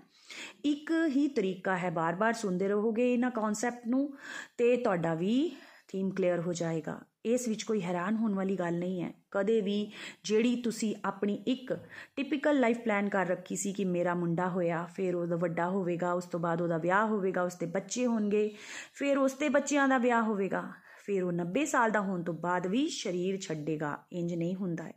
[0.66, 4.18] ਇੱਕ ਹੀ ਤਰੀਕਾ ਹੈ, ਬਾਰ-ਬਾਰ ਸੁਣਦੇ ਰਹੋਗੇ ਇਹਨਾਂ ਕਨਸੈਪਟ ਨੂੰ
[4.58, 5.56] ਤੇ ਤੁਹਾਡਾ ਵੀ
[5.88, 9.92] ਥੀਮ ਕਲੀਅਰ ਹੋ ਜਾਏਗਾ। ਇਸ ਵਿੱਚ ਕੋਈ ਹੈਰਾਨ ਹੋਣ ਵਾਲੀ ਗੱਲ ਨਹੀਂ ਹੈ। ਕਦੇ ਵੀ
[10.24, 11.74] ਜਿਹੜੀ ਤੁਸੀਂ ਆਪਣੀ ਇੱਕ
[12.16, 16.26] ਟਿਪੀਕਲ ਲਾਈਫ ਪਲਾਨ ਕਰ ਰੱਖੀ ਸੀ ਕਿ ਮੇਰਾ ਮੁੰਡਾ ਹੋਇਆ, ਫਿਰ ਉਹਦਾ ਵੱਡਾ ਹੋਵੇਗਾ, ਉਸ
[16.26, 18.50] ਤੋਂ ਬਾਅਦ ਉਹਦਾ ਵਿਆਹ ਹੋਵੇਗਾ, ਉਸ ਤੇ ਬੱਚੇ ਹੋਣਗੇ,
[18.94, 20.64] ਫਿਰ ਉਸ ਤੇ ਬੱਚਿਆਂ ਦਾ ਵਿਆਹ ਹੋਵੇਗਾ,
[21.06, 24.94] ਫਿਰ ਉਹ 90 ਸਾਲ ਦਾ ਹੋਣ ਤੋਂ ਬਾਅਦ ਵੀ ਸਰੀਰ ਛੱਡੇਗਾ ਇੰਜ ਨਹੀਂ ਹੁੰਦਾ ਹੈ।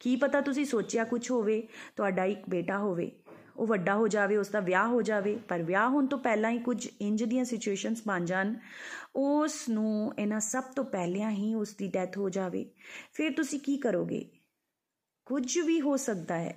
[0.00, 3.10] ਕੀ ਪਤਾ ਤੁਸੀਂ ਸੋਚਿਆ ਕੁਝ ਹੋਵੇ, ਤੁਹਾਡਾ ਇੱਕ ਬੇਟਾ ਹੋਵੇ
[3.58, 6.58] ਉਹ ਵੱਡਾ ਹੋ ਜਾਵੇ ਉਸ ਦਾ ਵਿਆਹ ਹੋ ਜਾਵੇ, ਪਰ ਵਿਆਹ ਹੋਣ ਤੋਂ ਪਹਿਲਾਂ ਹੀ
[6.58, 8.54] ਕੁਝ ਇੰਜ ਦੀਆਂ ਸਿਚੁਏਸ਼ਨਸ ਬਣ ਜਾਣ
[9.16, 12.70] ਉਸ ਨੂੰ ਇਹਨਾਂ ਸਭ ਤੋਂ ਪਹਿਲਾਂ ਹੀ ਉਸ ਦੀ ਡੈਥ ਹੋ ਜਾਵੇ।
[13.12, 14.30] ਫਿਰ ਤੁਸੀਂ ਕੀ ਕਰੋਗੇ?
[15.26, 16.56] ਕੁਝ ਵੀ ਹੋ ਸਕਦਾ ਹੈ।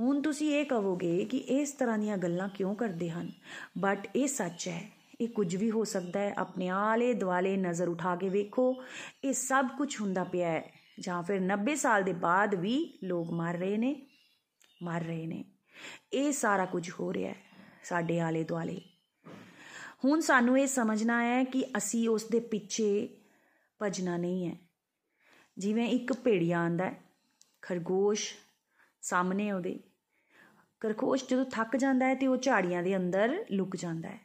[0.00, 3.32] ਹੁਣ ਤੁਸੀਂ ਇਹ ਕਹੋਗੇ ਕਿ ਇਸ ਤਰ੍ਹਾਂ ਦੀਆਂ ਗੱਲਾਂ ਕਿਉਂ ਕਰਦੇ ਹਨ?
[3.78, 8.16] ਬਟ ਇਹ ਸੱਚ ਹੈ, ਇਹ ਕੁਝ ਵੀ ਹੋ ਸਕਦਾ ਹੈ। ਆਪਣੇ ਆਲੇ ਦੁਆਲੇ ਨਜ਼ਰ ਉਠਾ
[8.16, 8.84] ਕੇ ਵੇਖੋ,
[9.24, 13.54] ਇਹ ਸਭ ਕੁਝ ਹੁੰਦਾ ਪਿਆ ਹੈ। ਜਾਂ ਫਿਰ 90 ਸਾਲ ਦੇ ਬਾਅਦ ਵੀ ਲੋਕ ਮਰ
[13.54, 14.06] ਰਹੇ ਨੇ,
[14.82, 15.44] ਮਰ ਰਹੇ ਨੇ।
[16.12, 17.36] ਇਹ ਸਾਰਾ ਕੁਝ ਹੋ ਰਿਹਾ ਹੈ
[17.84, 18.80] ਸਾਡੇ ਆਲੇ ਦੁਆਲੇ।
[20.04, 23.08] ਹੁਣ ਸਾਨੂੰ ਇਹ ਸਮਝਣਾ ਹੈ ਕਿ ਅਸੀਂ ਉਸ ਦੇ ਪਿੱਛੇ
[23.82, 24.56] ਭਜਣਾ ਨਹੀਂ ਹੈ।
[25.58, 26.94] ਜਿਵੇਂ ਇੱਕ ਭੇੜੀਆ ਆਂਦਾ ਹੈ,
[27.62, 28.34] ਖਰਗੋਸ਼
[29.02, 29.78] ਸਾਹਮਣੇ ਉਹਦੇ
[30.80, 34.18] ਖਰਗੋਸ਼ ਜਦੋਂ ਥੱਕ ਜਾਂਦਾ ਹੈ ਤੇ ਉਹ ਝਾੜੀਆਂ ਦੇ ਅੰਦਰ ਲੁਕ ਜਾਂਦਾ ਹੈ।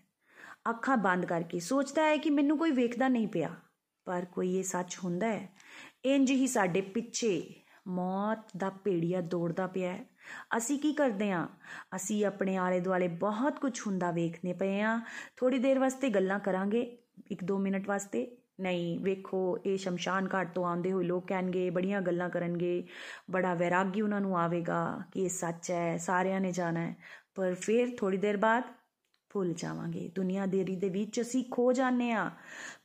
[0.69, 3.55] ਅੱਖਾਂ ਬੰਦ ਕਰਕੇ ਸੋਚਦਾ ਹੈ ਕਿ ਮੈਨੂੰ ਕੋਈ ਵੇਖਦਾ ਨਹੀਂ ਪਿਆ,
[4.05, 5.49] ਪਰ ਕੋਈ ਇਹ ਸੱਚ ਹੁੰਦਾ ਹੈ।
[6.05, 7.53] ਇੰਜ ਹੀ ਸਾਡੇ ਪਿੱਛੇ
[7.87, 10.05] ਮੌਤ ਦਾ ਭੇੜੀਆ ਦੌੜਦਾ ਪਿਆ ਹੈ।
[10.57, 11.47] ਅਸੀਂ ਕੀ ਕਰਦੇ ਆਂ?
[11.95, 15.01] ਅਸੀਂ ਆਪਣੇ ਆਲੇ ਦੁਆਲੇ ਬਹੁਤ ਕੁਝ ਹੁੰਦਾ ਵੇਖਨੇ ਪਏ ਆਂ।
[15.37, 16.97] ਥੋੜੀ ਦੇਰ ਵਾਸਤੇ ਗੱਲਾਂ ਕਰਾਂਗੇ
[17.31, 22.29] 1-2 ਮਿੰਟ ਵਾਸਤੇ। ਨਹੀਂ, ਵੇਖੋ, ਇਹ ਸ਼ਮਸ਼ਾਨ ਘਾਟ ਤੋਂ ਆਉਂਦੇ ਹੋਏ ਲੋਕ ਕਹਿਣਗੇ, ਬੜੀਆਂ ਗੱਲਾਂ
[22.29, 22.87] ਕਰਨਗੇ।
[23.31, 26.95] ਬੜਾ ਵੈਰਾਗੀ ਉਹਨਾਂ ਨੂੰ ਆਵੇਗਾ ਕਿ ਇਹ ਸੱਚ ਹੈ, ਸਾਰਿਆਂ ਨੇ ਜਾਣਾ ਹੈ।
[27.35, 28.63] ਪਰ ਫਿਰ ਥੋੜੀ ਦੇਰ ਬਾਅਦ
[29.29, 32.31] ਭੁੱਲ ਜਾਵਾਂਗੇ। ਦੁਨੀਆਦਾਰੀ ਦੇ ਵਿੱਚ ਅਸੀਂ ਖੋ ਜਾਂਦੇ ਆ।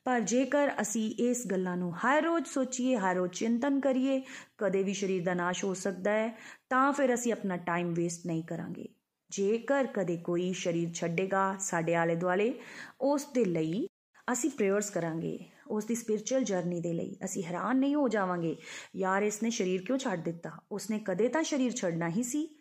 [0.05, 4.23] ਪਰ ਜੇਕਰ ਅਸੀਂ ਇਸ ਗੱਲਾਂ ਨੂੰ ਹਰ ਰੋਜ਼ ਸੋਚੀਏ, ਹਰ ਰੋਜ਼ ਚਿੰਤਨ ਕਰੀਏ,
[4.59, 6.39] ਕਦੇ ਵੀ ਸਰੀਰ ਦਾ ਨਾਸ਼ ਹੋ ਸਕਦਾ ਹੈ
[6.71, 8.89] ਤਾਂ ਫਿਰ ਅਸੀਂ ਆਪਣਾ ਟਾਈਮ ਵੇਸਟ ਨਹੀਂ ਕਰਾਂਗੇ।
[9.31, 12.61] ਜੇਕਰ ਕਦੇ ਕੋਈ ਸਰੀਰ ਛੱਡੇਗਾ ਸਾਡੇ ਆਲੇ ਦੁਆਲੇ
[13.01, 13.87] ਉਸ ਦੇ ਲਈ
[14.33, 18.57] ਅਸੀਂ ਪ੍ਰੇਅਰਸ ਕਰਾਂਗੇ। ਉਸ ਦੀ ਸਪਿਰਚੁਅਲ ਜਰਨੀ ਦੇ ਲਈ ਅਸੀਂ ਹੈਰਾਨ ਨਹੀਂ ਹੋ ਜਾਵਾਂਗੇ,
[18.97, 20.51] ਯਾਰ ਇਸਨੇ ਸਰੀਰ ਕਿਉਂ ਛੱਡ ਦਿੱਤਾ?
[20.73, 22.61] ਉਸਨੇ ਕਦੇ ਤਾਂ ਸਰੀਰ ਛੱਡਣਾ ਹੀ ਸੀ?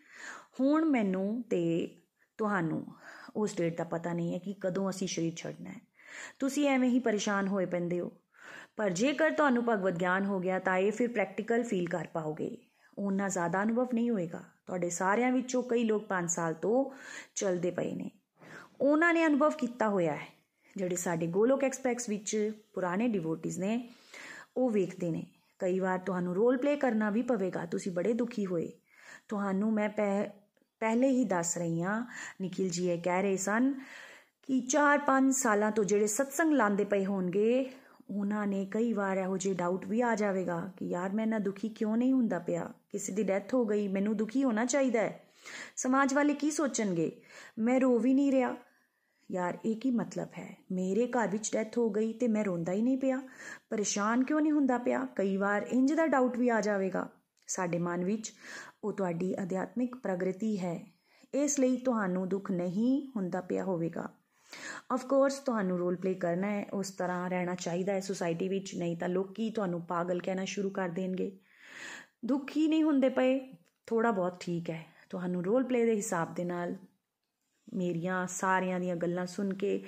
[0.59, 1.95] ਹੁਣ ਮੈਨੂੰ ਤੇ
[2.37, 2.85] ਤੁਹਾਨੂੰ
[3.35, 5.81] ਉਸ ਡੇਟ ਦਾ ਪਤਾ ਨਹੀਂ ਹੈ ਕਿ ਕਦੋਂ ਅਸੀਂ ਸਰੀਰ ਛੱਡਣਾ ਹੈ।
[6.39, 8.11] ਤੁਸੀਂ ਐਵੇਂ ਹੀ ਪਰੇਸ਼ਾਨ ਹੋਏ ਪੈਂਦੇ ਹੋ।
[8.77, 12.57] ਪਰ ਜੇਕਰ ਤੁਹਾਨੂੰ ਭਗਵਤ ਗਿਆਨ ਹੋ ਗਿਆ ਤਾਂ ਇਹ ਫਿਰ ਪ੍ਰੈਕਟੀਕਲ ਫੀਲ ਕਰ ਪਾਓਗੇ।
[12.99, 16.85] ਉਹਨਾਂ ਜ਼ਿਆਦਾ ਅਨੁਭਵ ਨਹੀਂ ਹੋਏਗਾ। ਤੁਹਾਡੇ ਸਾਰਿਆਂ ਵਿੱਚੋਂ ਕਈ ਲੋਕ 5 ਸਾਲ ਤੋਂ
[17.35, 18.09] ਚੱਲਦੇ ਪਏ ਨੇ।
[18.81, 20.27] ਉਹਨਾਂ ਨੇ ਅਨੁਭਵ ਕੀਤਾ ਹੋਇਆ ਹੈ।
[20.77, 23.89] ਜਿਹੜੇ ਸਾਡੇ ਗੋਲੋਕ ਐਕਸਪ੍ਰੈਸ ਵਿੱਚ ਪੁਰਾਣੇ ਡਿਵੋਟੀਜ਼ ਨੇ,
[24.57, 25.25] ਉਹ ਵੇਖਦੇ ਨੇ।
[25.59, 28.71] ਕਈ ਵਾਰ ਤੁਹਾਨੂੰ ਰੋਲ ਪਲੇ ਕਰਨਾ ਵੀ ਪਵੇਗਾ। ਤੁਸੀਂ ਬੜੇ ਦੁਖੀ ਹੋਏ।
[29.27, 32.01] ਤੁਹਾਨੂੰ ਮੈਂ ਪਹਿਲੇ ਹੀ ਦੱਸ ਰਹੀ ਹਾਂ,
[32.41, 33.73] ਨikhil ji ਇਹ ਕਹਿ ਰਹੇ ਸਨ
[34.43, 37.69] ਕਿ 4-5 ਸਾਲਾਂ ਤੋਂ ਜਿਹੜੇ ਸਤਸੰਗ ਲਾਂਦੇ ਪਏ ਹੋਣਗੇ
[38.09, 41.69] ਉਹਨਾਂ ਨੇ ਕਈ ਵਾਰ ਇਹੋ ਜਿਹੇ ਡਾਊਟ ਵੀ ਆ ਜਾਵੇਗਾ ਕਿ ਯਾਰ ਮੈਂ ਨਾ ਦੁਖੀ
[41.69, 42.73] ਕਿਉਂ ਨਹੀਂ ਹੁੰਦਾ ਪਿਆ?
[42.91, 45.23] ਕਿਸੇ ਦੀ ਡੈਥ ਹੋ ਗਈ, ਮੈਨੂੰ ਦੁਖੀ ਹੋਣਾ ਚਾਹੀਦਾ ਹੈ।
[45.75, 47.21] ਸਮਾਜ ਵਾਲੇ ਕੀ ਸੋਚਣਗੇ?
[47.59, 48.55] ਮੈਂ ਰੋ ਵੀ ਨਹੀਂ ਰਿਹਾ।
[49.31, 50.57] ਯਾਰ ਇਹ ਕੀ ਮਤਲਬ ਹੈ?
[50.71, 53.21] ਮੇਰੇ ਘਰ ਵਿੱਚ ਡੈਥ ਹੋ ਗਈ ਤੇ ਮੈਂ ਰੋਂਦਾ ਹੀ ਨਹੀਂ ਪਿਆ।
[53.69, 55.07] ਪਰੇਸ਼ਾਨ ਕਿਉਂ ਨਹੀਂ ਹੁੰਦਾ ਪਿਆ?
[55.15, 57.09] ਕਈ ਵਾਰ ਇੰਜ ਦਾ ਡਾਊਟ ਵੀ ਆ ਜਾਵੇਗਾ।
[57.47, 58.33] ਸਾਡੇ ਮਨ ਵਿੱਚ
[58.83, 60.85] ਉਹ ਤੁਹਾਡੀ ਅਧਿਆਤਮਿਕ ਪ੍ਰਗਤੀ ਹੈ।
[61.33, 64.18] ਇਸ ਲਈ ਤੁਹਾਨੂੰ ਦੁੱਖ ਨਹੀਂ ਹੁੰਦਾ ਪਿਆ ਹੋਵੇਗਾ।
[64.91, 68.97] ਆਫ ਕੋਰਸ ਤੁਹਾਨੂੰ ਰੋਲ ਪਲੇ ਕਰਨਾ ਹੈ, ਉਸ ਤਰ੍ਹਾਂ ਰਹਿਣਾ ਚਾਹੀਦਾ ਹੈ ਸੋਸਾਇਟੀ ਵਿੱਚ, ਨਹੀਂ
[68.97, 71.31] ਤਾਂ ਲੋਕੀ ਤੁਹਾਨੂੰ ਪਾਗਲ ਕਹਿਣਾ ਸ਼ੁਰੂ ਕਰ ਦੇਣਗੇ।
[72.25, 73.39] ਦੁੱਖੀ ਨਹੀਂ ਹੁੰਦੇ ਪਏ
[73.87, 76.75] ਥੋੜਾ ਬਹੁਤ ਠੀਕ ਹੈ। ਤੁਹਾਨੂੰ ਰੋਲ ਪਲੇ ਦੇ ਹਿਸਾਬ ਦੇ ਨਾਲ
[77.73, 79.83] ਮੇਰੀਆਂ ਸਾਰਿਆਂ ਦੀਆਂ ਗੱਲਾਂ ਸੁਣ ਕੇ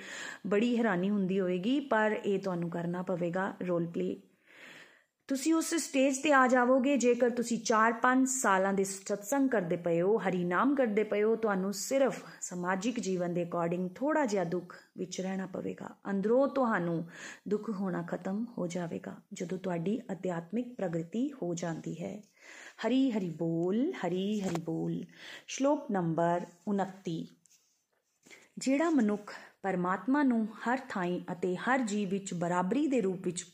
[0.46, 4.16] ਬੜੀ ਹੈਰਾਨੀ ਹੁੰਦੀ ਹੋਵੇਗੀ, ਪਰ ਇਹ ਤੁਹਾਨੂੰ ਕਰਨਾ ਪਵੇਗਾ ਰੋਲ ਪਲੇ
[5.32, 10.16] ਤੁਸੀਂ ਉਸ ਸਟੇਜ ਤੇ ਆ ਜਾਵੋਗੇ, ਜੇਕਰ ਤੁਸੀਂ 4-5 ਸਾਲਾਂ ਦੇ ਸਤਸੰਗ ਕਰਦੇ ਪਏ ਹੋ
[10.16, 15.20] ਹਰੀ ਨਾਮ ਕਰਦੇ ਪਏ ਹੋ, ਤੁਹਾਨੂੰ ਸਿਰਫ ਸਮਾਜਿਕ ਜੀਵਨ ਦੇ ਅਕੋਰਡਿੰਗ ਥੋੜਾ ਜਿਹਾ ਦੁੱਖ ਵਿੱਚ
[15.20, 17.08] ਰਹਿਣਾ ਪਵੇਗਾ। ਅੰਦਰੋਂ ਤੁਹਾਨੂੰ
[17.48, 22.22] ਦੁੱਖ ਹੋਣਾ ਖਤਮ ਹੋ ਜਾਵੇਗਾ, ਜਦੋਂ ਤੁਹਾਡੀ ਅਧਿਆਤਮਿਕ ਪ੍ਰਗਤੀ ਹੋ ਜਾਂਦੀ ਹੈ।
[22.86, 25.04] ਹਰੀ ਹਰੀ ਬੋਲ, ਹਰੀ ਹਰੀ ਬੋਲ।
[25.46, 27.26] ਸ਼ਲੋਕ ਨੰਬਰ 29
[28.58, 33.44] ਜਿਹੜਾ ਮਨੁੱਖ ਪਰਮਾਤਮਾ ਨੂੰ ਹਰ ਥਾਂ ਅਤੇ ਹਰ ਜੀਵ ਵਿੱਚ ਬਰਾਬਰੀ ਦੇ ਰੂਪ ਵਿੱਚ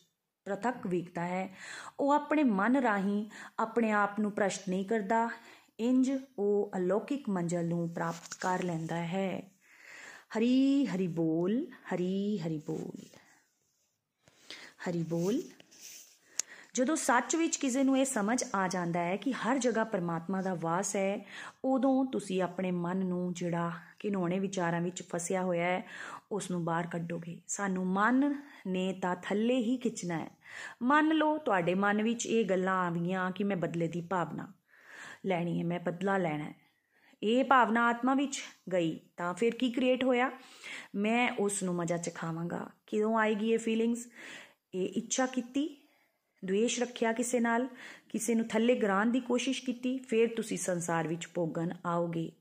[0.49, 1.57] ਪ੍ਰਤੱਖ ਵੇਖਦਾ ਹੈ।
[2.01, 5.31] ਉਹ ਆਪਣੇ ਮਨ ਰਾਹੀਂ ਆਪਣੇ ਆਪ ਨੂੰ ਪ੍ਰਸ਼ਟ ਨਹੀਂ ਕਰਦਾ।
[5.81, 9.51] ਇੰਜ ਉਹ ਅਲੌਕਿਕ ਮੰਜ਼ਲ ਨੂੰ ਪ੍ਰਾਪਤ ਕਰ ਲੈਂਦਾ ਹੈ।
[10.39, 13.07] ਹਰੀ ਹਰੀ ਬੋਲ, ਹਰੀ ਹਰੀ ਬੋਲ।
[14.89, 15.43] ਹਰੀ ਬੋਲ
[16.79, 20.55] ਜਦੋਂ ਸੱਚ ਵਿੱਚ ਕਿਸੇ ਨੂੰ ਇਹ ਸਮਝ ਆ ਜਾਂਦਾ ਹੈ ਕਿ ਹਰ ਜਗ੍ਹਾ ਪਰਮਾਤਮਾ ਦਾ
[20.55, 21.27] ਵਾਸ ਹੈ,
[21.65, 25.85] ਉਦੋਂ ਤੁਸੀਂ ਆਪਣੇ ਮਨ ਨੂੰ ਜਿਹੜਾ ਕਿਨੋਣੇ ਵਿਚਾਰਾਂ ਵਿੱਚ ਫਸਿਆ ਹੋਇਆ ਹੈ
[26.33, 30.31] ਉਸ ਨੂੰ ਬਾਹਰ ਕੱਢੋਗੇ। ਸਾਨੂੰ ਮਨ ਨੇ ਤਾਂ ਥੱਲੇ ਹੀ ਖਿੱਚਣਾ ਹੈ।
[30.83, 34.53] ਮੰਨ ਲਓ ਤੁਹਾਡੇ ਮਨ ਵਿੱਚ ਇਹ ਗੱਲਾਂ ਆ ਗਈਆਂ ਕਿ ਮੈਂ ਬਦਲੇ ਦੀ ਭਾਵਨਾ,
[35.27, 36.55] ਲੈਣੀ ਹੈ, ਮੈਂ ਬਦਲਾ ਲੈਣਾ ਹੈ।
[37.23, 38.41] ਇਹ ਭਾਵਨਾ ਆਤਮਾ ਵਿੱਚ
[38.73, 40.31] ਗਈ, ਤਾਂ ਫਿਰ ਕੀ ਕ੍ਰੀਏਟ ਹੋਇਆ?
[40.95, 44.09] ਮੈਂ ਉਸ ਨੂੰ ਮਜ਼ਾ ਚਖਾਵਾਂਗਾ। ਕਿਦੋਂ ਆਏਗੀ ਇਹ ਫੀਲਿੰਗਸ
[44.75, 45.78] ਇਹ ਇੱਛਾ ਕੀਤੀ
[46.45, 47.69] ਦੁਏਸ਼ ਰੱਖਿਆ ਕਿਸੇ ਨਾਲ,
[48.09, 52.33] ਕਿਸੇ ਨੂੰ ਥੱਲੇ ਗਰਾਨ ਦੀ ਕੋਸ਼ਿਸ਼ ਕੀਤੀ, ਫਿਰ ਤੁਸੀਂ ਸੰਸਾਰ ਵਿੱਚ ਭੋਗਣ ਆਓਗੇ।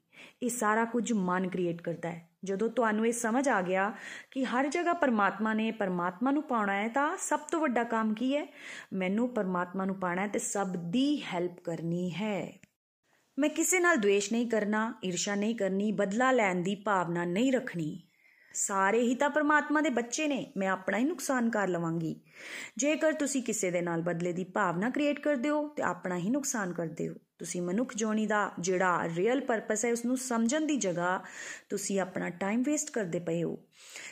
[0.44, 3.94] ਇਹ ਸਾਰਾ ਕੁਝ ਮਨ ਕ੍ਰੀਏਟ ਕਰਦਾ ਹੈ। ਜਦੋਂ ਤੁਹਾਨੂੰ ਇਹ ਸਮਝ ਆ ਗਿਆ
[4.32, 8.38] ਕਿ ਹਰ ਜਗ੍ਹਾ ਪਰਮਾਤਮਾ ਨੇ ਪਰਮਾਤਮਾ ਨੂੰ ਪਾਉਣਾ ਹੈ, ਤਾਂ ਸਭ ਤੋਂ ਵੱਡਾ ਕੰਮ ਕੀ
[8.38, 8.48] ਹੈ?
[8.94, 12.60] ਮੈਨੂੰ ਪਰਮਾਤਮਾ ਨੂੰ ਪਾਣਾ ਹੈ ਤੇ ਸਭ ਦੀ ਹੈਲਪ ਕਰਨੀ ਹੈ।
[13.40, 18.07] ਮੈਂ ਕਿਸੇ ਨਾਲ ਦੁਏਸ਼ ਨਹੀਂ ਕਰਨਾ, ਈਰਸ਼ਾ ਨਹੀਂ ਕਰਨੀ, ਬਦਲਾ ਲੈਣ ਦੀ ਭਾਵਨਾ ਨਹੀਂ ਰੱਖਣੀ।
[18.58, 22.20] ਸਾਰੇ ਹੀ ਤਾਂ ਪਰਮਾਤਮਾ ਦੇ ਬੱਚੇ ਨੇ, ਮੈਂ ਆਪਣਾ ਹੀ ਨੁਕਸਾਨ ਕਰ ਲਵਾਂਗੀ।
[22.78, 26.74] ਜੇਕਰ ਤੁਸੀਂ ਕਿਸੇ ਦੇ ਨਾਲ ਬਦਲੇ ਦੀ ਭਾਵਨਾ ਕ੍ਰੀਏਟ ਕਰਦੇ ਹੋ, ਤੇ ਆਪਣਾ ਹੀ ਨੁਕਸਾਨ
[26.74, 31.24] ਕਰਦੇ ਹੋ। ਤੁਸੀਂ ਮਨੁੱਖ ਜੋਨੀ ਦਾ, ਜਿਹੜਾ ਰੀਅਲ ਪਰਪਸ ਹੈ ਉਸ ਨੂੰ ਸਮਝਣ ਦੀ ਜਗ੍ਹਾ
[31.70, 33.60] ਤੁਸੀਂ ਆਪਣਾ ਟਾਈਮ ਵੇਸਟ ਕਰਦੇ ਪਏ ਹੋ।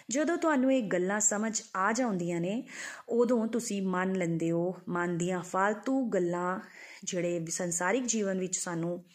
[0.10, 2.68] ਜਦੋਂ ਤੁਹਾਨੂੰ ਇਹ ਗੱਲਾਂ ਸਮਝ ਆ ਜਾਂਦੀਆਂ ਨੇ,
[3.10, 6.60] ਉਦੋਂ ਤੁਸੀਂ ਮੰਨ ਲੈਂਦੇ ਹੋ, ਮਨ ਦੀਆਂ ਫालतू ਗੱਲਾਂ,
[7.04, 9.06] ਜਿਹੜੇ ਸੰਸਾਰਿਕ ਜੀਵਨ ਵਿੱਚ ਸਾਨੂੰ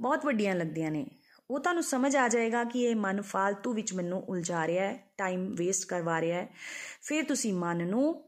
[0.00, 1.06] ਬਹੁਤ ਵੱਡੀਆਂ ਲੱਗਦੀਆਂ ਨੇ।
[1.50, 5.54] ਉਹ ਤੁਹਾਨੂੰ ਸਮਝ ਆ ਜਾਏਗਾ ਕਿ ਇਹ ਮਨ ਫालतू ਵਿੱਚ ਮੈਨੂੰ ਉਲਝਾ ਰਿਹਾ ਹੈ ਟਾਈਮ
[5.54, 6.48] ਵੇਸਟ ਕਰਵਾ ਰਿਹਾ ਹੈ।
[7.02, 8.24] ਫਿਰ ਤੁਸੀਂ ਮਨ ਨੂੰ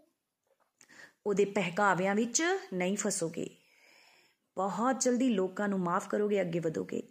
[1.26, 2.42] ਉਹਦੇ ਪਹਿਕਾਵਿਆਂ ਵਿੱਚ
[2.74, 3.50] ਨਹੀਂ ਫਸੋਗੇ।
[4.56, 7.02] ਬਹੁਤ ਜਲਦੀ ਲੋਕਾਂ ਨੂੰ ਮਾਫ ਕਰੋਗੇ, ਅੱਗੇ ਵਧੋਗੇ।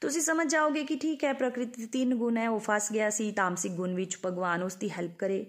[0.00, 3.32] ਤੁਸੀਂ ਸਮਝ ਜਾਓਗੇ ਕਿ ਠੀਕ ਹੈ, ਪ੍ਰਕਿਰਤੀ ਦੇ ਤਿੰਨ ਗੁਣ ਹੈ, ਉਹ ਫਸ ਗਿਆ ਸੀ,
[3.32, 5.46] ਤਾਮਸਿਕ ਗੁਣ ਵਿੱਚ ਭਗਵਾਨ ਉਸ ਦੀ ਹੈਲਪ ਕਰੇ।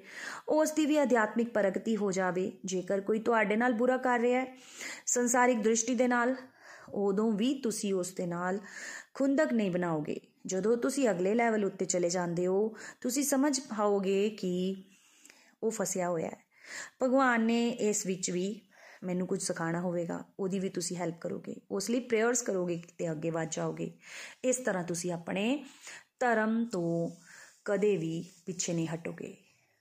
[0.50, 4.58] ਉਸ ਦੀ ਵੀ ਅਧਿਆਤਮਿਕ ਪ੍ਰਗਤੀ ਹੋ ਜਾਵੇ, ਜੇਕਰ ਕੋਈ ਤੁਹਾਡੇ ਨਾਲ ਬੁਰਾ ਕਰ ਰਿਹਾ ਹੈ।
[5.06, 6.36] ਸੰਸਾਰਿਕ ਦ੍ਰਿਸ਼ਟੀ ਦੇ ਨਾਲ,
[6.94, 8.60] ਉਦੋਂ ਵੀ ਤੁਸੀਂ ਉਸ ਦੇ ਨਾਲ
[9.18, 14.76] ਖੁੰਦਕ ਨਹੀਂ ਬਣਾਓਗੇ। ਜਦੋਂ ਤੁਸੀਂ ਅਗਲੇ ਲੈਵਲ ਉੱਤੇ ਚਲੇ ਜਾਂਦੇ ਹੋ, ਤੁਸੀਂ ਸਮਝ ਪਾਓਗੇ ਕਿ
[15.64, 16.38] ਉਹ ਫਸਿਆ ਹੋਇਆ ਹੈ।
[17.04, 18.62] ਭਗਵਾਨ ਨੇ ਇਸ ਵਿੱਚ ਵੀ
[19.04, 23.30] ਮੈਨੂੰ ਕੁਝ ਸਿਖਾਣਾ ਹੋਵੇਗਾ, ਉਹਦੀ ਵੀ ਤੁਸੀਂ ਹੈਲਪ ਕਰੋਗੇ। ਉਸ ਲਈ ਪ੍ਰੇਅਰਸ ਕਰੋਗੇ ਤੇ ਅੱਗੇ
[23.30, 23.92] ਵਧ ਜਾਓਗੇ।
[24.44, 25.66] ਇਸ ਤਰ੍ਹਾਂ ਤੁਸੀਂ ਆਪਣੇ
[26.20, 27.10] ਧਰਮ ਤੋਂ
[27.66, 29.38] ਕਦੇ ਵੀ ਪਿੱਛੇ ਨਹੀਂ ਹਟੋਗੇ।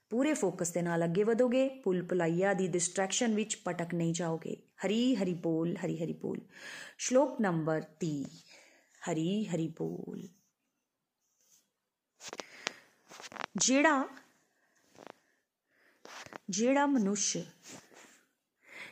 [0.09, 5.15] ਪੂਰੇ ਫੋਕਸ ਦੇ ਨਾਲ ਅੱਗੇ ਵਧੋਗੇ ਪੁਲ ਪੁਲਾਈਆ ਦੀ ਡਿਸਟਰੈਕਸ਼ਨ ਵਿੱਚ ਪਟਕ ਨਹੀਂ ਜਾਓਗੇ। ਹਰੀ
[5.15, 6.41] ਹਰੀ ਬੋਲ, ਹਰੀ ਹਰੀ ਬੋਲ।
[6.97, 8.25] ਸ਼ਲੋਕ ਨੰਬਰ 30
[9.11, 10.27] ਹਰੀ ਹਰੀ ਬੋਲ।
[13.55, 14.07] ਜਿਹੜਾ
[16.49, 17.37] ਜਿਹੜਾ ਮਨੁੱਖ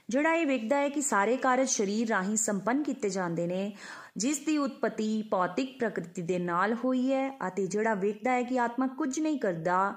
[0.10, 3.78] ਜਿਹੜਾ ਇਹ ਵੇਖਦਾ ਹੈ ਕਿ ਸਾਰੇ ਕਾਰਜ ਸਰੀਰ ਰਾਹੀਂ ਸੰਪੰਨ ਕੀਤੇ ਜਾਂਦੇ ਨੇ,
[4.18, 8.88] ਜਿਸ ਦੀ ਉਤਪਤੀ ਭੌਤਿਕ ਪ੍ਰਕਿਰਤੀ ਦੇ ਨਾਲ ਹੋਈ ਹੈ ਅਤੇ ਜਿਹੜਾ ਵੇਖਦਾ ਹੈ ਕਿ ਆਤਮਾ
[8.88, 9.94] ਕੁਝ ਨਹੀਂ ਕਰਦਾ,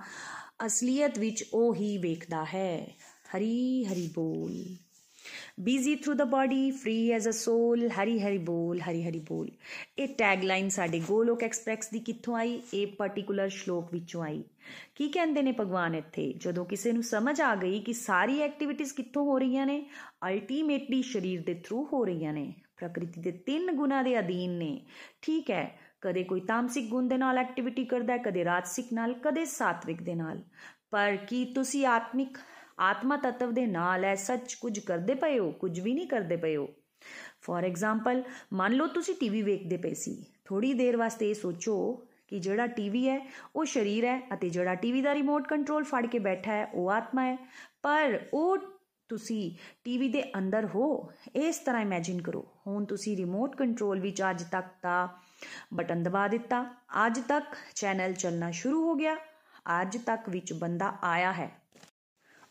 [0.67, 2.97] ਅਸਲੀਅਤ ਵਿੱਚ ਉਹ ਹੀ ਵੇਖਦਾ ਹੈ।
[3.37, 4.77] ਹਰੀ ਹਰੀ ਬੋਲ।
[5.61, 9.51] Busy through the body free as a soul Hari Hari ਬੋਲ ਹਰੀ ਹਰੀ ਬੋਲ
[9.99, 12.63] ਇਹ ਟੈਗ ਲਾਈਨ ਸਾਡੇ ਗੋਲੋਕ ਐਕਸਪ੍ਰੈਸ ਦੀ ਕਿੱਥੋਂ ਆਈ?
[12.75, 14.45] ਇਹ ਪਾਰਟਿਕੂਲਰ ਸ਼ਲੋਕ ਵਿੱਚੋਂ ਆਈ।
[14.95, 16.35] ਕੀ ਕਹਿੰਦੇ ਨੇ ਭਗਵਾਨ ਇੱਥੇ?
[16.37, 19.87] ਜਦੋਂ ਕਿਸੇ ਨੂੰ ਸਮਝ ਆ ਗਈ ਕਿ ਸਾਰੀ ਐਕਟੀਵਿਟੀਆਂ ਕਿੱਥੋਂ ਹੋ ਰਹੀਆਂ ਨੇ
[20.29, 24.87] ਅਲਟੀਮੇਟਲੀ ਸਰੀਰ ਦੇ ਥਰੂ ਹੋ ਰਹੀਆਂ ਨੇ। ਪ੍ਰਕਿਰਤੀ ਦੇ ਤਿੰਨ ਗੁਣਾ ਦੇ ਅਧੀਨ ਨੇ।
[25.23, 29.45] ਠੀਕ ਹੈ, ਕਦੇ ਕੋਈ ਤਾਮਸਿਕ ਗੁਣ ਦੇ ਨਾਲ ਐਕਟੀਵਿਟੀ ਕਰਦਾ ਹੈ ਕਦੇ ਰਾਜਸਿਕ ਨਾਲ, ਕਦੇ
[29.45, 30.43] ਸਾਤਵਿਕ ਦੇ ਨਾਲ।
[30.91, 32.39] ਪਰ ਕੀ ਤੁਸੀਂ ਆਤਮਿਕ
[32.79, 36.57] ਆਤਮਾ ਤਤਵ ਦੇ ਨਾਲ ਐ ਸੱਚ ਕੁਝ ਕਰਦੇ ਪਏ ਹੋ, ਕੁਝ ਵੀ ਨਹੀਂ ਕਰਦੇ ਪਏ
[36.57, 36.69] ਹੋ।
[37.41, 38.23] ਫੋਰ ਐਗਜ਼ਾਮਪਲ
[38.53, 43.09] ਮੰਨ ਲਓ ਤੁਸੀਂ ਟੀਵੀ ਵੇਖਦੇ ਪਏ ਸੀ। ਥੋੜੀ ਦੇਰ ਵਾਸਤੇ ਇਹ ਸੋਚੋ ਕਿ ਜਿਹੜਾ ਟੀਵੀ
[43.09, 46.91] ਹੈ, ਉਹ ਸਰੀਰ ਹੈ ਅਤੇ ਜਿਹੜਾ ਟੀਵੀ ਦਾ ਰਿਮੋਟ ਕੰਟਰੋਲ ਫੜ ਕੇ ਬੈਠਾ ਹੈ, ਉਹ
[46.91, 47.37] ਆਤਮਾ ਹੈ।
[47.83, 48.59] ਪਰ ਉਹ
[49.09, 49.53] ਤੁਸੀਂ
[49.85, 54.67] ਟੀਵੀ ਦੇ ਅੰਦਰ ਹੋ, ਇਸ ਤਰ੍ਹਾਂ ਇਮੇਜਿਨ ਕਰੋ। ਹੁਣ ਤੁਸੀਂ ਰਿਮੋਟ ਕੰਟਰੋਲ ਵਿੱਚ ਅੱਜ ਤੱਕ
[54.83, 55.09] ਦਾ
[55.75, 56.75] ਬਟਨ ਦਬਾ ਦਿੱਤਾ।
[57.07, 59.17] ਅੱਜ ਤੱਕ ਚੈਨਲ ਚੱਲਣਾ ਸ਼ੁਰੂ ਹੋ ਗਿਆ।
[59.83, 61.51] ਅੱਜ ਤੱਕ ਵਿੱਚ ਬੰਦਾ ਆਇਆ ਹੈ।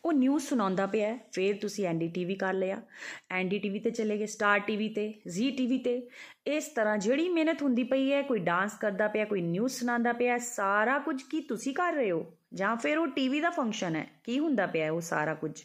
[0.04, 2.82] ਉਹ ਨਿਊਜ਼ ਸੁਣਾਉਂਦਾ ਪਿਆ ਫਿਰ ਤੁਸੀਂ ਐਨਡੀਟੀਵੀ ਕਰ ਲਿਆ।
[3.30, 6.08] ਐਨਡੀਟੀਵੀ ਤੇ ਚਲੇ ਗਏ। ਸਟਾਰ ਟੀਵੀ ਤੇ ਜ਼ੀ ਟੀਵੀ ਤੇ।
[6.46, 10.38] ਇਸ ਤਰ੍ਹਾਂ ਜਿਹੜੀ ਮਿਹਨਤ ਹੁੰਦੀ ਪਈ ਹੈ, ਕੋਈ ਡਾਂਸ ਕਰਦਾ ਪਿਆ, ਕੋਈ ਨਿਊਜ਼ ਸੁਣਾਉਂਦਾ ਪਿਆ,
[10.38, 12.26] ਸਾਰਾ ਕੁਝ ਕੀ ਤੁਸੀਂ ਕਰ ਰਹੇ ਹੋ?
[12.54, 15.62] ਜਾਂ ਫਿਰ ਉਹ ਟੀਵੀ ਦਾ ਫੰਕਸ਼ਨ ਹੈ। ਕੀ ਹੁੰਦਾ ਪਿਆ ਉਹ ਸਾਰਾ ਕੁਝ?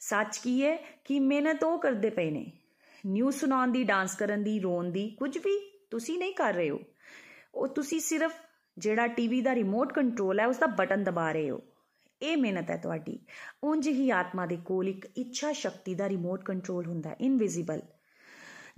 [0.00, 2.52] ਸੱਚ ਕੀ ਹੈ ਕਿ ਮਿਹਨਤ ਉਹ ਕਰਦੇ ਪਏ ਨੇ।
[3.06, 6.80] ਨਿਊਜ਼ ਸੁਣਾਉਣ ਦੀ ਡਾਂਸ ਕਰਨ ਦੀ, ਰੋਣ ਦੀ ਕੁਝ ਵੀ ਤੁਸੀਂ ਨਹੀਂ ਕਰ ਰਹੇ ਹੋ।
[7.54, 8.32] ਉਹ ਤੁਸੀਂ ਸਿਰਫ
[8.78, 11.62] ਜਿਹੜਾ ਟੀਵੀ ਦਾ ਰਿਮੋਟ ਕੰਟਰੋਲ ਹੈ ਉਸ ਦਾ ਬਟਨ ਦਬਾ ਰਹੇ ਹੋ।
[12.22, 13.18] ਇਹ ਮਿਹਨਤ ਹੈ ਤੁਹਾਡੀ।
[13.64, 17.82] ਉਂਝ ਹੀ ਆਤਮਾ ਦੇ ਕੋਲ ਇੱਕ ਇੱਛਾ ਸ਼ਕਤੀ ਦਾ ਰਿਮੋਟ ਕੰਟਰੋਲ ਹੁੰਦਾ ਹੈ ਇਨਵਿਜ਼ੀਬਲ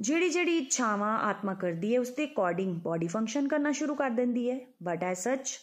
[0.00, 4.50] ਜਿਹੜੀ ਜਿਹੜੀ ਇੱਛਾਵਾਂ ਆਤਮਾ ਕਰਦੀ ਹੈ, ਉਸ ਦੇ ਅਕੋਰਡਿੰਗ ਬਾਡੀ ਫੰਕਸ਼ਨ ਕਰਨਾ ਸ਼ੁਰੂ ਕਰ ਦਿੰਦੀ
[4.50, 5.58] ਹੈ। ਬਟ ਐ ਸੱਚ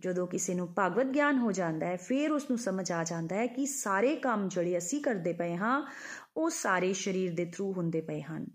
[0.00, 3.46] ਜਦੋਂ ਕਿਸੇ ਨੂੰ ਭਗਵਤ ਗਿਆਨ ਹੋ ਜਾਂਦਾ ਹੈ, ਫਿਰ ਉਸ ਨੂੰ ਸਮਝ ਆ ਜਾਂਦਾ ਹੈ
[3.46, 5.90] ਕਿ ਸਾਰੇ ਕੰਮ ਜਿਹੜੇ ਅਸੀਂ ਕਰਦੇ ਪਏ ਹਾਂ,
[6.36, 8.46] ਉਹ ਸਾਰੇ ਸਰੀਰ ਦੇ ਥਰੂ ਹੁੰਦੇ ਪਏ ਹਨ।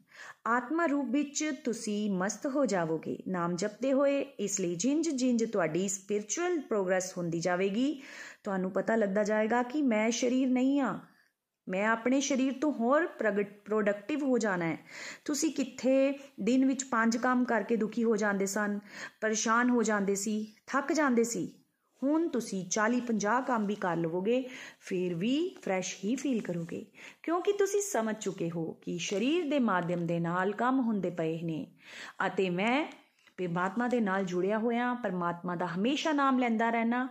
[0.48, 5.88] ਆਤਮਾ ਰੂਪ ਵਿੱਚ ਤੁਸੀਂ ਮਸਤ ਹੋ ਜਾਵੋਗੇ, ਨਾਮ ਜਪਦੇ ਹੋਏ, ਇਸ ਲਈ ਜਿੰਜ ਜਿੰਜ ਤੁਹਾਡੀ
[5.88, 8.02] ਸਪਿਰਚੁਅਲ ਪ੍ਰੋਗਰੈਸ ਹੁੰਦੀ ਜਾਵੇਗੀ
[8.44, 11.00] ਤੁਹਾਨੂੰ ਪਤਾ ਲੱਗਦਾ ਜਾਏਗਾ ਕਿ ਮੈਂ ਸਰੀਰ ਨਹੀਂ ਆ
[11.70, 13.08] ਮੈਂ ਆਪਣੇ ਸਰੀਰ ਤੋਂ ਹੋਰ
[13.66, 14.78] ਪ੍ਰੋਡਕਟਿਵ ਹੋ ਜਾਣਾ ਹੈ।
[15.26, 18.80] ਤੁਸੀਂ ਕਿੱਥੇ ਦਿਨ ਵਿੱਚ ਪੰਜ ਕੰਮ ਕਰਕੇ ਦੁਖੀ ਹੋ ਜਾਂਦੇ ਸਨ,
[19.22, 21.54] ਪਰੇਸ਼ਾਨ ਹੋ ਜਾਂਦੇ ਸੀ, ਥੱਕ ਜਾਂਦੇ ਸੀ।
[22.04, 26.86] ਹੁਣ ਤੁਸੀਂ 40 50 ਕੰਮ ਵੀ ਕਰ ਲਵੋਗੇ, ਫਿਰ ਵੀ ਫਰੈਸ਼ ਹੀ ਫੀਲ ਕਰੋਗੇ।
[27.24, 31.68] ਕਿਉਂਕਿ ਤੁਸੀਂ ਸਮਝ ਚੁੱਕੇ ਹੋ ਕਿ ਸਰੀਰ ਦੇ ਮਾਧਿਅਮ ਦੇ ਨਾਲ ਕੰਮ ਹੁੰਦੇ ਪਏ ਨੇ।
[32.28, 32.86] ਅਤੇ ਮੈਂ
[33.38, 37.08] ਪਰਮਾਤਮਾ ਦੇ ਨਾਲ ਜੁੜਿਆ ਹੋਇਆ, ਪਰਮਾਤਮਾ ਦਾ ਹਮੇਸ਼ਾ ਨਾਮ ਲੈਂਦਾ ਰਹਿਣਾ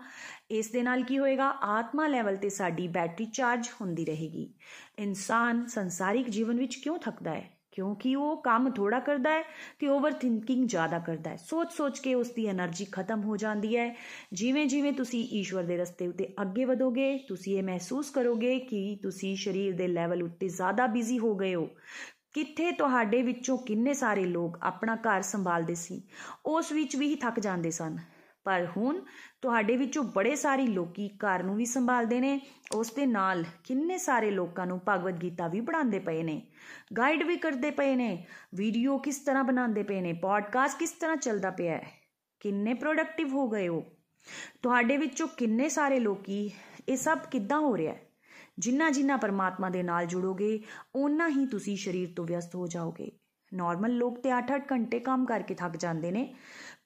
[0.51, 1.49] ਇਸ ਦੇ ਨਾਲ ਕੀ ਹੋਏਗਾ?
[1.49, 4.55] ਆਤਮਾ ਲੈਵਲ ਤੇ ਸਾਡੀ ਬੈਟਰੀ ਚਾਰਜ ਹੁੰਦੀ ਰਹੇਗੀ।
[4.99, 7.59] ਇਨਸਾਨ ਸੰਸਾਰਿਕ ਜੀਵਨ ਵਿੱਚ ਕਿਉਂ ਥੱਕਦਾ ਹੈ?
[7.73, 9.43] ਕਿਉਂਕਿ ਉਹ ਕੰਮ ਥੋੜਾ ਕਰਦਾ ਹੈ
[9.79, 13.97] ਤੇ ਓਵਰ ਥਿੰਕਿੰਗ ਜ਼ਿਆਦਾ ਕਰਦਾ ਹੈ। ਸੋਚ-ਸੋਚ ਕੇ ਉਸ ਦੀ એનર્ਜੀ ਖਤਮ ਹੋ ਜਾਂਦੀ ਹੈ।
[14.33, 19.77] ਜਿਵੇਂ-ਜਿਵੇਂ ਤੁਸੀਂ ਈਸ਼ਵਰ ਦੇ ਰਸਤੇ ਉਤੇ ਅੱਗੇ ਵਧੋਗੇ, ਤੁਸੀਂ ਇਹ ਮਹਿਸੂਸ ਕਰੋਗੇ ਕਿ ਤੁਸੀਂ ਸਰੀਰ
[19.77, 21.69] ਦੇ ਲੈਵਲ ਉੱਤੇ ਜ਼ਿਆਦਾ ਬਿਜ਼ੀ ਹੋ ਗਏ ਹੋ।
[22.33, 26.03] ਕਿੱਥੇ ਤੁਹਾਡੇ ਵਿੱਚੋਂ ਕਿੰਨੇ ਸਾਰੇ ਲੋਕ ਆਪਣਾ ਘਰ ਸੰਭਾਲਦੇ ਸੀ?
[26.47, 27.97] ਉਸ ਵਿੱਚ ਵੀ ਥੱਕ ਜਾਂਦੇ ਸਨ।
[28.49, 29.01] ਪਰ ਹੁਣ
[29.43, 32.41] ਤੁਹਾਡੇ ਵਿੱਚੋਂ ਬੜੇ ਸਾਰੇ ਲੋਕੀ ਘਰ ਨੂੰ ਵੀ ਸੰਭਾਲਦੇ ਨੇ,
[32.75, 36.41] ਉਸ ਦੇ ਨਾਲ ਕਿੰਨੇ ਸਾਰੇ ਲੋਕਾਂ ਨੂੰ ਭਗਵਦ ਗੀਤਾ ਵੀ ਪੜਾਉਂਦੇ ਪਏ ਨੇ
[36.99, 41.51] ਗਾਈਡ ਵੀ ਕਰਦੇ ਪਏ ਨੇ ਵੀਡੀਓ ਕਿਸ ਤਰ੍ਹਾਂ ਬਣਾਉਂਦੇ ਪਏ ਨੇ ਪੋਡਕਾਸਟ ਕਿਸ ਤਰ੍ਹਾਂ ਚੱਲਦਾ
[41.51, 41.93] ਪਿਆ ਹੈ,
[42.41, 43.85] ਕਿੰਨੇ ਪ੍ਰੋਡਕਟਿਵ ਹੋ ਗਏ ਹੋ
[44.63, 46.51] ਤੁਹਾਡੇ ਵਿੱਚੋਂ ਕਿੰਨੇ ਸਾਰੇ ਲੋਕੀ
[46.89, 48.03] ਇਹ ਸਭ ਕਿੱਦਾਂ ਹੋ ਰਿਹਾ ਹੈ,
[48.59, 50.61] ਜਿੰਨਾ ਜਿੰਨਾ ਪਰਮਾਤਮਾ ਦੇ ਨਾਲ ਜੁੜੋਗੇ,
[50.97, 53.11] ਓਨਾ ਹੀ ਤੁਸੀਂ ਸਰੀਰ ਤੋਂ ਵਿਅਸਤ ਹੋ ਜਾਓਗੇ
[53.53, 56.35] ਨਾਰਮਲ ਲੋਕ ਤੇ 8-8 ਘੰਟੇ ਕੰਮ ਕਰਕੇ ਥੱਕ ਜਾਂਦੇ ਨੇ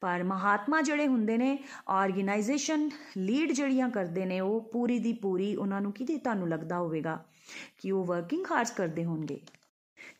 [0.02, 5.80] ਪਰ ਮਹਾਤਮਾ ਜਿਹੜੇ ਹੁੰਦੇ ਨੇ ਆਰਗੇਨਾਈਜੇਸ਼ਨ ਲੀਡ ਜਿਹੜੀਆਂ ਕਰਦੇ ਨੇ, ਉਹ ਪੂਰੀ ਦੀ ਪੂਰੀ ਉਹਨਾਂ
[5.80, 7.18] ਨੂੰ ਕਿਤੇ ਤੁਹਾਨੂੰ ਲੱਗਦਾ ਹੋਵੇਗਾ
[7.78, 9.40] ਕਿ ਉਹ ਵਰਕਿੰਗ ਹਾਰਸ ਕਰਦੇ ਹੋਣਗੇ।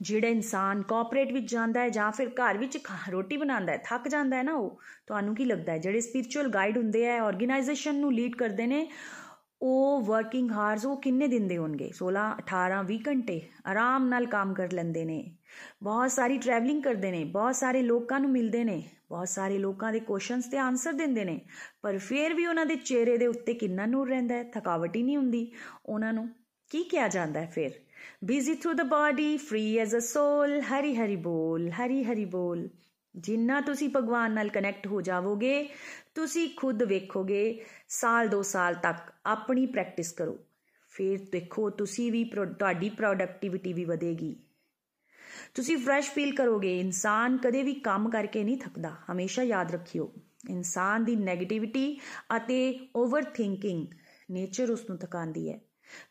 [0.03, 2.78] ਜਿਹੜਾ ਇਨਸਾਨ ਕਾਰਪੋਰੇਟ ਵਿੱਚ ਜਾਂਦਾ ਹੈ ਜਾਂ ਫਿਰ ਘਰ ਵਿੱਚ
[3.11, 5.78] ਰੋਟੀ ਬਣਾਉਂਦਾ ਹੈ, ਥੱਕ ਜਾਂਦਾ ਹੈ ਨਾ ਉਹ, ਤੁਹਾਨੂੰ ਕੀ ਲੱਗਦਾ ਹੈ?
[5.78, 8.87] ਜਿਹੜੇ ਸਪਿਰਚੁਅਲ ਗਾਈਡ ਹੁੰਦੇ ਆ ਆਰਗੇਨਾਈਜੇਸ਼ਨ ਨੂੰ ਲੀਡ ਕਰਦੇ ਨੇ
[9.62, 11.90] ਉਹ ਵਰਕਿੰਗ ਹਾਰਸ ਉਹ ਕਿੰਨੇ ਦਿਨ ਦੇ ਹੋਣਗੇ?
[11.94, 15.36] 16 18 20 ਘੰਟੇ ਆਰਾਮ ਨਾਲ ਕੰਮ ਕਰ ਲੈਂਦੇ ਨੇ।
[15.82, 20.00] ਬਹੁਤ ਸਾਰੀ ਟਰੈਵਲਿੰਗ ਕਰਦੇ ਨੇ, ਬਹੁਤ ਸਾਰੇ ਲੋਕਾਂ ਨੂੰ ਮਿਲਦੇ ਨੇ, ਬਹੁਤ ਸਾਰੇ ਲੋਕਾਂ ਦੇ
[20.00, 21.40] ਕੁਐਸਚਨਸ ਤੇ ਆਨਸਰ ਦਿੰਦੇ ਨੇ,
[21.82, 24.42] ਪਰ ਫਿਰ ਵੀ ਉਹਨਾਂ ਦੇ ਚਿਹਰੇ ਦੇ ਉੱਤੇ ਕਿੰਨਾ ਨੂਰ ਰਹਿੰਦਾ ਹੈ?
[24.42, 25.52] ਥਕਾਵਟ ਹੀ ਨਹੀਂ ਹੁੰਦੀ।
[25.86, 26.28] ਉਹਨਾਂ ਨੂੰ
[26.70, 27.70] ਕੀ ਕਿਹਾ ਜਾਂਦਾ ਹੈ ਫਿਰ?
[28.24, 32.68] Busy through the body free as a soul Hari Hari ਬੋਲ ਹਰੀ ਹਰੀ ਬੋਲ।
[33.16, 35.68] ਜਿੰਨਾ ਤੁਸੀਂ ਭਗਵਾਨ ਨਾਲ ਕਨੈਕਟ ਹੋ ਜਾਵੋਗੇ
[36.14, 40.38] ਤੁਸੀਂ ਖੁਦ ਵੇਖੋਗੇ ਸਾਲ 2 ਸਾਲ ਤੱਕ, ਆਪਣੀ ਪ੍ਰੈਕਟਿਸ ਕਰੋ।
[40.88, 44.36] ਫਿਰ ਦੇਖੋ ਤੁਸੀਂ ਵੀ ਤੁਹਾਡੀ ਪ੍ਰੋਡਕਟਿਵਿਟੀ ਵੀ ਵਧੇਗੀ।
[45.54, 50.12] ਤੁਸੀਂ ਫਰੈਸ਼ ਫੀਲ ਕਰੋਗੇ, ਇਨਸਾਨ ਕਦੇ ਵੀ ਕੰਮ ਕਰਕੇ ਨਹੀਂ ਥੱਕਦਾ, ਹਮੇਸ਼ਾ ਯਾਦ ਰੱਖਿਓ।
[50.50, 52.00] ਇਨਸਾਨ ਦੀ 네ਗੇਟਿਵਿਟੀ
[52.36, 53.86] ਅਤੇ ਓਵਰ ਥਿੰਕਿੰਗ
[54.30, 55.60] ਨੇਚਰ ਉਸ ਨੂੰ ਥਕਾਉਂਦੀ ਹੈ।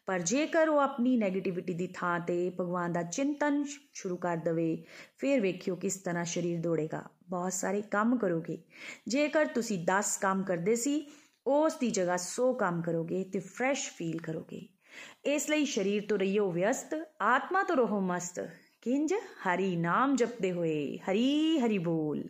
[0.05, 4.83] ਪਰ ਜੇਕਰ ਉਹ ਆਪਣੀ 네ਗੇਟਿਵਿਟੀ ਦੀ ਥਾਂ ਤੇ ਭਗਵਾਨ ਦਾ ਚਿੰਤਨ ਸ਼ੁਰੂ ਕਰ ਦਵੇ,
[5.17, 8.57] ਫਿਰ ਵੇਖਿਓ ਕਿਸ ਤਰ੍ਹਾਂ ਸਰੀਰ ਦੌੜੇਗਾ। ਬਹੁਤ ਸਾਰੇ ਕੰਮ ਕਰੋਗੇ।
[9.07, 10.95] ਜੇਕਰ ਤੁਸੀਂ 10 ਕੰਮ ਕਰਦੇ ਸੀ,
[11.47, 14.67] ਉਸ ਦੀ ਜਗ੍ਹਾ 100 ਕੰਮ ਕਰੋਗੇ ਤੇ ਫਰੈਸ਼ ਫੀਲ ਕਰੋਗੇ।
[15.25, 18.39] ਇਸ ਲਈ ਸਰੀਰ ਤੋਂ ਰਹੀਓ ਵਿਅਸਤ, ਆਤਮਾ ਤੋਂ ਰਹੋ ਮਸਤ।
[18.81, 19.13] ਕਿੰਜ?
[19.43, 22.23] ਹਰੀ ਨਾਮ ਜਪਦੇ ਹੋਏ। ਹਰੀ ਹਰੀ ਬੋਲ।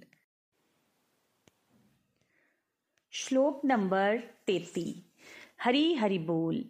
[3.12, 4.92] ਸ਼ਲੋਕ ਨੰਬਰ 33
[5.64, 6.64] ਹਰੀ ਹਰੀ ਬੋਲ।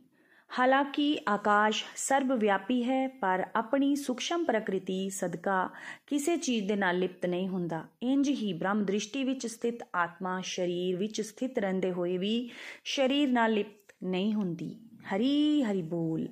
[0.59, 5.69] ਹਾਲਾਂਕਿ ਆਕਾਸ਼ ਸਰਬ ਵਿਆਪੀ ਹੈ, ਪਰ ਆਪਣੀ ਸੂਖਸ਼ਮ ਪ੍ਰਕਿਰਤੀ ਸਦਕਾ
[6.07, 10.95] ਕਿਸੇ ਚੀਜ਼ ਦੇ ਨਾਲ ਲਿਪਤ ਨਹੀਂ ਹੁੰਦਾ। ਇੰਜ ਹੀ ਬ੍ਰਹਮ ਦ੍ਰਿਸ਼ਟੀ ਵਿੱਚ ਸਥਿਤ ਆਤਮਾ ਸਰੀਰ
[10.95, 12.49] ਵਿੱਚ ਸਥਿਤ ਰਹਿੰਦੇ ਹੋਏ ਵੀ
[12.85, 16.27] ਸਰੀਰ ਨਾਲ ਲਿਪਤ ਨਹੀਂ ਹੁੰਦੀ। ਹਰੀ ਹਰੀ ਬੋਲ।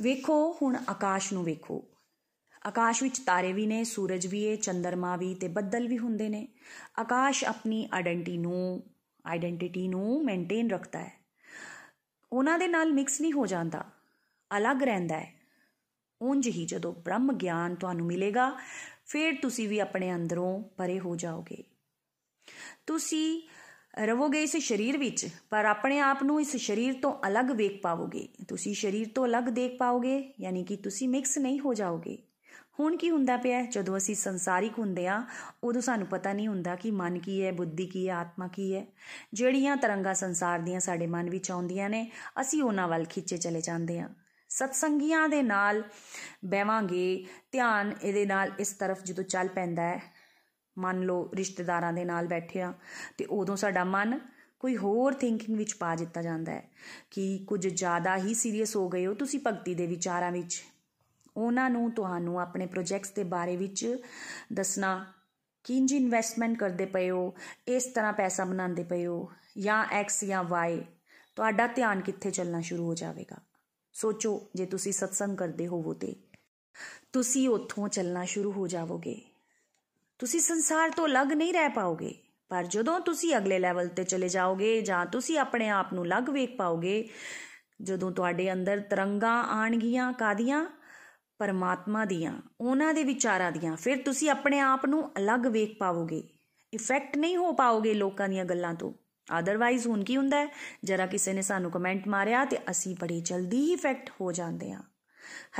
[0.00, 1.84] ਵੇਖੋ, ਹੁਣ ਆਕਾਸ਼ ਨੂੰ ਵੇਖੋ।
[2.66, 6.48] ਆਕਾਸ਼ ਵਿੱਚ ਤਾਰੇ ਵੀ ਨੇ, ਸੂਰਜ ਵੀ ਹੈ ਚੰਦਰਮਾ ਵੀ ਤੇ ਬੱਦਲ ਵੀ ਹੁੰਦੇ ਨੇ।
[6.98, 8.82] ਆਕਾਸ਼ ਆਪਣੀ ਆਇਡੈਂਟੀ ਨੂੰ
[9.26, 11.19] ਆਇਡੈਂਟੀਟੀ ਨੂੰ ਮੇਨਟੇਨ ਰੱਖਦਾ ਹੈ।
[12.32, 13.84] ਉਹਨਾਂ ਦੇ ਨਾਲ ਮਿਕਸ ਨਹੀਂ ਹੋ ਜਾਂਦਾ।
[14.56, 15.40] ਅਲੱਗ ਰਹਿੰਦਾ ਹੈ।
[16.22, 18.58] ਉਂਝ ਹੀ ਜਦੋਂ ਬ੍ਰਹਮ ਗਿਆਨ ਤੁਹਾਨੂੰ ਮਿਲੇਗਾ,
[19.06, 21.64] ਫਿਰ ਤੁਸੀਂ ਵੀ ਆਪਣੇ ਅੰਦਰੋਂ ਪਰੇ ਹੋ ਜਾਓਗੇ।
[22.86, 23.42] ਤੁਸੀਂ
[24.04, 28.74] ਰਵੋਗੇ ਇਸ ਸਰੀਰ ਵਿੱਚ, ਪਰ ਆਪਣੇ ਆਪ ਨੂੰ ਇਸ ਸਰੀਰ ਤੋਂ ਅਲੱਗ ਵੇਖ ਪਾਓਗੇ ਤੁਸੀਂ
[28.74, 32.18] ਸਰੀਰ ਤੋਂ ਅਲੱਗ ਦੇਖ ਪਾਓਗੇ, ਯਾਨੀ ਕਿ ਤੁਸੀਂ ਮਿਕਸ ਨਹੀਂ ਹੋ ਜਾਓਗੇ।
[32.80, 35.22] ਹੁਣ ਕੀ ਹੁੰਦਾ ਪਿਆ ਜਦੋਂ ਅਸੀਂ ਸੰਸਾਰਿਕ ਹੁੰਦੇ ਆ
[35.64, 38.86] ਉਦੋਂ ਸਾਨੂੰ ਪਤਾ ਨਹੀਂ ਹੁੰਦਾ ਕਿ ਮਨ ਕੀ ਹੈ, ਬੁੱਧੀ ਕੀ ਹੈ, ਆਤਮਾ ਕੀ ਹੈ।
[39.32, 42.10] ਜਿਹੜੀਆਂ ਤਰੰਗਾਂ ਸੰਸਾਰ ਦੀਆਂ ਸਾਡੇ ਮਨ ਵਿੱਚ ਆਉਂਦੀਆਂ ਨੇ,
[42.40, 44.08] ਅਸੀਂ ਉਹਨਾਂ ਵੱਲ ਖਿੱਚੇ ਚਲੇ ਜਾਂਦੇ ਆ
[44.50, 45.82] ਸਤਸੰਗੀਆਂ ਦੇ ਨਾਲ
[46.44, 50.00] ਬੈਵਾਂਗੇ ਧਿਆਨ ਇਹਦੇ ਨਾਲ ਇਸ ਤਰਫ ਜਦੋਂ ਚੱਲ ਪੈਂਦਾ ਹੈ,
[50.78, 52.72] ਮੰਨ ਲਓ ਰਿਸ਼ਤੇਦਾਰਾਂ ਦੇ ਨਾਲ ਬੈਠੇ ਆ
[53.18, 54.18] ਤੇ ਉਦੋਂ ਸਾਡਾ ਮਨ
[54.60, 56.70] ਕੋਈ ਹੋਰ ਥਿੰਕਿੰਗ ਵਿੱਚ ਪਾ ਦਿੱਤਾ ਜਾਂਦਾ ਹੈ
[57.10, 60.62] ਕਿ ਕੁਝ ਜ਼ਿਆਦਾ ਹੀ ਸੀਰੀਅਸ ਹੋ ਗਏ ਹੋ ਤੁਸੀਂ ਭਗਤੀ ਦੇ ਵਿਚਾਰਾਂ ਵਿੱਚ।
[61.36, 64.02] ਉਹਨਾਂ ਨੂੰ ਤੁਹਾਨੂੰ ਆਪਣੇ ਪ੍ਰੋਜੈਕਟਸ ਦੇ ਬਾਰੇ ਵਿੱਚ
[64.52, 65.12] ਦੱਸਣਾ
[65.64, 67.34] ਕਿੰਜ ਇਨਵੈਸਟਮੈਂਟ ਕਰਦੇ ਪਏ ਹੋ,
[67.68, 70.84] ਇਸ ਤਰ੍ਹਾਂ ਪੈਸਾ ਬਣਾਉਂਦੇ ਪਏ ਹੋ, ਜਾਂ ਐਕਸ ਜਾਂ ਵਾਈ
[71.36, 73.36] ਤੁਹਾਡਾ ਧਿਆਨ ਕਿੱਥੇ ਚੱਲਣਾ ਸ਼ੁਰੂ ਹੋ ਜਾਵੇਗਾ?
[73.92, 76.14] ਸੋਚੋ, ਜੇ ਤੁਸੀਂ ਸਤਸੰਗ ਕਰਦੇ ਹੋਵੋ ਤੇ।
[77.12, 79.20] ਤੁਸੀਂ ਉੱਥੋਂ ਚੱਲਣਾ ਸ਼ੁਰੂ ਹੋ ਜਾਵੋਗੇ।
[80.18, 82.14] ਤੁਸੀਂ ਸੰਸਾਰ ਤੋਂ ਅਲੱਗ ਨਹੀਂ ਰਹਿ ਪਾਓਗੇ,
[82.48, 86.56] ਪਰ ਜਦੋਂ ਤੁਸੀਂ ਅਗਲੇ ਲੈਵਲ ਤੇ ਚਲੇ ਜਾਓਗੇ, ਜਾਂ ਤੁਸੀਂ ਆਪਣੇ ਆਪ ਨੂੰ ਅਲੱਗ ਵੇਖ
[86.56, 87.08] ਪਾਓਗੇ,
[87.82, 90.79] ਜਦੋਂ ਤੁਹਾਡੇ ਅੰਦਰ ਤਰੰਗਾਂ ਆਣਗੀਆਂ ਕਾਦੀਆਂ
[91.40, 96.22] ਪਰਮਾਤਮਾ ਦੀਆਂ, ਉਹਨਾਂ ਦੇ ਵਿਚਾਰਾਂ ਦੀਆਂ। ਫਿਰ ਤੁਸੀਂ ਆਪਣੇ ਆਪ ਨੂੰ ਅਲੱਗ ਵੇਖ ਪਾਓਗੇ
[96.72, 98.92] ਇਫੈਕਟ ਨਹੀਂ ਹੋ ਪਾਓਗੇ ਲੋਕਾਂ ਦੀਆਂ ਗੱਲਾਂ ਤੋਂ।
[99.28, 100.48] ਆਦਰਵਾਈਜ਼ ਹੁਣ ਕੀ ਹੁੰਦਾ ਹੈ?
[100.84, 104.80] ਜਰਾ ਕਿਸੇ ਨੇ ਸਾਨੂੰ ਕਮੈਂਟ ਮਾਰਿਆ ਤੇ ਅਸੀਂ ਬੜੀ ਜਲਦੀ ਹੀ ਇਫੈਕਟ ਹੋ ਜਾਂਦੇ ਆ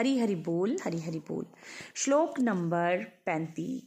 [0.01, 1.45] ਹਰੀ ਹਰੀ ਬੋਲ, ਹਰੀ ਹਰੀ ਬੋਲ।
[1.95, 3.81] ਸ਼ਲੋਕ ਨੰਬਰ 35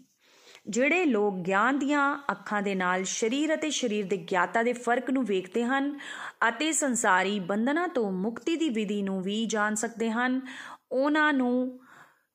[0.70, 5.26] ਜਿਹੜੇ ਲੋਕ ਗਿਆਨ ਦੀਆਂ ਅੱਖਾਂ ਦੇ ਨਾਲ ਸਰੀਰ ਅਤੇ ਸਰੀਰ ਦੇ ਗਿਆਤਾ ਦੇ ਫ਼ਰਕ ਨੂੰ
[5.26, 6.00] ਵੇਖਦੇ ਹਨ
[6.48, 10.41] ਅਤੇ ਸੰਸਾਰੀ ਬੰਧਨਾਂ ਤੋਂ ਮੁਕਤੀ ਦੀ ਵਿਧੀ ਨੂੰ ਵੀ ਜਾਣ ਸਕਦੇ ਹਨ,
[10.91, 11.80] ਉਹਨਾਂ ਨੂੰ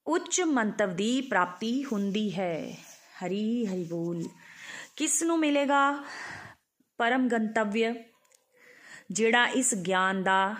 [0.09, 2.79] ਉੱਚ ਮੰਤਵ ਦੀ ਪ੍ਰਾਪਤੀ ਹੁੰਦੀ ਹੈ।
[3.19, 4.23] ਹਰੀ ਹਰੀ ਬੋਲ।
[4.97, 6.05] ਕਿਸ ਨੂੰ ਮਿਲੇਗਾ?
[6.99, 7.93] ਪਰਮ ਗੰਤਵਯ,
[9.11, 10.55] ਜਿਹੜਾ ਇਸ ਗਿਆਨ ਦਾ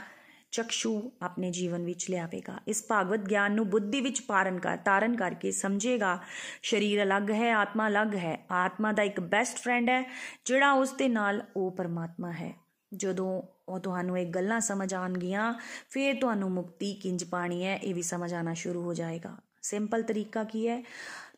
[0.51, 5.51] ਚਕਸ਼ੂ ਆਪਣੇ ਜੀਵਨ ਵਿੱਚ ਲਿਆਵੇਗਾ। ਇਸ ਭਾਗਵਤ ਗਿਆਨ ਨੂੰ ਬੁੱਧੀ ਵਿੱਚ ਪਾਰਨ ਕਰ, ਤਾਰਨ ਕਰਕੇ
[5.51, 6.19] ਸਮਝੇਗਾ,
[6.63, 10.05] ਸਰੀਰ ਅਲੱਗ ਹੈ, ਆਤਮਾ ਅਲੱਗ ਹੈ। ਆਤਮਾ ਦਾ ਇੱਕ ਬੈਸਟ ਫਰੈਂਡ ਹੈ,
[10.45, 12.55] ਜਿਹੜਾ ਉਸ ਦੇ ਨਾਲ ਉਹ ਪਰਮਾਤਮਾ ਹੈ।
[12.95, 15.55] ਜਦੋਂ ਉਹ ਤੁਹਾਨੂੰ ਇਹ ਗੱਲਾਂ ਸਮਝ ਆਣਗੀਆਂ
[15.91, 20.45] ਫਿਰ ਤੁਹਾਨੂੰ ਮੁਕਤੀ ਕਿੰਜ ਪਾਣੀ ਹੈ, ਇਹ ਵੀ ਸਮਝ ਆਣਾ ਸ਼ੁਰੂ ਹੋ ਜਾਏਗਾ। ਸਿੰਪਲ ਤਰੀਕਾ
[20.45, 20.83] ਕੀ ਹੈ?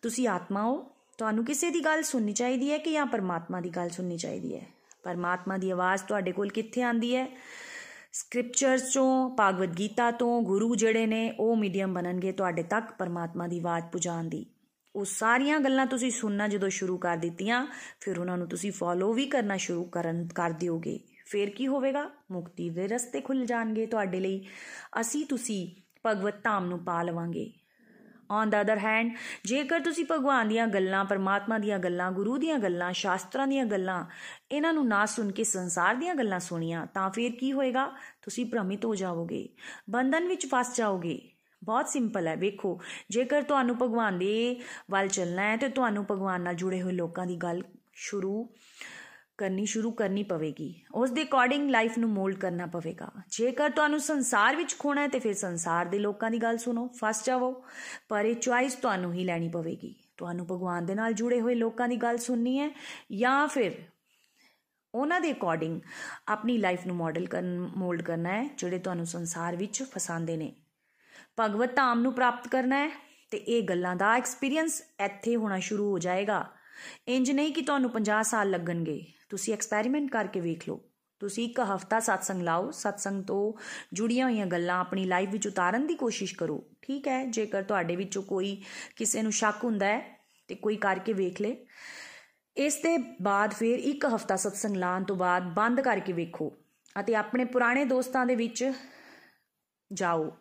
[0.03, 3.89] ਤੁਸੀਂ ਆਤਮਾ ਹੋ, ਤੁਹਾਨੂੰ ਕਿਸੇ ਦੀ ਗੱਲ ਸੁਣਨੀ ਚਾਹੀਦੀ ਹੈ ਕਿ ਜਾਂ ਪਰਮਾਤਮਾ ਦੀ ਗੱਲ
[3.89, 4.67] ਸੁਣਨੀ ਚਾਹੀਦੀ ਹੈ?
[5.03, 7.29] ਪਰਮਾਤਮਾ ਦੀ ਆਵਾਜ਼ ਤੁਹਾਡੇ ਕੋਲ ਕਿੱਥੇ ਆਂਦੀ ਹੈ?
[8.13, 13.59] ਸਕ੍ਰਿਪਚਰਸ ਤੋਂ ਭਾਗਵਤ ਗੀਤਾ ਤੋਂ, ਗੁਰੂ ਜਿਹੜੇ ਨੇ, ਉਹ ਮੀਡੀਅਮ ਬਣਨਗੇ ਤੁਹਾਡੇ ਤੱਕ ਪਰਮਾਤਮਾ ਦੀ
[13.59, 14.47] ਆਵਾਜ਼ ਪਹੁੰਚਾਉਣ ਦੀ।
[14.97, 17.67] ਉਹ ਸਾਰੀਆਂ ਗੱਲਾਂ ਤੁਸੀਂ ਸੁਣਨਾ ਜਦੋਂ ਸ਼ੁਰੂ ਕਰ ਦਿੱਤੀਆਂ,
[18.01, 21.01] ਫਿਰ ਉਹਨਾਂ ਨੂੰ ਤੁਸੀਂ ਫੋਲੋ ਵੀ ਕਰਨਾ ਸ਼ੁਰੂ ਕਰਨ, ਕਰ ਦਿਓਗੇ।
[21.31, 22.11] ਫਿਰ ਕੀ ਹੋਵੇਗਾ?
[22.33, 24.47] ਮੁਕਤੀ ਦੇ ਰਸਤੇ ਖੁੱਲ ਜਾਣਗੇ ਤੁਹਾਡੇ ਲਈ।
[25.01, 27.53] ਅਸੀਂ ਤੁਸੀਂ ਭਗਵਤ ਧਾਮ ਨੂੰ ਪਾ ਲਵਾਂਗੇ।
[28.31, 29.15] ਔਨ ਦਾ ਅਦਰ ਹੈਂਡ
[29.45, 34.05] ਜੇਕਰ ਤੁਸੀਂ ਭਗਵਾਨ ਦੀਆਂ ਗੱਲਾਂ, ਪਰਮਾਤਮਾ ਦੀਆਂ ਗੱਲਾਂ, ਗੁਰੂ ਦੀਆਂ ਗੱਲਾਂ, ਸ਼ਾਸਤਰਾਂ ਦੀਆਂ ਗੱਲਾਂ,
[34.53, 37.87] ਇਹਨਾਂ ਨੂੰ ਨਾ ਸੁਣ ਕੇ ਸੰਸਾਰ ਦੀਆਂ ਗੱਲਾਂ ਸੁਣੀਆਂ, ਤਾਂ ਫਿਰ ਕੀ ਹੋਏਗਾ?
[38.23, 39.49] ਤੁਸੀਂ ਭ੍ਰਮਿਤ ਹੋ ਜਾਓਗੇ
[39.91, 41.31] ਬੰਧਨ ਵਿੱਚ ਫਸ ਜਾਓਗੇ।
[41.65, 44.61] ਬਹੁਤ ਸਿੰਪਲ ਹੈ। ਵੇਖੋ, ਜੇਕਰ ਤੁਹਾਨੂੰ ਭਗਵਾਨ ਦੇ
[44.91, 47.63] ਵੱਲ ਚੱਲਣਾ ਹੈ, ਤੇ ਤੁਹਾਨੂੰ ਭਗਵਾਨ ਨਾਲ ਜੁੜੇ ਹੋਏ ਲੋਕਾਂ ਦੀ ਗੱਲ
[47.95, 48.55] ਸ਼ੁਰੂ
[49.41, 54.57] ਕਰਨੀ ਸ਼ੁਰੂ ਕਰਨੀ ਪਵੇਗੀ। ਉਸ ਦੇ ਅਕੋਰਡਿੰਗ ਲਾਈਫ ਨੂੰ ਮੋਲਡ ਕਰਨਾ ਪਵੇਗਾ। ਜੇਕਰ ਤੁਹਾਨੂੰ ਸੰਸਾਰ
[54.57, 57.53] ਵਿੱਚ ਖੋਣਾ ਹੈ, ਤੇ ਫਿਰ ਸੰਸਾਰ ਦੇ ਲੋਕਾਂ ਦੀ ਗੱਲ ਸੁਣੋ, ਫਸ ਜਾਵੋ।
[58.09, 61.97] ਪਰ ਇਹ ਚੁਆਇਸ ਤੁਹਾਨੂੰ ਹੀ ਲੈਣੀ ਪਵੇਗੀ। ਤੁਹਾਨੂੰ ਭਗਵਾਨ ਦੇ ਨਾਲ ਜੁੜੇ ਹੋਏ ਲੋਕਾਂ ਦੀ
[61.97, 62.71] ਗੱਲ ਸੁਣਨੀ ਹੈ,
[63.13, 63.73] ਜਾਂ ਫਿਰ
[64.95, 65.81] ਉਹਨਾਂ ਦੇ ਅਕੋਰਡਿੰਗ
[66.29, 70.55] ਆਪਣੀ ਲਾਈਫ ਨੂੰ ਮਾਡਲ ਕਰਨ ਮੋਲਡ ਕਰਨਾ ਹੈ, ਜਿਹੜੇ ਤੁਹਾਨੂੰ ਸੰਸਾਰ ਵਿੱਚ ਫਸਾਉਂਦੇ ਨੇ।
[71.41, 72.91] ਭਗਵਤ ਧਾਮ ਨੂੰ ਪ੍ਰਾਪਤ ਕਰਨਾ ਹੈ,
[73.31, 76.41] ਤੇ ਇਹ ਗੱਲਾਂ ਦਾ ਐਕਸਪੀਰੀਅੰਸ ਇੱਥੇ ਹੋਣਾ ਸ਼ੁਰੂ ਹੋ ਜਾਏਗਾ।
[77.09, 80.85] ਇੰਜ ਨਹੀਂ ਕਿ ਤੁਹਾਨੂੰ 50 ਸਾਲ ਲੱਗਣਗੇ। ਤੁਸੀਂ ਐਕਸਪੈਰੀਮੈਂਟ ਕਰਕੇ ਵੇਖ ਲਓ।
[81.19, 83.61] ਤੁਸੀਂ ਇੱਕ ਹਫਤਾ satsang ਲਾਓ। satsang ਤੋਂ
[83.93, 87.27] ਜੁੜੀਆਂ ਹੋਈਆਂ ਗੱਲਾਂ ਆਪਣੀ ਲਾਈਫ ਵਿੱਚ ਉਤਾਰਨ ਦੀ ਕੋਸ਼ਿਸ਼ ਕਰੋ। ਠੀਕ ਹੈ?
[87.27, 88.63] ਜੇਕਰ ਤੁਹਾਡੇ ਵਿੱਚੋਂ ਕੋਈ
[88.97, 91.67] ਕਿਸੇ ਨੂੰ ਸ਼ੱਕ ਹੁੰਦਾ ਹੈ ਤੇ ਕੋਈ ਕਰਕੇ ਵੇਖ ਲੇ।
[92.57, 96.57] ਇਸ ਦੇ ਬਾਅਦ ਫਿਰ ਇੱਕ ਹਫਤਾ satsang ਲਾਣ ਤੋਂ ਬਾਅਦ ਬੰਦ ਕਰਕੇ ਵੇਖੋ
[97.01, 98.73] ਅਤੇ ਆਪਣੇ ਪੁਰਾਣੇ ਦੋਸਤਾਂ ਦੇ ਵਿੱਚ
[99.93, 100.37] ਜਾਓ।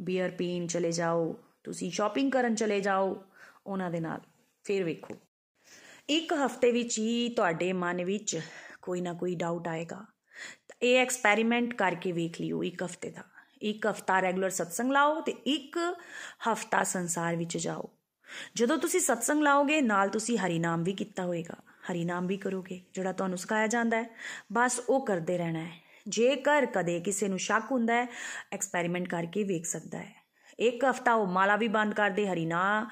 [0.00, 3.24] ਬੀਅਰ ਪੀਣ ਚਲੇ ਜਾਓ। ਤੁਸੀਂ ਸ਼ਾਪਿੰਗ ਕਰਨ ਚਲੇ ਜਾਓ।
[3.66, 4.20] ਉਹਨਾਂ ਦੇ ਨਾਲ
[4.64, 5.14] ਫਿਰ ਵੇਖੋ।
[6.10, 8.40] ਇੱਕ ਹਫ਼ਤੇ ਵਿੱਚ ਹੀ ਤੁਹਾਡੇ ਮਨ ਵਿੱਚ
[8.82, 10.06] ਕੋਈ ਨਾ ਕੋਈ ਡਾਊਟ ਆਏਗਾ।
[10.82, 13.22] ਇਹ ਐਕਸਪੈਰੀਮੈਂਟ ਕਰਕੇ ਵੇਖ ਲਿਓ ਇੱਕ ਹਫ਼ਤੇ ਦਾ।
[13.62, 15.78] ਇੱਕ ਹਫਤਾ ਰੈਗੂਲਰ ਸਤਸੰਗ ਲਾਓ ਤੇ ਇੱਕ
[16.52, 17.90] ਹਫਤਾ ਸੰਸਾਰ ਵਿੱਚ ਜਾਓ।
[18.54, 21.54] ਜਦੋਂ ਤੁਸੀਂ ਸਤਸੰਗ ਲਾਓਗੇ, ਨਾਲ ਤੁਸੀਂ ਹਰੀ ਨਾਮ ਵੀ ਕੀਤਾ ਹੋਏਗਾ।
[21.92, 24.10] ਹਰੀ ਨਾਮ ਵੀ ਕਰੋਗੇ, ਜਿਹੜਾ ਤੁਹਾਨੂੰ ਸਿਖਾਇਆ ਜਾਂਦਾ ਹੈ।
[24.52, 25.72] ਬਸ ਉਹ ਕਰਦੇ ਰਹਿਣਾ ਹੈ।
[26.08, 28.06] ਜੇਕਰ ਕਦੇ ਕਿਸੇ ਨੂੰ ਸ਼ੱਕ ਹੁੰਦਾ ਹੈ
[28.52, 30.19] ਐਕਸਪੈਰੀਮੈਂਟ ਕਰਕੇ ਵੇਖ ਸਕਦਾ ਹੈ।
[30.60, 32.90] ਇੱਕ ਹਫਤਾ ਉਹ ਮਾਲਾ ਵੀ ਬੰਦ ਕਰਦੇ, ਹਰੀਨਾ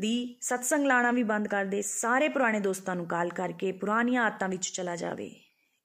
[0.00, 4.68] ਦੀ ਸਤਸੰਗ ਲਾਣਾ ਵੀ ਬੰਦ ਕਰਦੇ, ਸਾਰੇ ਪੁਰਾਣੇ ਦੋਸਤਾਂ ਨੂੰ ਕਾਲ ਕਰਕੇ ਪੁਰਾਣੀਆਂ ਆਦਤਾਂ ਵਿੱਚ
[4.68, 5.34] ਚਲਾ ਜਾਵੇ।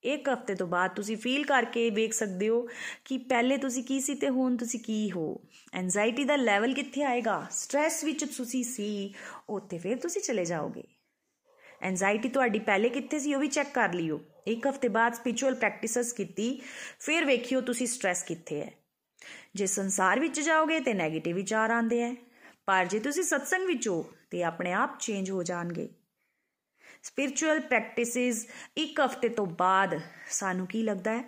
[0.04, 2.68] ਇੱਕ ਹਫ਼ਤੇ ਤੋਂ ਬਾਅਦ ਤੁਸੀਂ ਫੀਲ ਕਰਕੇ ਵੇਖ ਸਕਦੇ ਹੋ
[3.06, 5.42] ਕਿ ਪਹਿਲੇ ਤੁਸੀਂ ਕੀ ਸੀ ਤੇ ਹੁਣ ਤੁਸੀਂ ਕੀ ਹੋ।
[5.74, 7.48] ਐਂਜ਼ਾਇਟੀ ਦਾ ਲੈਵਲ ਕਿੱਥੇ ਆਏਗਾ?
[7.52, 9.14] ਸਟ्रेस ਵਿੱਚ ਤੁਸੀਂ ਸੀ,
[9.50, 10.84] ਉੱਥੇ ਫਿਰ ਤੁਸੀਂ ਚਲੇ ਜਾਓਗੇ।
[11.82, 16.14] ਐਂਜ਼ਾਇਟੀ ਤੁਹਾਡੀ ਪਹਿਲੇ ਕਿੱਥੇ ਸੀ ਉਹ ਵੀ ਚੈੱਕ ਕਰ ਲਿਓ। ਇੱਕ ਹਫ਼ਤੇ ਬਾਅਦ ਸਪਿਰਚੁਅਲ ਪ੍ਰੈਕਟਿਸਸ
[16.14, 16.62] ਕੀਤੀ,
[17.00, 18.72] ਫਿਰ ਵੇਖਿਓ ਤੁਸੀਂ ਸਟ्रेस ਕਿੱਥੇ ਹੈ।
[19.56, 22.16] ਜੇ ਸੰਸਾਰ ਵਿੱਚ ਜਾਓਗੇ ਤੇ 네ਗੇਟਿਵ ਵਿਚਾਰ ਆਉਂਦੇ ਆ
[22.66, 25.90] ਪਰ ਜੇ ਤੁਸੀਂ ਸਤਸੰਗ ਵਿੱਚ ਹੋ, ਤੇ ਆਪਣੇ ਆਪ ਚੇਂਜ ਹੋ ਜਾਣਗੇ।
[27.04, 28.48] ਸਪਿਰਚੁਅਲ ਪ੍ਰੈਕਟਿਸਿਸ
[28.78, 30.00] ਇੱਕ ਹਫ਼ਤੇ ਤੋਂ ਬਾਅਦ
[30.30, 31.24] ਸਾਨੂੰ ਕੀ ਲੱਗਦਾ ਹੈ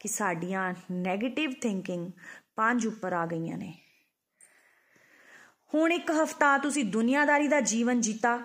[0.00, 0.74] ਕਿ ਸਾਡੀਆਂ
[1.08, 2.10] 네ਗੇਟਿਵ ਥਿੰਕਿੰਗ
[2.56, 3.74] ਪੰਜ ਉੱਪਰ ਆ ਗਈਆਂ ਨੇ।
[5.74, 8.42] ਹੁਣ ਇੱਕ ਹਫਤਾ ਤੁਸੀਂ ਦੁਨੀਆਦਾਰੀ ਦਾ ਜੀਵਨ ਜੀਤਾ।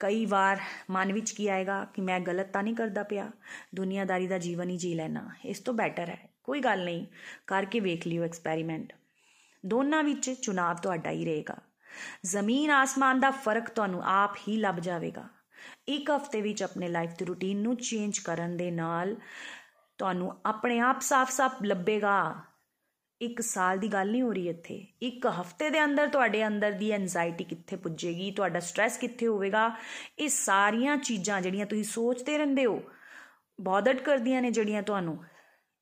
[0.00, 3.30] ਕਈ ਵਾਰ ਮਨ ਵਿੱਚ ਕੀ ਆਏਗਾ ਕਿ ਮੈਂ ਗਲਤ ਤਾਂ ਨਹੀਂ ਕਰਦਾ ਪਿਆ।
[3.74, 7.06] ਦੁਨੀਆਦਾਰੀ ਦਾ ਜੀਵਨ ਹੀ ਜੀ ਲੈਣਾ ਇਸ ਤੋਂ ਬੈਟਰ ਹੈ ਕੋਈ ਗੱਲ ਨਹੀਂ,
[7.46, 8.92] ਕਰਕੇ ਵੇਖ ਲਿਓ ਐਕਸਪੈਰੀਮੈਂਟ
[9.66, 11.56] ਦੋਨਾਂ ਵਿੱਚ ਚੁਣਾਵ ਤੁਹਾਡਾ ਹੀ ਰਹੇਗਾ।
[12.24, 15.28] ਜ਼ਮੀਨ ਆਸਮਾਨ ਦਾ ਫ਼ਰਕ ਤੁਹਾਨੂੰ ਆਪ ਹੀ ਲੱਭ ਜਾਵੇਗਾ।
[15.88, 19.16] ਇੱਕ ਹਫ਼ਤੇ ਵਿੱਚ ਆਪਣੇ ਲਾਈਫ ਦੀ ਰੁਟੀਨ ਨੂੰ ਚੇਂਜ ਕਰਨ ਦੇ ਨਾਲ
[19.98, 22.34] ਤੁਹਾਨੂੰ ਆਪਣੇ ਆਪ ਸਾਫ਼-ਸਾਫ਼ ਲੱਭੇਗਾ।
[23.20, 26.90] ਇੱਕ ਸਾਲ ਦੀ ਗੱਲ ਨਹੀਂ ਹੋ ਰਹੀ ਇੱਥੇ। ਇੱਕ ਹਫ਼ਤੇ ਦੇ ਅੰਦਰ ਤੁਹਾਡੇ ਅੰਦਰ ਦੀ
[26.90, 29.76] ਐਂਜ਼ਾਇਟੀ ਕਿੱਥੇ ਪੁੱਜੇਗੀ, ਤੁਹਾਡਾ ਸਟ्रेस ਕਿੱਥੇ ਹੋਵੇਗਾ?
[30.18, 32.82] ਇਹ ਸਾਰੀਆਂ ਚੀਜ਼ਾਂ ਜਿਹੜੀਆਂ ਤੁਸੀਂ ਸੋਚਦੇ ਰਹਿੰਦੇ ਹੋ
[33.60, 35.24] ਬੌਦਟ ਕਰਦੀਆਂ ਨੇ ਜਿਹੜੀਆਂ ਤੁਹਾਨੂੰ।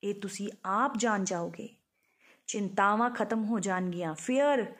[0.03, 1.69] ਇਹ ਤੁਸੀਂ ਆਪ ਜਾਣ ਜਾਓਗੇ।
[2.47, 4.73] ਚਿੰਤਾਵਾਂ ਖਤਮ ਹੋ ਜਾਣਗੀਆਂ। ਫੇਰ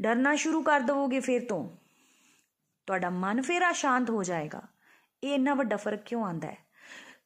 [0.00, 1.76] ਡਰਨਾ ਸ਼ੁਰੂ ਕਰ ਦਵੋਗੇ ਫੇਰ ਤੋਂ।
[2.86, 4.62] ਤੁਹਾਡਾ ਮਨ ਫੇਰ ਆਸ਼ਾਂਤ ਹੋ ਜਾਏਗਾ।
[5.24, 6.58] ਇਹ ਇੰਨਾ ਵੱਡਾ ਫ਼ਰਕ ਕਿਉਂ ਆਂਦਾ ਹੈ?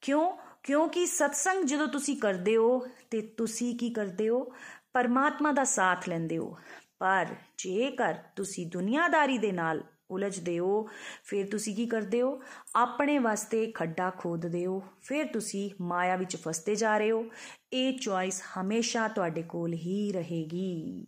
[0.00, 0.36] ਕਿਉਂ?
[0.62, 4.52] ਕਿਉਂਕਿ ਸਤਸੰਗ ਜਦੋਂ ਤੁਸੀਂ ਕਰਦੇ ਹੋ ਤੇ ਤੁਸੀਂ ਕੀ ਕਰਦੇ ਹੋ?
[4.92, 6.58] ਪਰਮਾਤਮਾ ਦਾ ਸਾਥ ਲੈਂਦੇ ਹੋ।
[6.98, 7.26] ਪਰ
[7.58, 10.88] ਜੇਕਰ ਤੁਸੀਂ ਦੁਨੀਆਦਾਰੀ ਦੇ ਨਾਲ ਉਲਝਦੇ ਹੋ
[11.24, 12.42] ਫਿਰ ਤੁਸੀਂ ਕੀ ਕਰਦੇ ਹੋ?
[12.76, 17.24] ਆਪਣੇ ਵਾਸਤੇ ਖੱਡਾ ਖੋਦਦੇ ਹੋ ਫਿਰ ਤੁਸੀਂ ਮਾਇਆ ਵਿੱਚ ਫਸਦੇ ਜਾ ਰਹੇ ਹੋ।
[17.72, 21.06] ਇਹ ਚੁਆਇਸ ਹਮੇਸ਼ਾ ਤੁਹਾਡੇ ਕੋਲ ਹੀ ਰਹੇਗੀ।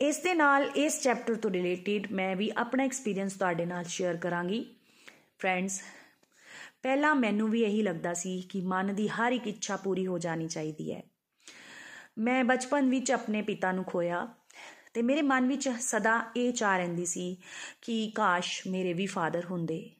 [0.00, 4.66] ਇਸ ਦੇ ਨਾਲ ਇਸ ਚੈਪਟਰ ਤੋਂ ਰਿਲੇਟਡ ਮੈਂ ਵੀ ਆਪਣਾ ਐਕਸਪੀਰੀਅੰਸ ਤੁਹਾਡੇ ਨਾਲ ਸ਼ੇਅਰ ਕਰਾਂਗੀ।
[5.38, 5.82] ਫਰੈਂਡਸ,
[6.82, 10.48] ਪਹਿਲਾਂ ਮੈਨੂੰ ਵੀ ਇਹੀ ਲੱਗਦਾ ਸੀ ਕਿ ਮਨ ਦੀ ਹਰ ਇੱਕ ਇੱਛਾ ਪੂਰੀ ਹੋ ਜਾਣੀ
[10.48, 11.02] ਚਾਹੀਦੀ ਹੈ।
[12.18, 14.28] ਮੈਂ ਬਚਪਨ ਵਿੱਚ ਆਪਣੇ ਪਿਤਾ ਨੂੰ ਖੋਇਆ।
[14.92, 17.36] ਤੇ ਮੇਰੇ ਮਨ ਵਿੱਚ ਸਦਾ ਇਹ ਚਾਹ ਰਹਿੰਦੀ ਸੀ
[17.82, 19.90] ਕਿ ਕਾਸ਼ ਮੇਰੇ ਵੀ ਫਾਦਰ ਹੁੰਦੇ।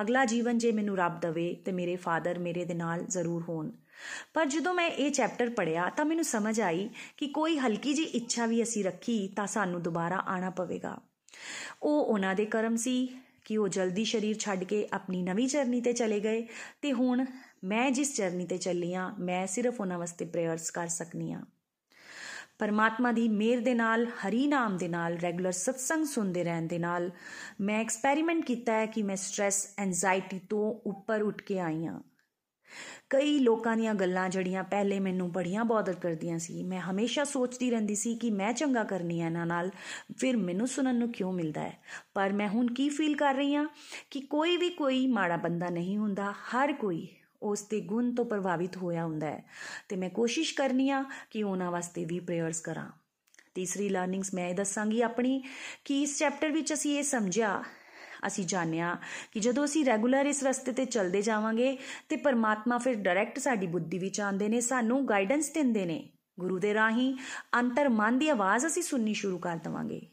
[0.00, 3.70] ਅਗਲਾ ਜੀਵਨ ਜੇ ਮੈਨੂੰ ਰੱਬ ਦਵੇ ਤੇ ਮੇਰੇ ਫਾਦਰ ਮੇਰੇ ਦੇ ਨਾਲ ਜ਼ਰੂਰ ਹੋਣ।
[4.34, 8.46] ਪਰ ਜਦੋਂ ਮੈਂ ਇਹ ਚੈਪਟਰ ਪੜਿਆ ਤਾਂ ਮੈਨੂੰ ਸਮਝ ਆਈ ਕਿ ਕੋਈ ਹਲਕੀ ਜੀ ਇੱਛਾ
[8.46, 11.00] ਵੀ ਅਸੀਂ ਰੱਖੀ ਤਾਂ ਸਾਨੂੰ ਦੁਬਾਰਾ ਆਣਾ ਪਵੇਗਾ।
[11.82, 13.08] ਉਹ ਉਹਨਾਂ ਦੇ ਕਰਮ ਸੀ
[13.44, 16.46] ਕਿ ਉਹ ਜਲਦੀ ਸਰੀਰ ਛੱਡ ਕੇ ਆਪਣੀ ਨਵੀਂ ਜਰਨੀ ਤੇ ਚਲੇ ਗਏ
[16.82, 17.24] ਤੇ ਹੁਣ
[17.64, 21.40] ਮੈਂ ਜਿਸ ਜਰਨੀ ਤੇ ਚੱਲੀ ਆ, ਮੈਂ ਸਿਰਫ ਉਹਨਾਂ ਵਾਸਤੇ ਪ੍ਰੇਅਰਸ ਕਰ ਸਕਨੀ ਆ।
[22.60, 27.10] ਪਰਮਾਤਮਾ ਦੀ ਮਿਹਰ ਦੇ ਨਾਲ, ਹਰੀ ਨਾਮ ਦੇ ਨਾਲ, ਰੈਗੂਲਰ ਸਤਸੰਗ ਸੁਣਦੇ ਰਹਿਣ ਦੇ ਨਾਲ
[27.60, 32.00] ਮੈਂ ਐਕਸਪੈਰੀਮੈਂਟ ਕੀਤਾ ਹੈ ਕਿ ਮੈਂ ਸਟ्रेस ਐਂਜ਼ਾਇਟੀ ਤੋਂ ਉੱਪਰ ਉੱਠ ਕੇ ਆਈ ਹਾਂ।
[33.10, 37.94] ਕਈ ਲੋਕਾਂ ਦੀਆਂ ਗੱਲਾਂ ਜੜੀਆਂ ਪਹਿਲੇ ਮੈਨੂੰ ਬੜੀਆਂ ਬੌਦਰ ਕਰਦੀਆਂ ਸੀ, ਮੈਂ ਹਮੇਸ਼ਾ ਸੋਚਦੀ ਰਹਿੰਦੀ
[37.94, 39.70] ਸੀ ਕਿ ਮੈਂ ਚੰਗਾ ਕਰਨੀ ਹੈ ਇਹਨਾਂ ਨਾਲ,
[40.18, 41.78] ਫਿਰ ਮੈਨੂੰ ਸੁਣਨ ਨੂੰ ਕਿਉਂ ਮਿਲਦਾ ਹੈ?
[42.14, 43.68] ਪਰ ਮੈਂ ਹੁਣ ਕੀ ਫੀਲ ਕਰ ਰਹੀ ਹਾਂ
[44.10, 47.08] ਕਿ ਕੋਈ ਵੀ ਕੋਈ ਮਾੜਾ ਬੰਦਾ ਨਹੀਂ ਹੁੰਦਾ, ਹਰ ਕੋਈ
[47.42, 49.44] ਉਸ ਦੇ ਗੁਣ ਤੋਂ ਪ੍ਰਭਾਵਿਤ ਹੋਇਆ ਹੁੰਦਾ ਹੈ।
[49.88, 52.90] ਤੇ ਮੈਂ ਕੋਸ਼ਿਸ਼ ਕਰਨੀ ਆ ਕਿ ਉਹਨਾਂ ਵਾਸਤੇ ਵੀ ਪ੍ਰੇਅਰਸ ਕਰਾਂ।
[53.54, 55.42] ਤੀਸਰੀ ਲਰਨਿੰਗਸ ਮੈਂ ਇਹ ਦੱਸਾਂਗੀ ਆਪਣੀ
[55.84, 57.64] ਕਿ ਇਸ ਚੈਪਟਰ ਵਿੱਚ ਅਸੀਂ ਇਹ ਸਮਝਿਆ,
[58.26, 58.96] ਅਸੀਂ ਜਾਣਿਆ
[59.32, 61.78] ਕਿ ਜਦੋਂ ਅਸੀਂ ਰੈਗੂਲਰ ਇਸ ਰਸਤੇ ਤੇ ਚੱਲਦੇ ਜਾਵਾਂਗੇ
[62.08, 66.10] ਤੇ ਪਰਮਾਤਮਾ ਫਿਰ ਡਾਇਰੈਕਟ ਸਾਡੀ ਬੁੱਧੀ ਵਿੱਚ ਆਉਂਦੇ ਨੇ, ਸਾਨੂੰ ਗਾਈਡੈਂਸ ਦਿੰਦੇ ਨੇ।
[66.40, 67.16] ਗੁਰੂ ਦੇ ਰਾਹੀਂ
[67.54, 70.06] ਅੰਤਰ ਮਨ ਦੀ ਆਵਾਜ਼ ਅਸੀਂ ਸੁਣਨੀ ਸ਼ੁਰੂ ਕਰ ਦਵਾਂਗੇ।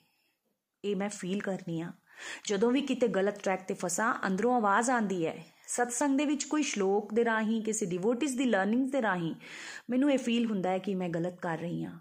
[0.85, 1.91] ਇਹ ਮੈਂ ਫੀਲ ਕਰਨੀ ਆ।
[2.45, 6.63] ਜਦੋਂ ਵੀ ਕਿਤੇ ਗਲਤ ਟਰੈਕ ਤੇ ਫਸਾਂ, ਅੰਦਰੋਂ ਆਵਾਜ਼ ਆਂਦੀ ਹੈ। ਸਤਸੰਗ ਦੇ ਵਿੱਚ ਕੋਈ
[6.63, 9.35] ਸ਼ਲੋਕ ਦੇ ਰਾਹੀਂ, ਕਿਸੇ ਡਿਵੋਟਿਸ ਦੀ ਲਰਨਿੰਗ ਦੇ ਰਾਹੀਂ
[9.89, 11.99] ਮੈਨੂੰ ਇਹ ਫੀਲ ਹੁੰਦਾ ਹੈ ਕਿ ਮੈਂ ਗਲਤ ਕਰ ਰਹੀ ਹਾਂ।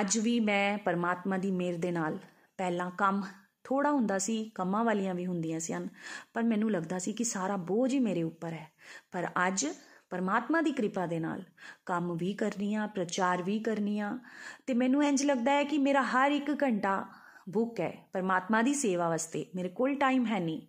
[0.00, 2.18] ਅੱਜ ਵੀ ਮੈਂ ਪਰਮਾਤਮਾ ਦੀ ਮਿਹਰ ਦੇ ਨਾਲ
[2.56, 3.22] ਪਹਿਲਾਂ ਕੰਮ
[3.64, 5.88] ਥੋੜਾ ਹੁੰਦਾ ਸੀ, ਕੰਮਾਂ ਵਾਲੀਆਂ ਵੀ ਹੁੰਦੀਆਂ ਸਨ
[6.34, 8.70] ਪਰ ਮੈਨੂੰ ਲੱਗਦਾ ਸੀ ਕਿ ਸਾਰਾ ਬੋਝ ਹੀ ਮੇਰੇ ਉੱਪਰ ਹੈ।
[9.12, 9.66] ਪਰ ਅੱਜ
[10.10, 11.42] ਪਰਮਾਤਮਾ ਦੀ ਕਿਰਪਾ ਦੇ ਨਾਲ
[11.86, 14.18] ਕੰਮ ਵੀ ਕਰਨੀਆਂ ਪ੍ਰਚਾਰ ਵੀ ਕਰਨੀਆਂ
[14.66, 17.06] ਤੇ ਮੈਨੂੰ ਇੰਜ ਲੱਗਦਾ ਹੈ ਕਿ ਮੇਰਾ ਹਰ ਇੱਕ ਘੰਟਾ
[17.48, 20.60] ਬੁੱਕ ਹੈ। ਪਰਮਾਤਮਾ ਦੀ ਸੇਵਾ ਵਾਸਤੇ ਮੇਰੇ ਕੋਲ ਟਾਈਮ ਹੈ ਨਹੀਂ।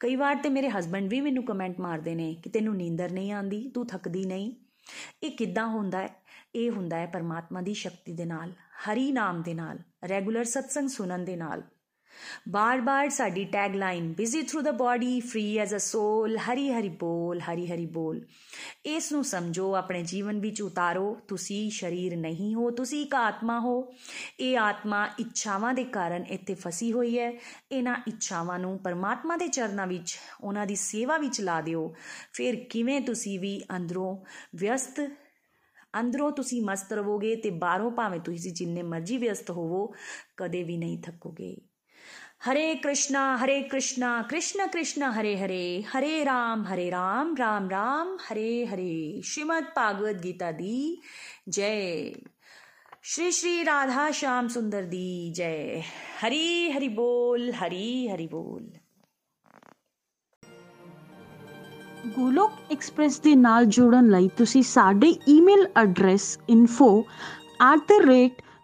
[0.00, 3.70] ਕਈ ਵਾਰ ਤੇ ਮੇਰੇ ਹਸਬੰਡ ਵੀ ਮੈਨੂੰ ਕਮੈਂਟ ਮਾਰਦੇ ਨੇ ਕਿ ਤੈਨੂੰ ਨੀਂਦਰ ਨਹੀਂ ਆਂਦੀ
[3.74, 4.52] ਤੂੰ ਥੱਕਦੀ ਨਹੀਂ।
[5.22, 6.08] ਇਹ ਕਿੱਦਾਂ ਹੁੰਦਾ ਹੈ?
[6.54, 8.52] ਇਹ ਹੁੰਦਾ ਹੈ ਪਰਮਾਤਮਾ ਦੀ ਸ਼ਕਤੀ ਦੇ ਨਾਲ,
[8.84, 11.62] ਹਰੀ ਨਾਮ ਦੇ ਨਾਲ ਰੈਗੂਲਰ ਸਤਸੰਗ ਸੁਣਨ ਦੇ ਨਾਲ।
[12.48, 17.40] ਬਾਰ-ਬਾਰ ਸਾਡੀ tag line busy through the body free as a soul Hari Hari ਬੋਲ,
[17.40, 18.26] ਹਰੀ ਹਰੀ ਬੋਲ।
[18.86, 23.92] ਇਸ ਨੂੰ ਸਮਝੋ, ਆਪਣੇ ਜੀਵਨ ਵਿੱਚ ਉਤਾਰੋ। ਤੁਸੀਂ ਸਰੀਰ ਨਹੀਂ ਹੋ, ਤੁਸੀਂ ਇੱਕ ਆਤਮਾ ਹੋ।
[24.40, 27.32] ਇਹ ਆਤਮਾ ਇੱਛਾਵਾਂ ਦੇ ਕਾਰਨ ਇੱਥੇ ਫਸੀ ਹੋਈ ਹੈ।
[27.72, 31.94] ਇਹਨਾਂ ਇੱਛਾਵਾਂ ਨੂੰ ਪਰਮਾਤਮਾ ਦੇ ਚਰਨਾਂ ਵਿੱਚ, ਉਹਨਾਂ ਦੀ ਸੇਵਾ ਵਿੱਚ ਲਾ ਦਿਓ।
[32.32, 34.16] ਫਿਰ ਕਿਵੇਂ ਤੁਸੀਂ ਵੀ ਅੰਦਰੋਂ
[34.54, 35.10] ਵਿਅਸਤ,
[36.00, 39.94] ਅੰਦਰੋਂ ਤੁਸੀਂ ਮਸਤ ਰਹੋਗੇ ਤੇ ਬਾਹਰੋਂ ਭਾਵੇਂ ਤੁਸੀਂ ਜਿੰਨੇ ਮਰਜ਼ੀ ਵਿਅਸਤ ਹੋਵੋ,
[40.36, 41.56] ਕਦੇ ਵੀ ਨਹੀਂ ਥੱਕੋਗੇ।
[42.49, 48.65] ਹਰੇ ਕ੍ਰਿਸ਼ਨਾ ਹਰੇ ਕ੍ਰਿਸ਼ਨਾ ਕ੍ਰਿਸ਼ਨ ਕ੍ਰਿਸ਼ਨ ਹਰੇ ਹਰੇ ਹਰੇ ਰਾਮ ਹਰੇ ਰਾਮ ਰਾਮ ਰਾਮ ਹਰੇ
[48.65, 50.97] ਹਰੇ ਸ਼੍ਰੀਮਦ ਭਾਗਵਤ ਗੀਤਾ ਦੀ
[51.49, 52.11] ਜੈ
[53.05, 55.81] श्री श्री राधा श्याम सुंदर दी जय
[56.21, 58.63] हरी हरि बोल हरी हरि बोल
[62.17, 66.37] ਗੋਲੋਕ ਐਕਸਪ੍ਰੈਸ ਦੇ ਨਾਲ ਜੁੜਨ ਲਈ ਤੁਸੀਂ ਸਾਡੇ ਈਮੇਲ ਐਡਰੈਸ